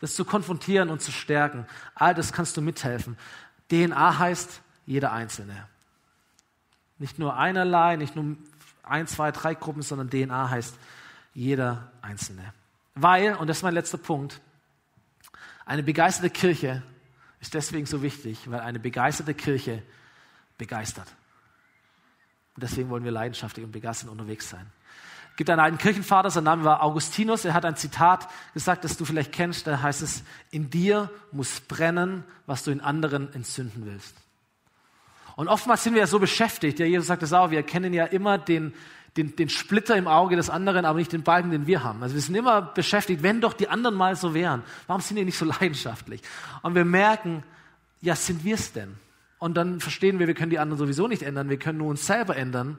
Das 0.00 0.14
zu 0.14 0.24
konfrontieren 0.24 0.90
und 0.90 1.00
zu 1.00 1.10
stärken. 1.10 1.66
All 1.94 2.14
das 2.14 2.32
kannst 2.32 2.56
du 2.56 2.60
mithelfen. 2.60 3.16
DNA 3.70 4.18
heißt 4.18 4.60
jeder 4.86 5.12
Einzelne. 5.12 5.68
Nicht 6.98 7.18
nur 7.18 7.36
einerlei, 7.36 7.96
nicht 7.96 8.16
nur 8.16 8.36
ein, 8.82 9.06
zwei, 9.06 9.32
drei 9.32 9.54
Gruppen, 9.54 9.82
sondern 9.82 10.08
DNA 10.08 10.50
heißt 10.50 10.76
jeder 11.34 11.90
Einzelne. 12.00 12.52
Weil, 12.94 13.34
und 13.34 13.48
das 13.48 13.58
ist 13.58 13.62
mein 13.62 13.74
letzter 13.74 13.98
Punkt, 13.98 14.40
eine 15.66 15.82
begeisterte 15.82 16.30
Kirche 16.30 16.82
ist 17.40 17.52
deswegen 17.52 17.86
so 17.86 18.02
wichtig, 18.02 18.50
weil 18.50 18.60
eine 18.60 18.78
begeisterte 18.78 19.34
Kirche 19.34 19.82
begeistert. 20.56 21.08
Und 22.54 22.62
deswegen 22.62 22.88
wollen 22.88 23.04
wir 23.04 23.10
leidenschaftlich 23.10 23.64
und 23.66 23.72
begeistert 23.72 24.08
unterwegs 24.08 24.48
sein. 24.48 24.66
Gibt 25.36 25.50
einen 25.50 25.60
alten 25.60 25.78
Kirchenvater, 25.78 26.30
sein 26.30 26.44
Name 26.44 26.64
war 26.64 26.82
Augustinus, 26.82 27.44
er 27.44 27.52
hat 27.52 27.66
ein 27.66 27.76
Zitat 27.76 28.26
gesagt, 28.54 28.84
das 28.84 28.96
du 28.96 29.04
vielleicht 29.04 29.32
kennst, 29.32 29.66
da 29.66 29.82
heißt 29.82 30.00
es, 30.00 30.22
in 30.50 30.70
dir 30.70 31.10
muss 31.30 31.60
brennen, 31.60 32.24
was 32.46 32.64
du 32.64 32.70
in 32.70 32.80
anderen 32.80 33.32
entzünden 33.34 33.84
willst. 33.84 34.16
Und 35.36 35.48
oftmals 35.48 35.84
sind 35.84 35.92
wir 35.92 36.00
ja 36.00 36.06
so 36.06 36.18
beschäftigt, 36.18 36.78
ja, 36.78 36.86
Jesus 36.86 37.08
sagt 37.08 37.22
es 37.22 37.34
auch, 37.34 37.50
wir 37.50 37.58
erkennen 37.58 37.92
ja 37.92 38.06
immer 38.06 38.38
den, 38.38 38.72
den, 39.18 39.36
den 39.36 39.50
Splitter 39.50 39.94
im 39.96 40.08
Auge 40.08 40.36
des 40.36 40.48
anderen, 40.48 40.86
aber 40.86 40.98
nicht 40.98 41.12
den 41.12 41.22
Balken, 41.22 41.50
den 41.50 41.66
wir 41.66 41.84
haben. 41.84 42.02
Also 42.02 42.14
wir 42.14 42.22
sind 42.22 42.34
immer 42.34 42.62
beschäftigt, 42.62 43.22
wenn 43.22 43.42
doch 43.42 43.52
die 43.52 43.68
anderen 43.68 43.94
mal 43.94 44.16
so 44.16 44.32
wären. 44.32 44.62
Warum 44.86 45.02
sind 45.02 45.16
die 45.16 45.24
nicht 45.26 45.36
so 45.36 45.44
leidenschaftlich? 45.44 46.22
Und 46.62 46.74
wir 46.74 46.86
merken, 46.86 47.42
ja, 48.00 48.16
sind 48.16 48.44
wir 48.44 48.54
es 48.54 48.72
denn? 48.72 48.94
Und 49.38 49.58
dann 49.58 49.80
verstehen 49.80 50.18
wir, 50.18 50.26
wir 50.26 50.34
können 50.34 50.50
die 50.50 50.58
anderen 50.58 50.78
sowieso 50.78 51.06
nicht 51.08 51.22
ändern, 51.22 51.50
wir 51.50 51.58
können 51.58 51.78
nur 51.78 51.88
uns 51.88 52.06
selber 52.06 52.36
ändern 52.36 52.78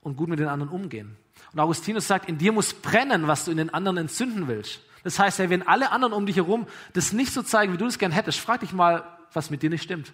und 0.00 0.16
gut 0.16 0.28
mit 0.28 0.38
den 0.38 0.48
anderen 0.48 0.72
umgehen. 0.72 1.16
Und 1.52 1.60
Augustinus 1.60 2.06
sagt, 2.06 2.28
in 2.28 2.38
dir 2.38 2.52
muss 2.52 2.74
brennen, 2.74 3.26
was 3.26 3.44
du 3.44 3.50
in 3.50 3.56
den 3.56 3.72
anderen 3.72 3.96
entzünden 3.96 4.48
willst. 4.48 4.80
Das 5.04 5.18
heißt, 5.18 5.38
wenn 5.38 5.66
alle 5.66 5.90
anderen 5.92 6.12
um 6.12 6.26
dich 6.26 6.36
herum 6.36 6.66
das 6.92 7.12
nicht 7.12 7.32
so 7.32 7.42
zeigen, 7.42 7.72
wie 7.72 7.78
du 7.78 7.86
es 7.86 7.98
gern 7.98 8.12
hättest, 8.12 8.40
frag 8.40 8.60
dich 8.60 8.72
mal, 8.72 9.04
was 9.32 9.50
mit 9.50 9.62
dir 9.62 9.70
nicht 9.70 9.82
stimmt. 9.82 10.12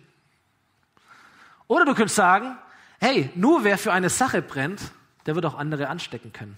Oder 1.66 1.85
du 1.85 1.94
könntest 1.94 2.16
sagen, 2.16 2.57
hey, 3.01 3.31
nur 3.35 3.64
wer 3.64 3.79
für 3.79 3.92
eine 3.92 4.11
Sache 4.11 4.42
brennt, 4.42 4.81
der 5.27 5.35
wird 5.35 5.47
auch 5.47 5.57
andere 5.59 5.88
anstecken 5.88 6.33
können. 6.33 6.57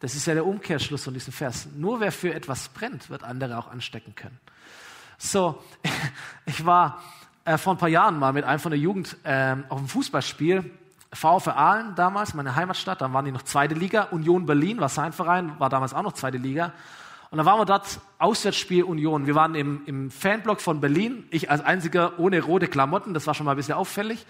Das 0.00 0.14
ist 0.14 0.26
ja 0.26 0.34
der 0.34 0.46
Umkehrschluss 0.46 1.04
von 1.04 1.14
diesem 1.14 1.32
Vers. 1.32 1.68
Nur 1.76 2.00
wer 2.00 2.12
für 2.12 2.34
etwas 2.34 2.68
brennt, 2.70 3.10
wird 3.10 3.22
andere 3.22 3.58
auch 3.58 3.68
anstecken 3.68 4.14
können. 4.14 4.38
So, 5.18 5.62
ich 6.46 6.64
war 6.64 7.02
äh, 7.44 7.58
vor 7.58 7.74
ein 7.74 7.78
paar 7.78 7.88
Jahren 7.88 8.18
mal 8.18 8.32
mit 8.32 8.44
einem 8.44 8.58
von 8.58 8.70
der 8.70 8.80
Jugend 8.80 9.16
äh, 9.24 9.56
auf 9.68 9.78
einem 9.78 9.88
Fußballspiel. 9.88 10.70
VfR 11.12 11.56
Aalen 11.56 11.94
damals, 11.94 12.34
meine 12.34 12.56
Heimatstadt, 12.56 13.00
da 13.00 13.12
waren 13.12 13.24
die 13.24 13.32
noch 13.32 13.42
zweite 13.42 13.74
Liga. 13.74 14.08
Union 14.10 14.46
Berlin 14.46 14.80
war 14.80 14.88
sein 14.88 15.12
Verein, 15.12 15.52
war 15.58 15.68
damals 15.68 15.94
auch 15.94 16.02
noch 16.02 16.12
zweite 16.12 16.38
Liga. 16.38 16.72
Und 17.30 17.38
dann 17.38 17.46
waren 17.46 17.58
wir 17.58 17.64
dort, 17.64 18.00
Auswärtsspiel 18.18 18.84
Union. 18.84 19.26
Wir 19.26 19.34
waren 19.34 19.54
im, 19.54 19.82
im 19.86 20.10
Fanblock 20.10 20.60
von 20.60 20.80
Berlin. 20.80 21.24
Ich 21.30 21.50
als 21.50 21.64
einziger 21.64 22.18
ohne 22.18 22.42
rote 22.42 22.68
Klamotten, 22.68 23.14
das 23.14 23.26
war 23.26 23.34
schon 23.34 23.46
mal 23.46 23.52
ein 23.52 23.56
bisschen 23.56 23.74
auffällig. 23.74 24.26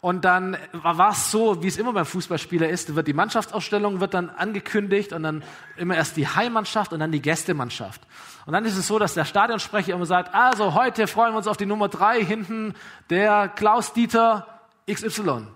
Und 0.00 0.24
dann 0.24 0.56
war 0.72 1.10
es 1.10 1.30
so, 1.30 1.62
wie 1.62 1.66
es 1.66 1.76
immer 1.76 1.92
beim 1.92 2.06
Fußballspieler 2.06 2.66
ist, 2.66 2.94
wird 2.96 3.06
die 3.06 3.12
Mannschaftsausstellung 3.12 4.00
wird 4.00 4.14
dann 4.14 4.30
angekündigt 4.30 5.12
und 5.12 5.22
dann 5.22 5.42
immer 5.76 5.94
erst 5.94 6.16
die 6.16 6.26
Heimmannschaft 6.26 6.94
und 6.94 7.00
dann 7.00 7.12
die 7.12 7.20
Gästemannschaft. 7.20 8.00
Und 8.46 8.54
dann 8.54 8.64
ist 8.64 8.78
es 8.78 8.86
so, 8.86 8.98
dass 8.98 9.12
der 9.12 9.26
Stadionsprecher 9.26 9.92
immer 9.92 10.06
sagt, 10.06 10.34
also 10.34 10.74
heute 10.74 11.06
freuen 11.06 11.34
wir 11.34 11.38
uns 11.38 11.46
auf 11.46 11.58
die 11.58 11.66
Nummer 11.66 11.88
drei 11.88 12.24
hinten, 12.24 12.74
der 13.10 13.48
Klaus 13.48 13.92
Dieter 13.92 14.46
XY. 14.90 15.48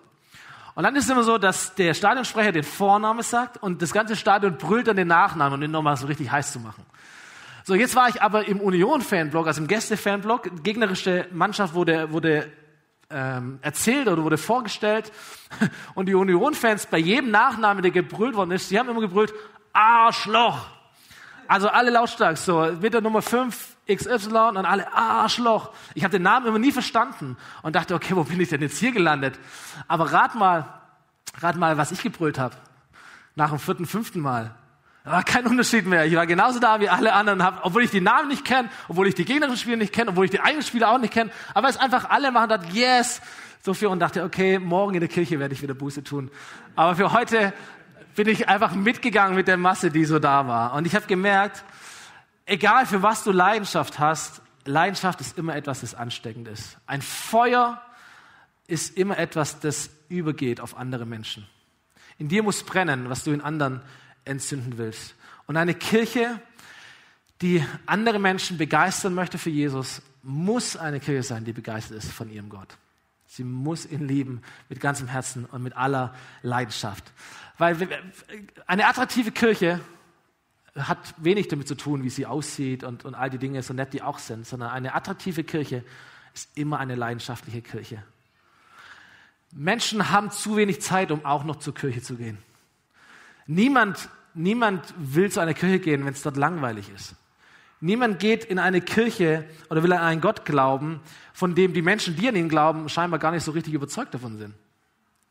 Und 0.75 0.83
dann 0.83 0.97
ist 0.97 1.05
es 1.05 1.11
immer 1.11 1.23
so, 1.23 1.39
dass 1.39 1.75
der 1.75 1.95
Stadionsprecher 1.95 2.51
den 2.51 2.65
Vorname 2.65 3.23
sagt 3.23 3.63
und 3.63 3.81
das 3.81 3.93
ganze 3.93 4.17
Stadion 4.17 4.59
brüllt 4.59 4.89
dann 4.89 4.97
den 4.97 5.09
Nachnamen, 5.09 5.55
um 5.55 5.61
den 5.61 5.71
nochmal 5.71 5.97
so 5.97 6.07
richtig 6.07 6.31
heiß 6.31 6.53
zu 6.53 6.59
machen. 6.59 6.85
So, 7.63 7.75
jetzt 7.75 7.95
war 7.95 8.09
ich 8.09 8.21
aber 8.21 8.47
im 8.47 8.61
Union-Fanblock, 8.61 9.47
also 9.47 9.61
im 9.61 9.69
Gäste-Fanblock. 9.69 10.65
Gegnerische 10.65 11.27
Mannschaft 11.33 11.75
wurde, 11.75 12.11
wurde 12.13 12.53
ähm, 13.09 13.59
erzählt 13.63 14.09
oder 14.09 14.23
wurde 14.23 14.37
vorgestellt. 14.37 15.13
Und 15.95 16.07
die 16.07 16.15
Union-Fans 16.15 16.87
bei 16.87 16.99
jedem 16.99 17.31
Nachnamen, 17.31 17.83
der 17.83 17.93
gebrüllt 17.93 18.35
worden 18.35 18.51
ist, 18.51 18.71
die 18.71 18.79
haben 18.79 18.89
immer 18.89 19.01
gebrüllt, 19.01 19.33
Arschloch. 19.73 20.67
also 21.49 21.69
alle 21.69 21.91
lautstark, 21.91 22.37
so 22.37 22.71
mit 22.81 22.93
der 22.93 23.01
Nummer 23.01 23.23
5 23.23 23.74
XY 23.87 24.57
und 24.57 24.65
alle 24.65 24.93
Arschloch. 24.93 25.73
Ich 25.95 26.05
habe 26.05 26.13
den 26.13 26.23
Namen 26.23 26.47
immer 26.47 26.59
nie 26.59 26.73
verstanden 26.73 27.37
und 27.63 27.77
dachte, 27.77 27.95
okay, 27.95 28.17
wo 28.17 28.25
bin 28.25 28.41
ich 28.41 28.49
denn 28.49 28.63
jetzt 28.63 28.79
hier 28.79 28.93
gelandet? 28.93 29.39
Aber 29.89 30.13
rat 30.13 30.35
mal, 30.35 30.67
rat 31.39 31.57
mal, 31.57 31.77
was 31.77 31.93
ich 31.93 32.03
gebrüllt 32.03 32.39
habe. 32.39 32.57
Nach 33.35 33.51
dem 33.51 33.59
vierten, 33.59 33.87
fünften 33.87 34.21
Mal. 34.21 34.55
War 35.05 35.23
kein 35.23 35.47
Unterschied 35.47 35.87
mehr. 35.87 36.07
Ich 36.07 36.17
war 36.17 36.27
genauso 36.27 36.61
da 36.61 36.81
wie 36.81 36.89
alle 36.89 37.13
anderen, 37.13 37.43
hab, 37.43 37.67
obwohl 37.67 37.83
ich 37.83 37.91
die 37.91 38.01
Namen 38.01 38.29
nicht 38.29 38.45
kenne, 38.45 38.71
obwohl 38.89 39.07
ich 39.07 39.15
die 39.15 39.27
gegnerischen 39.27 39.59
Spieler 39.59 39.77
nicht 39.77 39.93
kenne, 39.93 40.11
obwohl 40.11 40.25
ich 40.25 40.31
die 40.31 40.41
eigenen 40.41 40.63
Spieler 40.63 40.91
auch 40.91 40.99
nicht 40.99 41.13
kenne. 41.13 41.31
Aber 41.53 41.69
es 41.69 41.77
einfach 41.77 42.09
alle 42.09 42.31
machen, 42.31 42.49
dachte, 42.49 42.69
yes, 42.73 43.21
so 43.61 43.75
viel 43.75 43.89
und 43.89 43.99
dachte, 43.99 44.23
okay, 44.23 44.59
morgen 44.59 44.95
in 44.95 45.01
der 45.01 45.11
Kirche 45.11 45.39
werde 45.39 45.53
ich 45.53 45.61
wieder 45.61 45.75
Buße 45.75 46.05
tun. 46.05 46.31
Aber 46.75 46.97
für 46.97 47.13
heute 47.13 47.53
bin 48.15 48.29
ich 48.29 48.49
einfach 48.49 48.75
mitgegangen 48.75 49.37
mit 49.37 49.47
der 49.47 49.59
Masse, 49.59 49.91
die 49.91 50.07
so 50.07 50.19
da 50.19 50.47
war. 50.49 50.73
Und 50.73 50.87
ich 50.87 50.95
habe 50.95 51.07
gemerkt, 51.07 51.65
egal 52.47 52.87
für 52.87 53.03
was 53.03 53.25
du 53.25 53.33
Leidenschaft 53.33 53.99
hast, 53.99 54.43
Leidenschaft 54.65 55.21
ist 55.21 55.37
immer 55.37 55.55
etwas, 55.57 55.81
das 55.81 55.95
ansteckend 55.95 56.49
ist. 56.49 56.79
Ein 56.87 57.03
Feuer 57.03 57.81
ist 58.67 58.97
immer 58.97 59.19
etwas, 59.19 59.61
das 59.61 59.91
übergeht 60.09 60.61
auf 60.61 60.77
andere 60.77 61.05
Menschen. 61.05 61.47
In 62.19 62.29
dir 62.29 62.43
muss 62.43 62.63
brennen, 62.63 63.11
was 63.11 63.25
du 63.25 63.33
in 63.33 63.41
anderen 63.41 63.83
entzünden 64.25 64.79
willst. 64.79 65.15
Und 65.47 65.57
eine 65.57 65.75
Kirche, 65.75 66.41
die 67.43 67.65
andere 67.87 68.19
Menschen 68.19 68.57
begeistern 68.57 69.15
möchte 69.15 69.37
für 69.37 69.51
Jesus, 69.51 70.01
muss 70.23 70.77
eine 70.77 71.01
Kirche 71.01 71.23
sein, 71.23 71.45
die 71.45 71.53
begeistert 71.53 71.99
ist 71.99 72.11
von 72.11 72.31
ihrem 72.31 72.49
Gott. 72.49 72.79
Sie 73.27 73.45
muss 73.45 73.85
ihn 73.85 74.07
lieben 74.07 74.43
mit 74.69 74.81
ganzem 74.81 75.09
Herzen 75.09 75.45
und 75.45 75.63
mit 75.63 75.77
aller 75.77 76.15
Leidenschaft. 76.43 77.13
Weil 77.59 77.77
eine 78.67 78.87
attraktive 78.87 79.33
Kirche 79.33 79.81
hat 80.77 81.15
wenig 81.19 81.49
damit 81.49 81.69
zu 81.69 81.77
tun, 81.77 82.03
wie 82.03 82.11
sie 82.11 82.27
aussieht 82.27 82.83
und, 82.83 83.05
und 83.05 83.15
all 83.15 83.31
die 83.31 83.39
Dinge, 83.39 83.63
so 83.63 83.75
nett 83.75 83.93
die 83.93 84.03
auch 84.03 84.19
sind, 84.19 84.47
sondern 84.47 84.71
eine 84.71 84.95
attraktive 84.95 85.45
Kirche 85.45 85.85
ist 86.35 86.51
immer 86.57 86.79
eine 86.79 86.97
leidenschaftliche 86.97 87.63
Kirche. 87.63 88.03
Menschen 89.53 90.11
haben 90.11 90.33
zu 90.33 90.57
wenig 90.57 90.83
Zeit, 90.83 91.13
um 91.13 91.25
auch 91.25 91.45
noch 91.45 91.57
zur 91.57 91.75
Kirche 91.75 92.03
zu 92.03 92.17
gehen. 92.17 92.39
Niemand, 93.47 94.09
niemand 94.35 94.93
will 94.97 95.31
zu 95.31 95.39
einer 95.39 95.55
Kirche 95.55 95.79
gehen, 95.79 96.05
wenn 96.05 96.13
es 96.13 96.23
dort 96.23 96.37
langweilig 96.37 96.91
ist. 96.91 97.15
Niemand 97.81 98.19
geht 98.19 98.45
in 98.45 98.59
eine 98.59 98.81
Kirche 98.81 99.45
oder 99.71 99.83
will 99.83 99.93
an 99.93 100.01
einen 100.01 100.21
Gott 100.21 100.45
glauben, 100.45 101.01
von 101.33 101.55
dem 101.55 101.73
die 101.73 101.83
Menschen, 101.83 102.17
die 102.17 102.27
an 102.29 102.35
ihn 102.35 102.49
glauben, 102.49 102.89
scheinbar 102.89 103.21
gar 103.21 103.31
nicht 103.31 103.45
so 103.45 103.53
richtig 103.53 103.75
überzeugt 103.75 104.15
davon 104.15 104.39
sind. 104.39 104.55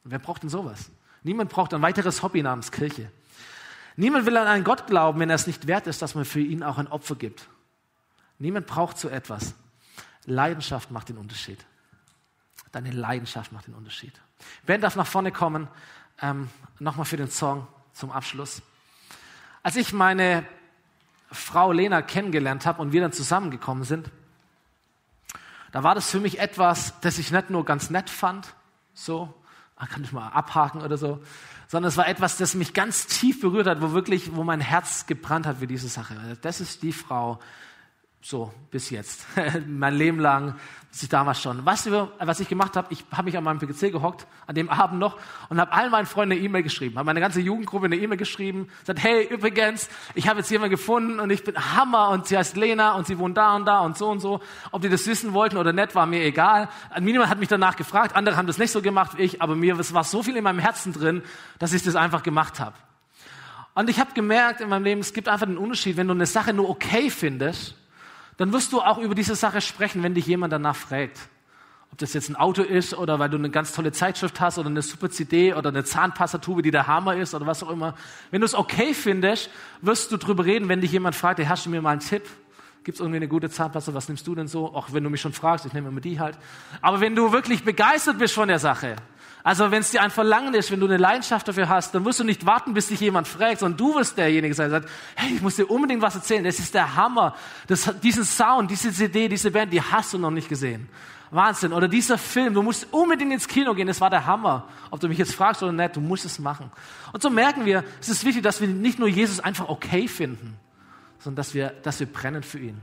Wer 0.04 0.20
braucht 0.20 0.44
denn 0.44 0.50
sowas? 0.50 0.90
Niemand 1.24 1.50
braucht 1.50 1.74
ein 1.74 1.82
weiteres 1.82 2.22
Hobby 2.22 2.44
namens 2.44 2.72
Kirche. 2.72 3.10
Niemand 3.96 4.26
will 4.26 4.38
an 4.38 4.48
einen 4.48 4.64
Gott 4.64 4.88
glauben, 4.88 5.20
wenn 5.20 5.30
er 5.30 5.36
es 5.36 5.48
nicht 5.48 5.68
wert 5.68 5.88
ist, 5.88 6.02
dass 6.02 6.16
man 6.16 6.26
für 6.26 6.40
ihn 6.40 6.64
auch 6.64 6.78
ein 6.78 6.88
Opfer 6.88 7.16
gibt. 7.16 7.48
Niemand 8.40 8.68
braucht 8.68 8.98
so 8.98 9.10
etwas. 9.10 9.54
Leidenschaft 10.26 10.92
macht 10.92 11.10
den 11.10 11.18
Unterschied. 11.18 11.64
Deine 12.72 12.92
Leidenschaft 12.92 13.52
macht 13.52 13.68
den 13.68 13.76
Unterschied. 13.76 14.20
Ben 14.66 14.82
darf 14.82 14.96
nach 14.96 15.08
vorne 15.08 15.32
kommen. 15.32 15.68
Ähm, 16.22 16.50
Nochmal 16.80 17.06
für 17.06 17.18
den 17.18 17.30
Song 17.30 17.68
zum 17.94 18.12
Abschluss. 18.12 18.62
Als 19.62 19.76
ich 19.76 19.94
meine 19.94 20.46
Frau 21.32 21.72
Lena 21.72 22.02
kennengelernt 22.02 22.66
habe 22.66 22.82
und 22.82 22.92
wir 22.92 23.02
dann 23.02 23.14
zusammengekommen 23.14 23.84
sind, 23.84 24.10
da 25.72 25.84
war 25.84 25.96
das 25.96 26.12
für 26.12 26.20
mich 26.20 26.40
etwas, 26.40 27.00
das 27.02 27.18
ich 27.18 27.32
nicht 27.32 27.50
nur 27.50 27.66
ganz 27.66 27.90
nett 27.90 28.10
fand, 28.10 28.54
so, 28.94 29.34
kann 29.90 30.04
ich 30.04 30.12
mal 30.12 30.30
abhaken 30.30 30.82
oder 30.82 30.98
so, 30.98 31.24
sondern 31.68 31.90
es 31.90 31.98
war 31.98 32.08
etwas, 32.08 32.38
das 32.38 32.56
mich 32.56 32.74
ganz 32.74 33.08
tief 33.08 33.42
berührt 33.42 33.68
hat, 33.68 33.82
wo 33.82 33.92
wirklich, 33.92 34.36
wo 34.36 34.44
mein 34.44 34.62
Herz 34.62 35.06
gebrannt 35.06 35.46
hat 35.46 35.58
für 35.58 35.68
diese 35.68 35.88
Sache. 35.88 36.38
Das 36.42 36.62
ist 36.62 36.84
die 36.84 36.94
Frau, 36.94 37.40
so 38.22 38.54
bis 38.72 38.90
jetzt, 38.90 39.26
mein 39.68 39.96
Leben 39.96 40.20
lang, 40.20 40.56
bis 40.94 41.02
ich 41.02 41.10
damals 41.10 41.42
schon. 41.42 41.66
Weißt 41.66 41.88
du, 41.88 42.12
was 42.20 42.40
ich 42.40 42.48
gemacht 42.48 42.76
habe? 42.76 42.86
Ich 42.92 43.04
habe 43.12 43.24
mich 43.24 43.36
an 43.36 43.44
meinem 43.44 43.58
PC 43.58 43.92
gehockt, 43.92 44.28
an 44.46 44.54
dem 44.54 44.70
Abend 44.70 45.00
noch, 45.00 45.18
und 45.50 45.60
habe 45.60 45.72
allen 45.74 45.90
meinen 45.90 46.06
Freunden 46.06 46.34
eine 46.34 46.42
E-Mail 46.42 46.62
geschrieben, 46.62 47.00
habe 47.00 47.08
meine 47.08 47.20
ganze 47.20 47.42
Jugendgruppe 47.42 47.86
eine 47.86 47.96
E-Mail 47.96 48.20
geschrieben, 48.20 48.68
gesagt, 48.82 49.02
hey, 49.02 49.26
übrigens, 49.26 49.90
ich 50.14 50.28
habe 50.28 50.42
jetzt 50.42 50.52
jemanden 50.52 50.70
gefunden 50.70 51.20
und 51.20 51.32
ich 51.32 51.44
bin 51.44 51.56
Hammer 51.76 52.10
und 52.10 52.28
sie 52.28 52.38
heißt 52.38 52.56
Lena 52.58 52.94
und 52.94 53.08
sie 53.08 53.18
wohnt 53.18 53.36
da 53.36 53.56
und 53.56 53.66
da 53.66 53.80
und 53.80 53.98
so 53.98 54.08
und 54.08 54.20
so. 54.20 54.40
Ob 54.70 54.84
die 54.84 54.90
das 54.90 55.08
wissen 55.08 55.34
wollten 55.34 55.58
oder 55.58 55.74
nicht, 55.74 55.96
war 55.96 56.06
mir 56.06 56.24
egal. 56.24 56.70
Niemand 57.00 57.28
hat 57.32 57.40
mich 57.40 57.50
danach 57.50 57.76
gefragt, 57.76 58.16
andere 58.16 58.38
haben 58.38 58.46
das 58.46 58.60
nicht 58.60 58.70
so 58.70 58.84
gemacht 58.84 59.18
wie 59.18 59.24
ich, 59.24 59.42
aber 59.42 59.56
mir 59.56 59.80
war 59.80 60.04
so 60.04 60.22
viel 60.22 60.38
in 60.38 60.44
meinem 60.44 60.60
Herzen 60.60 60.94
drin, 60.94 61.24
dass 61.58 61.74
ich 61.74 61.82
das 61.82 61.96
einfach 61.96 62.22
gemacht 62.22 62.60
habe. 62.60 62.76
Und 63.74 63.90
ich 63.90 64.00
habe 64.00 64.14
gemerkt 64.14 64.62
in 64.62 64.70
meinem 64.70 64.84
Leben, 64.84 65.02
es 65.02 65.12
gibt 65.12 65.28
einfach 65.28 65.48
einen 65.48 65.58
Unterschied, 65.58 65.98
wenn 65.98 66.08
du 66.08 66.14
eine 66.14 66.28
Sache 66.28 66.54
nur 66.54 66.70
okay 66.70 67.10
findest, 67.10 67.78
dann 68.38 68.54
wirst 68.54 68.74
du 68.74 68.82
auch 68.82 68.98
über 68.98 69.16
diese 69.16 69.36
Sache 69.36 69.62
sprechen, 69.62 70.04
wenn 70.04 70.14
dich 70.14 70.26
jemand 70.26 70.54
danach 70.54 70.76
fragt. 70.76 71.20
Ob 71.92 72.00
das 72.00 72.14
jetzt 72.14 72.30
ein 72.30 72.36
Auto 72.36 72.64
ist 72.64 72.96
oder 72.96 73.20
weil 73.20 73.30
du 73.30 73.38
eine 73.38 73.52
ganz 73.52 73.72
tolle 73.72 73.92
Zeitschrift 73.92 74.42
hast 74.42 74.58
oder 74.58 74.70
eine 74.70 74.82
super 74.82 75.12
CD 75.12 75.54
oder 75.54 75.70
eine 75.70 75.84
Zahnpastatube, 75.84 76.64
die 76.64 76.72
der 76.72 76.88
Hammer 76.88 77.16
ist 77.16 77.36
oder 77.36 77.46
was 77.46 77.62
auch 77.62 77.70
immer. 77.70 77.94
Wenn 78.32 78.42
du 78.42 78.46
es 78.46 78.56
okay 78.56 78.96
findest, 78.96 79.52
wirst 79.82 80.12
du 80.12 80.18
drüber 80.18 80.44
reden, 80.44 80.70
wenn 80.70 80.82
dich 80.82 80.92
jemand 80.92 81.16
fragt, 81.16 81.38
hey, 81.38 81.46
hast 81.46 81.68
du 81.68 81.70
mir 81.70 81.84
mal 81.84 81.92
einen 81.92 82.00
Tipp? 82.00 82.24
Gibt 82.84 82.96
es 82.96 83.00
irgendwie 83.00 83.18
eine 83.18 83.28
gute 83.28 83.50
Zahnpasta? 83.50 83.94
Was 83.94 84.08
nimmst 84.08 84.26
du 84.26 84.34
denn 84.34 84.48
so? 84.48 84.74
Auch 84.74 84.92
wenn 84.92 85.04
du 85.04 85.12
mich 85.12 85.22
schon 85.22 85.34
fragst, 85.34 85.68
ich 85.68 85.74
nehme 85.74 85.90
immer 85.90 86.02
die 86.02 86.20
halt. 86.20 86.38
Aber 86.82 87.00
wenn 87.00 87.16
du 87.16 87.32
wirklich 87.32 87.64
begeistert 87.64 88.18
bist 88.18 88.34
von 88.34 88.48
der 88.48 88.60
Sache, 88.60 88.96
also 89.44 89.72
wenn 89.72 89.82
es 89.82 89.92
dir 89.92 90.02
ein 90.02 90.12
Verlangen 90.12 90.54
ist, 90.54 90.72
wenn 90.72 90.80
du 90.80 90.86
eine 90.86 90.96
Leidenschaft 90.96 91.48
dafür 91.48 91.68
hast, 91.68 91.94
dann 91.94 92.06
wirst 92.06 92.20
du 92.20 92.24
nicht 92.24 92.46
warten, 92.46 92.74
bis 92.74 92.88
dich 92.88 93.02
jemand 93.02 93.28
fragt, 93.28 93.60
sondern 93.60 93.78
du 93.78 93.96
wirst 93.96 94.18
derjenige 94.18 94.54
sein, 94.54 94.70
der 94.70 94.82
sagt, 94.82 94.94
hey, 95.16 95.36
ich 95.36 95.42
muss 95.42 95.58
dir 95.58 95.70
unbedingt 95.70 96.02
was 96.02 96.16
erzählen. 96.16 96.46
Das 96.46 96.60
ist 96.60 96.74
der 96.74 96.96
Hammer. 96.96 97.36
Das, 97.68 97.94
diesen 98.02 98.24
Sound, 98.24 98.72
diese 98.72 98.94
CD, 98.94 99.28
diese 99.28 99.52
Band, 99.52 99.74
die 99.74 99.82
hast 99.82 100.14
du 100.14 100.18
noch 100.18 100.32
nicht 100.32 100.48
gesehen. 100.48 100.88
Wahnsinn. 101.30 101.74
Oder 101.74 101.90
dieser 101.90 102.18
Film, 102.18 102.54
du 102.54 102.62
musst 102.62 102.88
unbedingt 102.92 103.34
ins 103.34 103.48
Kino 103.48 103.74
gehen, 103.74 103.88
das 103.88 104.00
war 104.00 104.10
der 104.10 104.26
Hammer. 104.26 104.70
Ob 104.92 105.02
du 105.02 105.10
mich 105.10 105.18
jetzt 105.18 105.36
fragst 105.36 105.62
oder 105.62 105.74
nicht, 105.74 105.96
du 105.96 106.00
musst 106.00 106.24
es 106.24 106.40
machen. 106.40 106.72
Und 107.12 107.22
so 107.22 107.30
merken 107.30 107.66
wir, 107.66 107.84
es 108.00 108.08
ist 108.08 108.24
wichtig, 108.24 108.44
dass 108.44 108.62
wir 108.62 108.68
nicht 108.70 108.98
nur 108.98 109.10
Jesus 109.10 109.42
einfach 109.42 109.68
okay 109.68 110.08
finden, 110.08 110.58
sondern 111.20 111.38
dass 111.38 111.54
wir, 111.54 111.72
dass 111.84 112.00
wir 112.00 112.08
brennen 112.08 112.44
für 112.44 112.60
ihn. 112.60 112.80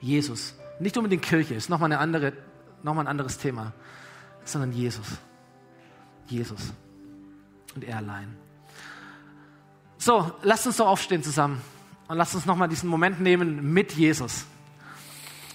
Jesus. 0.00 0.54
Nicht 0.80 0.98
unbedingt 0.98 1.22
Kirche, 1.22 1.54
ist 1.54 1.70
nochmal, 1.70 1.90
eine 1.90 2.00
andere, 2.00 2.34
nochmal 2.82 3.04
ein 3.04 3.08
anderes 3.08 3.38
Thema, 3.38 3.72
sondern 4.44 4.72
Jesus. 4.72 5.06
Jesus 6.30 6.72
und 7.74 7.84
er 7.84 7.98
allein. 7.98 8.34
So, 9.98 10.32
lasst 10.42 10.66
uns 10.66 10.76
doch 10.76 10.88
aufstehen 10.88 11.22
zusammen 11.22 11.60
und 12.08 12.16
lasst 12.16 12.34
uns 12.34 12.46
nochmal 12.46 12.68
diesen 12.68 12.88
Moment 12.88 13.20
nehmen 13.20 13.72
mit 13.72 13.92
Jesus. 13.92 14.46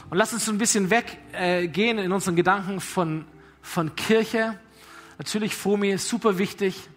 Und 0.09 0.17
lasst 0.17 0.33
uns 0.33 0.45
so 0.45 0.51
ein 0.51 0.57
bisschen 0.57 0.89
weggehen 0.89 1.97
äh, 1.97 2.03
in 2.03 2.11
unseren 2.11 2.35
Gedanken 2.35 2.81
von, 2.81 3.25
von 3.61 3.95
Kirche. 3.95 4.59
Natürlich 5.17 5.55
Fomi, 5.55 5.97
super 5.97 6.37
wichtig. 6.37 6.89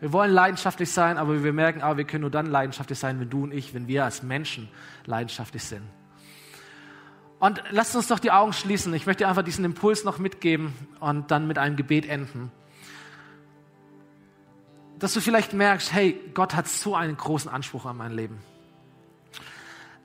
Wir 0.00 0.12
wollen 0.12 0.30
leidenschaftlich 0.30 0.90
sein, 0.90 1.16
aber 1.18 1.42
wir 1.42 1.52
merken, 1.52 1.80
aber 1.82 1.96
wir 1.96 2.04
können 2.04 2.22
nur 2.22 2.30
dann 2.30 2.46
leidenschaftlich 2.46 2.98
sein, 2.98 3.18
wenn 3.20 3.30
du 3.30 3.44
und 3.44 3.52
ich, 3.52 3.74
wenn 3.74 3.88
wir 3.88 4.04
als 4.04 4.22
Menschen 4.22 4.68
leidenschaftlich 5.06 5.64
sind. 5.64 5.82
Und 7.40 7.62
lasst 7.70 7.96
uns 7.96 8.08
doch 8.08 8.18
die 8.18 8.30
Augen 8.30 8.52
schließen. 8.52 8.92
Ich 8.94 9.06
möchte 9.06 9.26
einfach 9.26 9.44
diesen 9.44 9.64
Impuls 9.64 10.04
noch 10.04 10.18
mitgeben 10.18 10.74
und 11.00 11.30
dann 11.30 11.46
mit 11.46 11.56
einem 11.56 11.76
Gebet 11.76 12.08
enden 12.08 12.50
dass 14.98 15.14
du 15.14 15.20
vielleicht 15.20 15.52
merkst, 15.52 15.92
hey, 15.92 16.20
Gott 16.34 16.54
hat 16.54 16.68
so 16.68 16.94
einen 16.94 17.16
großen 17.16 17.50
Anspruch 17.50 17.86
an 17.86 17.96
mein 17.96 18.12
Leben. 18.12 18.38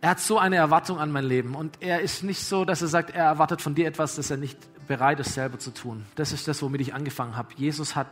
Er 0.02 0.12
hat 0.12 0.20
so 0.20 0.38
eine 0.38 0.58
Erwartung 0.58 1.00
an 1.00 1.12
mein 1.12 1.24
Leben 1.24 1.56
und 1.56 1.82
er 1.82 2.02
ist 2.02 2.24
nicht 2.24 2.42
so, 2.42 2.66
dass 2.66 2.82
er 2.82 2.90
sagt, 2.90 3.12
er 3.12 3.24
erwartet 3.24 3.62
von 3.62 3.74
dir 3.74 3.88
etwas, 3.88 4.16
das 4.16 4.30
er 4.30 4.38
nicht 4.38 4.58
bereit 4.86 5.20
ist, 5.20 5.34
selber 5.34 5.60
zu 5.60 5.72
tun. 5.72 6.06
Das 6.16 6.34
ist 6.34 6.48
das, 6.48 6.62
womit 6.62 6.82
ich 6.82 6.94
angefangen 6.94 7.38
habe. 7.38 7.54
Jesus 7.56 7.96
hat 7.96 8.08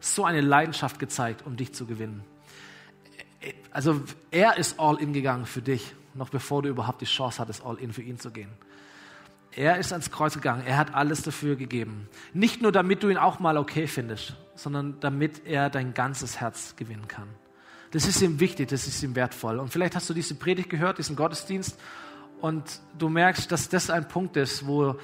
so 0.00 0.24
eine 0.24 0.40
Leidenschaft 0.40 1.00
gezeigt, 1.00 1.44
um 1.44 1.56
dich 1.56 1.74
zu 1.74 1.86
gewinnen. 1.86 2.24
Also 3.72 4.00
er 4.30 4.56
ist 4.58 4.78
all 4.78 5.00
in 5.00 5.12
gegangen 5.12 5.44
für 5.44 5.62
dich, 5.62 5.94
noch 6.14 6.28
bevor 6.28 6.62
du 6.62 6.68
überhaupt 6.68 7.00
die 7.00 7.06
Chance 7.06 7.40
hattest, 7.40 7.64
all 7.64 7.76
in 7.78 7.92
für 7.92 8.02
ihn 8.02 8.18
zu 8.18 8.30
gehen. 8.30 8.50
Er 9.58 9.76
ist 9.76 9.90
ans 9.92 10.12
Kreuz 10.12 10.34
gegangen. 10.34 10.62
Er 10.64 10.76
hat 10.76 10.94
alles 10.94 11.22
dafür 11.22 11.56
gegeben. 11.56 12.08
Nicht 12.32 12.62
nur, 12.62 12.70
damit 12.70 13.02
du 13.02 13.08
ihn 13.08 13.16
auch 13.16 13.40
mal 13.40 13.58
okay 13.58 13.88
findest, 13.88 14.36
sondern 14.54 15.00
damit 15.00 15.46
er 15.46 15.68
dein 15.68 15.94
ganzes 15.94 16.40
Herz 16.40 16.76
gewinnen 16.76 17.08
kann. 17.08 17.26
Das 17.90 18.06
ist 18.06 18.22
ihm 18.22 18.38
wichtig, 18.38 18.68
das 18.68 18.86
ist 18.86 19.02
ihm 19.02 19.16
wertvoll. 19.16 19.58
Und 19.58 19.70
vielleicht 19.70 19.96
hast 19.96 20.08
du 20.08 20.14
diese 20.14 20.36
Predigt 20.36 20.70
gehört, 20.70 20.98
diesen 20.98 21.16
Gottesdienst, 21.16 21.76
und 22.40 22.62
du 22.96 23.08
merkst, 23.08 23.50
dass 23.50 23.68
das 23.68 23.90
ein 23.90 24.06
Punkt 24.06 24.36
ist, 24.36 24.64
wo 24.64 24.94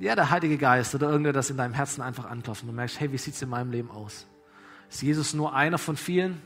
ja, 0.00 0.16
der 0.16 0.30
Heilige 0.30 0.58
Geist 0.58 0.96
oder 0.96 1.08
irgendetwas 1.08 1.48
in 1.48 1.56
deinem 1.56 1.74
Herzen 1.74 2.02
einfach 2.02 2.28
anklopft. 2.28 2.64
Und 2.64 2.70
du 2.70 2.74
merkst, 2.74 2.98
hey, 2.98 3.12
wie 3.12 3.18
sieht 3.18 3.34
es 3.34 3.42
in 3.42 3.48
meinem 3.48 3.70
Leben 3.70 3.92
aus? 3.92 4.26
Ist 4.90 5.02
Jesus 5.02 5.34
nur 5.34 5.54
einer 5.54 5.78
von 5.78 5.96
vielen? 5.96 6.42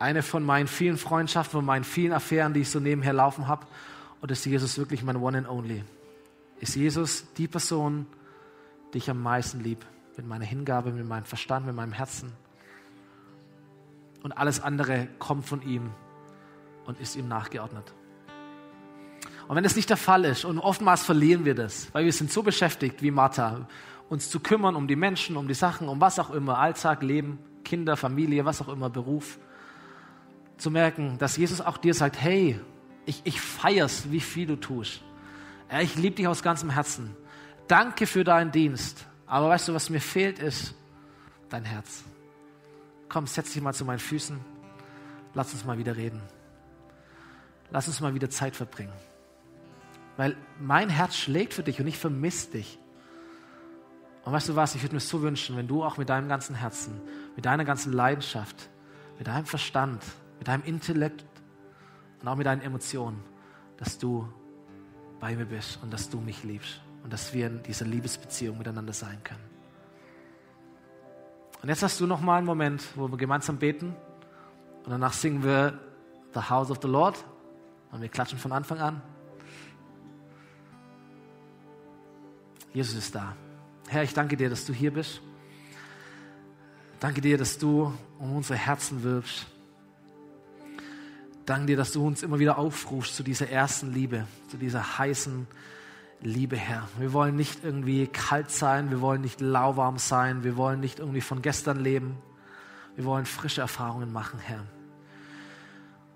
Eine 0.00 0.24
von 0.24 0.42
meinen 0.42 0.66
vielen 0.66 0.96
Freundschaften, 0.96 1.58
von 1.58 1.64
meinen 1.64 1.84
vielen 1.84 2.12
Affären, 2.12 2.54
die 2.54 2.62
ich 2.62 2.70
so 2.70 2.80
nebenher 2.80 3.12
laufen 3.12 3.46
habe? 3.46 3.68
Oder 4.20 4.32
ist 4.32 4.44
Jesus 4.44 4.76
wirklich 4.78 5.04
mein 5.04 5.14
One 5.14 5.38
and 5.38 5.48
Only? 5.48 5.84
Ist 6.64 6.76
Jesus 6.76 7.26
die 7.34 7.46
Person, 7.46 8.06
die 8.92 8.98
ich 8.98 9.10
am 9.10 9.22
meisten 9.22 9.60
liebe. 9.60 9.84
Mit 10.16 10.26
meiner 10.26 10.46
Hingabe, 10.46 10.92
mit 10.92 11.06
meinem 11.06 11.24
Verstand, 11.24 11.66
mit 11.66 11.74
meinem 11.74 11.92
Herzen. 11.92 12.32
Und 14.22 14.32
alles 14.32 14.60
andere 14.60 15.08
kommt 15.18 15.44
von 15.46 15.60
ihm. 15.62 15.90
und 16.86 17.00
ist 17.00 17.16
ihm 17.16 17.28
nachgeordnet. 17.28 17.94
Und 19.48 19.56
wenn 19.56 19.64
das 19.64 19.74
nicht 19.74 19.88
der 19.88 19.96
Fall 19.96 20.26
ist, 20.26 20.44
und 20.44 20.58
oftmals 20.58 21.02
verlieren 21.02 21.46
wir 21.46 21.54
das, 21.54 21.88
weil 21.94 22.04
wir 22.04 22.12
sind 22.12 22.30
so 22.30 22.42
beschäftigt 22.42 23.02
wie 23.02 23.10
Martha, 23.10 23.66
uns 24.10 24.28
zu 24.28 24.38
kümmern 24.38 24.76
um 24.76 24.86
die 24.86 24.96
Menschen, 24.96 25.38
um 25.38 25.48
die 25.48 25.54
Sachen, 25.54 25.88
um 25.88 25.98
was 26.00 26.18
auch 26.18 26.30
immer, 26.30 26.58
Alltag, 26.58 27.02
Leben, 27.02 27.38
Kinder, 27.64 27.96
Familie, 27.96 28.44
was 28.44 28.60
auch 28.60 28.68
immer, 28.68 28.90
Beruf, 28.90 29.38
zu 30.58 30.70
merken, 30.70 31.16
dass 31.18 31.38
Jesus 31.38 31.62
auch 31.62 31.78
dir 31.78 31.94
sagt, 31.94 32.20
hey, 32.20 32.60
ich, 33.06 33.22
ich 33.24 33.40
feier's, 33.40 34.10
wie 34.10 34.20
viel 34.20 34.46
du 34.46 34.56
tust. 34.56 35.02
Ja, 35.74 35.80
ich 35.80 35.96
liebe 35.96 36.14
dich 36.14 36.28
aus 36.28 36.44
ganzem 36.44 36.70
Herzen. 36.70 37.16
Danke 37.66 38.06
für 38.06 38.22
deinen 38.22 38.52
Dienst. 38.52 39.06
Aber 39.26 39.48
weißt 39.48 39.66
du, 39.66 39.74
was 39.74 39.90
mir 39.90 40.00
fehlt, 40.00 40.38
ist 40.38 40.72
dein 41.48 41.64
Herz. 41.64 42.04
Komm, 43.08 43.26
setz 43.26 43.54
dich 43.54 43.60
mal 43.60 43.74
zu 43.74 43.84
meinen 43.84 43.98
Füßen. 43.98 44.38
Lass 45.34 45.52
uns 45.52 45.64
mal 45.64 45.76
wieder 45.76 45.96
reden. 45.96 46.22
Lass 47.72 47.88
uns 47.88 48.00
mal 48.00 48.14
wieder 48.14 48.30
Zeit 48.30 48.54
verbringen. 48.54 48.92
Weil 50.16 50.36
mein 50.60 50.90
Herz 50.90 51.16
schlägt 51.16 51.54
für 51.54 51.64
dich 51.64 51.80
und 51.80 51.88
ich 51.88 51.98
vermisse 51.98 52.52
dich. 52.52 52.78
Und 54.24 54.32
weißt 54.32 54.50
du 54.50 54.54
was, 54.54 54.76
ich 54.76 54.82
würde 54.82 54.94
mir 54.94 55.00
so 55.00 55.22
wünschen, 55.22 55.56
wenn 55.56 55.66
du 55.66 55.82
auch 55.82 55.96
mit 55.96 56.08
deinem 56.08 56.28
ganzen 56.28 56.54
Herzen, 56.54 57.00
mit 57.34 57.46
deiner 57.46 57.64
ganzen 57.64 57.92
Leidenschaft, 57.92 58.70
mit 59.18 59.26
deinem 59.26 59.46
Verstand, 59.46 60.04
mit 60.38 60.46
deinem 60.46 60.62
Intellekt 60.62 61.24
und 62.22 62.28
auch 62.28 62.36
mit 62.36 62.46
deinen 62.46 62.62
Emotionen, 62.62 63.24
dass 63.76 63.98
du 63.98 64.32
bei 65.24 65.34
mir 65.34 65.46
bist 65.46 65.78
und 65.82 65.90
dass 65.90 66.10
du 66.10 66.20
mich 66.20 66.44
liebst 66.44 66.82
und 67.02 67.10
dass 67.10 67.32
wir 67.32 67.46
in 67.46 67.62
dieser 67.62 67.86
Liebesbeziehung 67.86 68.58
miteinander 68.58 68.92
sein 68.92 69.24
können. 69.24 69.40
Und 71.62 71.70
jetzt 71.70 71.82
hast 71.82 71.98
du 71.98 72.06
noch 72.06 72.20
mal 72.20 72.36
einen 72.36 72.46
Moment, 72.46 72.82
wo 72.94 73.08
wir 73.08 73.16
gemeinsam 73.16 73.56
beten 73.56 73.96
und 74.84 74.90
danach 74.90 75.14
singen 75.14 75.42
wir 75.42 75.80
The 76.34 76.40
House 76.40 76.70
of 76.70 76.76
the 76.82 76.88
Lord 76.88 77.24
und 77.90 78.02
wir 78.02 78.10
klatschen 78.10 78.38
von 78.38 78.52
Anfang 78.52 78.80
an. 78.80 79.00
Jesus 82.74 82.94
ist 82.94 83.14
da. 83.14 83.34
Herr, 83.88 84.02
ich 84.02 84.12
danke 84.12 84.36
dir, 84.36 84.50
dass 84.50 84.66
du 84.66 84.74
hier 84.74 84.92
bist. 84.92 85.22
Danke 87.00 87.22
dir, 87.22 87.38
dass 87.38 87.56
du 87.56 87.94
um 88.18 88.36
unsere 88.36 88.58
Herzen 88.58 89.02
wirbst. 89.02 89.46
Danke 91.46 91.66
dir, 91.66 91.76
dass 91.76 91.92
du 91.92 92.06
uns 92.06 92.22
immer 92.22 92.38
wieder 92.38 92.56
aufrufst 92.56 93.16
zu 93.16 93.22
dieser 93.22 93.50
ersten 93.50 93.92
Liebe, 93.92 94.26
zu 94.48 94.56
dieser 94.56 94.98
heißen 94.98 95.46
Liebe, 96.22 96.56
Herr. 96.56 96.88
Wir 96.98 97.12
wollen 97.12 97.36
nicht 97.36 97.64
irgendwie 97.64 98.06
kalt 98.06 98.50
sein, 98.50 98.90
wir 98.90 99.02
wollen 99.02 99.20
nicht 99.20 99.42
lauwarm 99.42 99.98
sein, 99.98 100.42
wir 100.42 100.56
wollen 100.56 100.80
nicht 100.80 101.00
irgendwie 101.00 101.20
von 101.20 101.42
gestern 101.42 101.78
leben. 101.78 102.16
Wir 102.96 103.04
wollen 103.04 103.26
frische 103.26 103.60
Erfahrungen 103.60 104.10
machen, 104.12 104.38
Herr. 104.38 104.64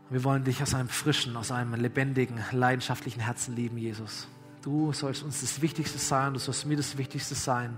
Wir 0.08 0.24
wollen 0.24 0.44
dich 0.44 0.62
aus 0.62 0.74
einem 0.74 0.88
frischen, 0.88 1.36
aus 1.36 1.50
einem 1.50 1.74
lebendigen, 1.74 2.42
leidenschaftlichen 2.52 3.20
Herzen 3.20 3.54
lieben, 3.54 3.76
Jesus. 3.76 4.28
Du 4.62 4.92
sollst 4.92 5.22
uns 5.22 5.42
das 5.42 5.60
Wichtigste 5.60 5.98
sein, 5.98 6.32
du 6.32 6.38
sollst 6.38 6.64
mir 6.64 6.76
das 6.76 6.96
Wichtigste 6.96 7.34
sein. 7.34 7.76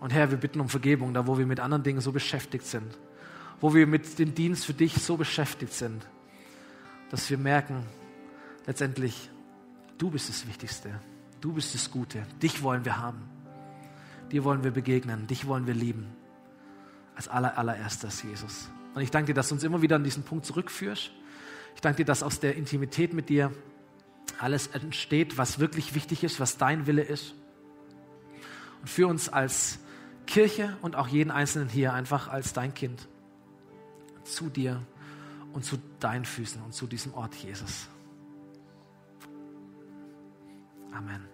Und 0.00 0.14
Herr, 0.14 0.30
wir 0.30 0.38
bitten 0.38 0.60
um 0.60 0.70
Vergebung, 0.70 1.12
da 1.12 1.26
wo 1.26 1.36
wir 1.36 1.46
mit 1.46 1.60
anderen 1.60 1.82
Dingen 1.82 2.00
so 2.00 2.12
beschäftigt 2.12 2.64
sind, 2.64 2.96
wo 3.60 3.74
wir 3.74 3.86
mit 3.86 4.18
dem 4.18 4.34
Dienst 4.34 4.64
für 4.64 4.72
dich 4.72 4.94
so 4.94 5.18
beschäftigt 5.18 5.74
sind, 5.74 6.06
dass 7.10 7.28
wir 7.30 7.38
merken, 7.38 7.84
letztendlich, 8.66 9.30
du 9.98 10.10
bist 10.10 10.28
das 10.28 10.46
Wichtigste, 10.46 10.90
du 11.40 11.52
bist 11.52 11.74
das 11.74 11.90
Gute, 11.90 12.22
dich 12.42 12.62
wollen 12.62 12.84
wir 12.84 12.98
haben, 12.98 13.22
dir 14.32 14.44
wollen 14.44 14.64
wir 14.64 14.70
begegnen, 14.70 15.26
dich 15.26 15.46
wollen 15.46 15.66
wir 15.66 15.74
lieben, 15.74 16.06
als 17.14 17.28
aller, 17.28 17.56
allererstes, 17.58 18.22
Jesus. 18.22 18.68
Und 18.94 19.02
ich 19.02 19.10
danke 19.10 19.28
dir, 19.28 19.34
dass 19.34 19.48
du 19.48 19.54
uns 19.54 19.64
immer 19.64 19.82
wieder 19.82 19.96
an 19.96 20.04
diesen 20.04 20.22
Punkt 20.22 20.46
zurückführst. 20.46 21.10
Ich 21.74 21.80
danke 21.80 21.98
dir, 21.98 22.04
dass 22.04 22.22
aus 22.22 22.40
der 22.40 22.56
Intimität 22.56 23.12
mit 23.12 23.28
dir 23.28 23.52
alles 24.38 24.68
entsteht, 24.68 25.36
was 25.38 25.58
wirklich 25.58 25.94
wichtig 25.94 26.24
ist, 26.24 26.40
was 26.40 26.56
dein 26.56 26.86
Wille 26.86 27.02
ist. 27.02 27.34
Und 28.80 28.88
für 28.88 29.06
uns 29.06 29.28
als 29.28 29.78
Kirche 30.26 30.76
und 30.82 30.96
auch 30.96 31.08
jeden 31.08 31.30
Einzelnen 31.30 31.68
hier 31.68 31.92
einfach 31.92 32.28
als 32.28 32.52
dein 32.52 32.74
Kind. 32.74 33.08
Zu 34.24 34.48
dir 34.48 34.80
und 35.54 35.64
zu 35.64 35.78
deinen 36.00 36.24
Füßen 36.24 36.60
und 36.62 36.74
zu 36.74 36.86
diesem 36.86 37.14
Ort, 37.14 37.34
Jesus. 37.36 37.88
Amen. 40.92 41.33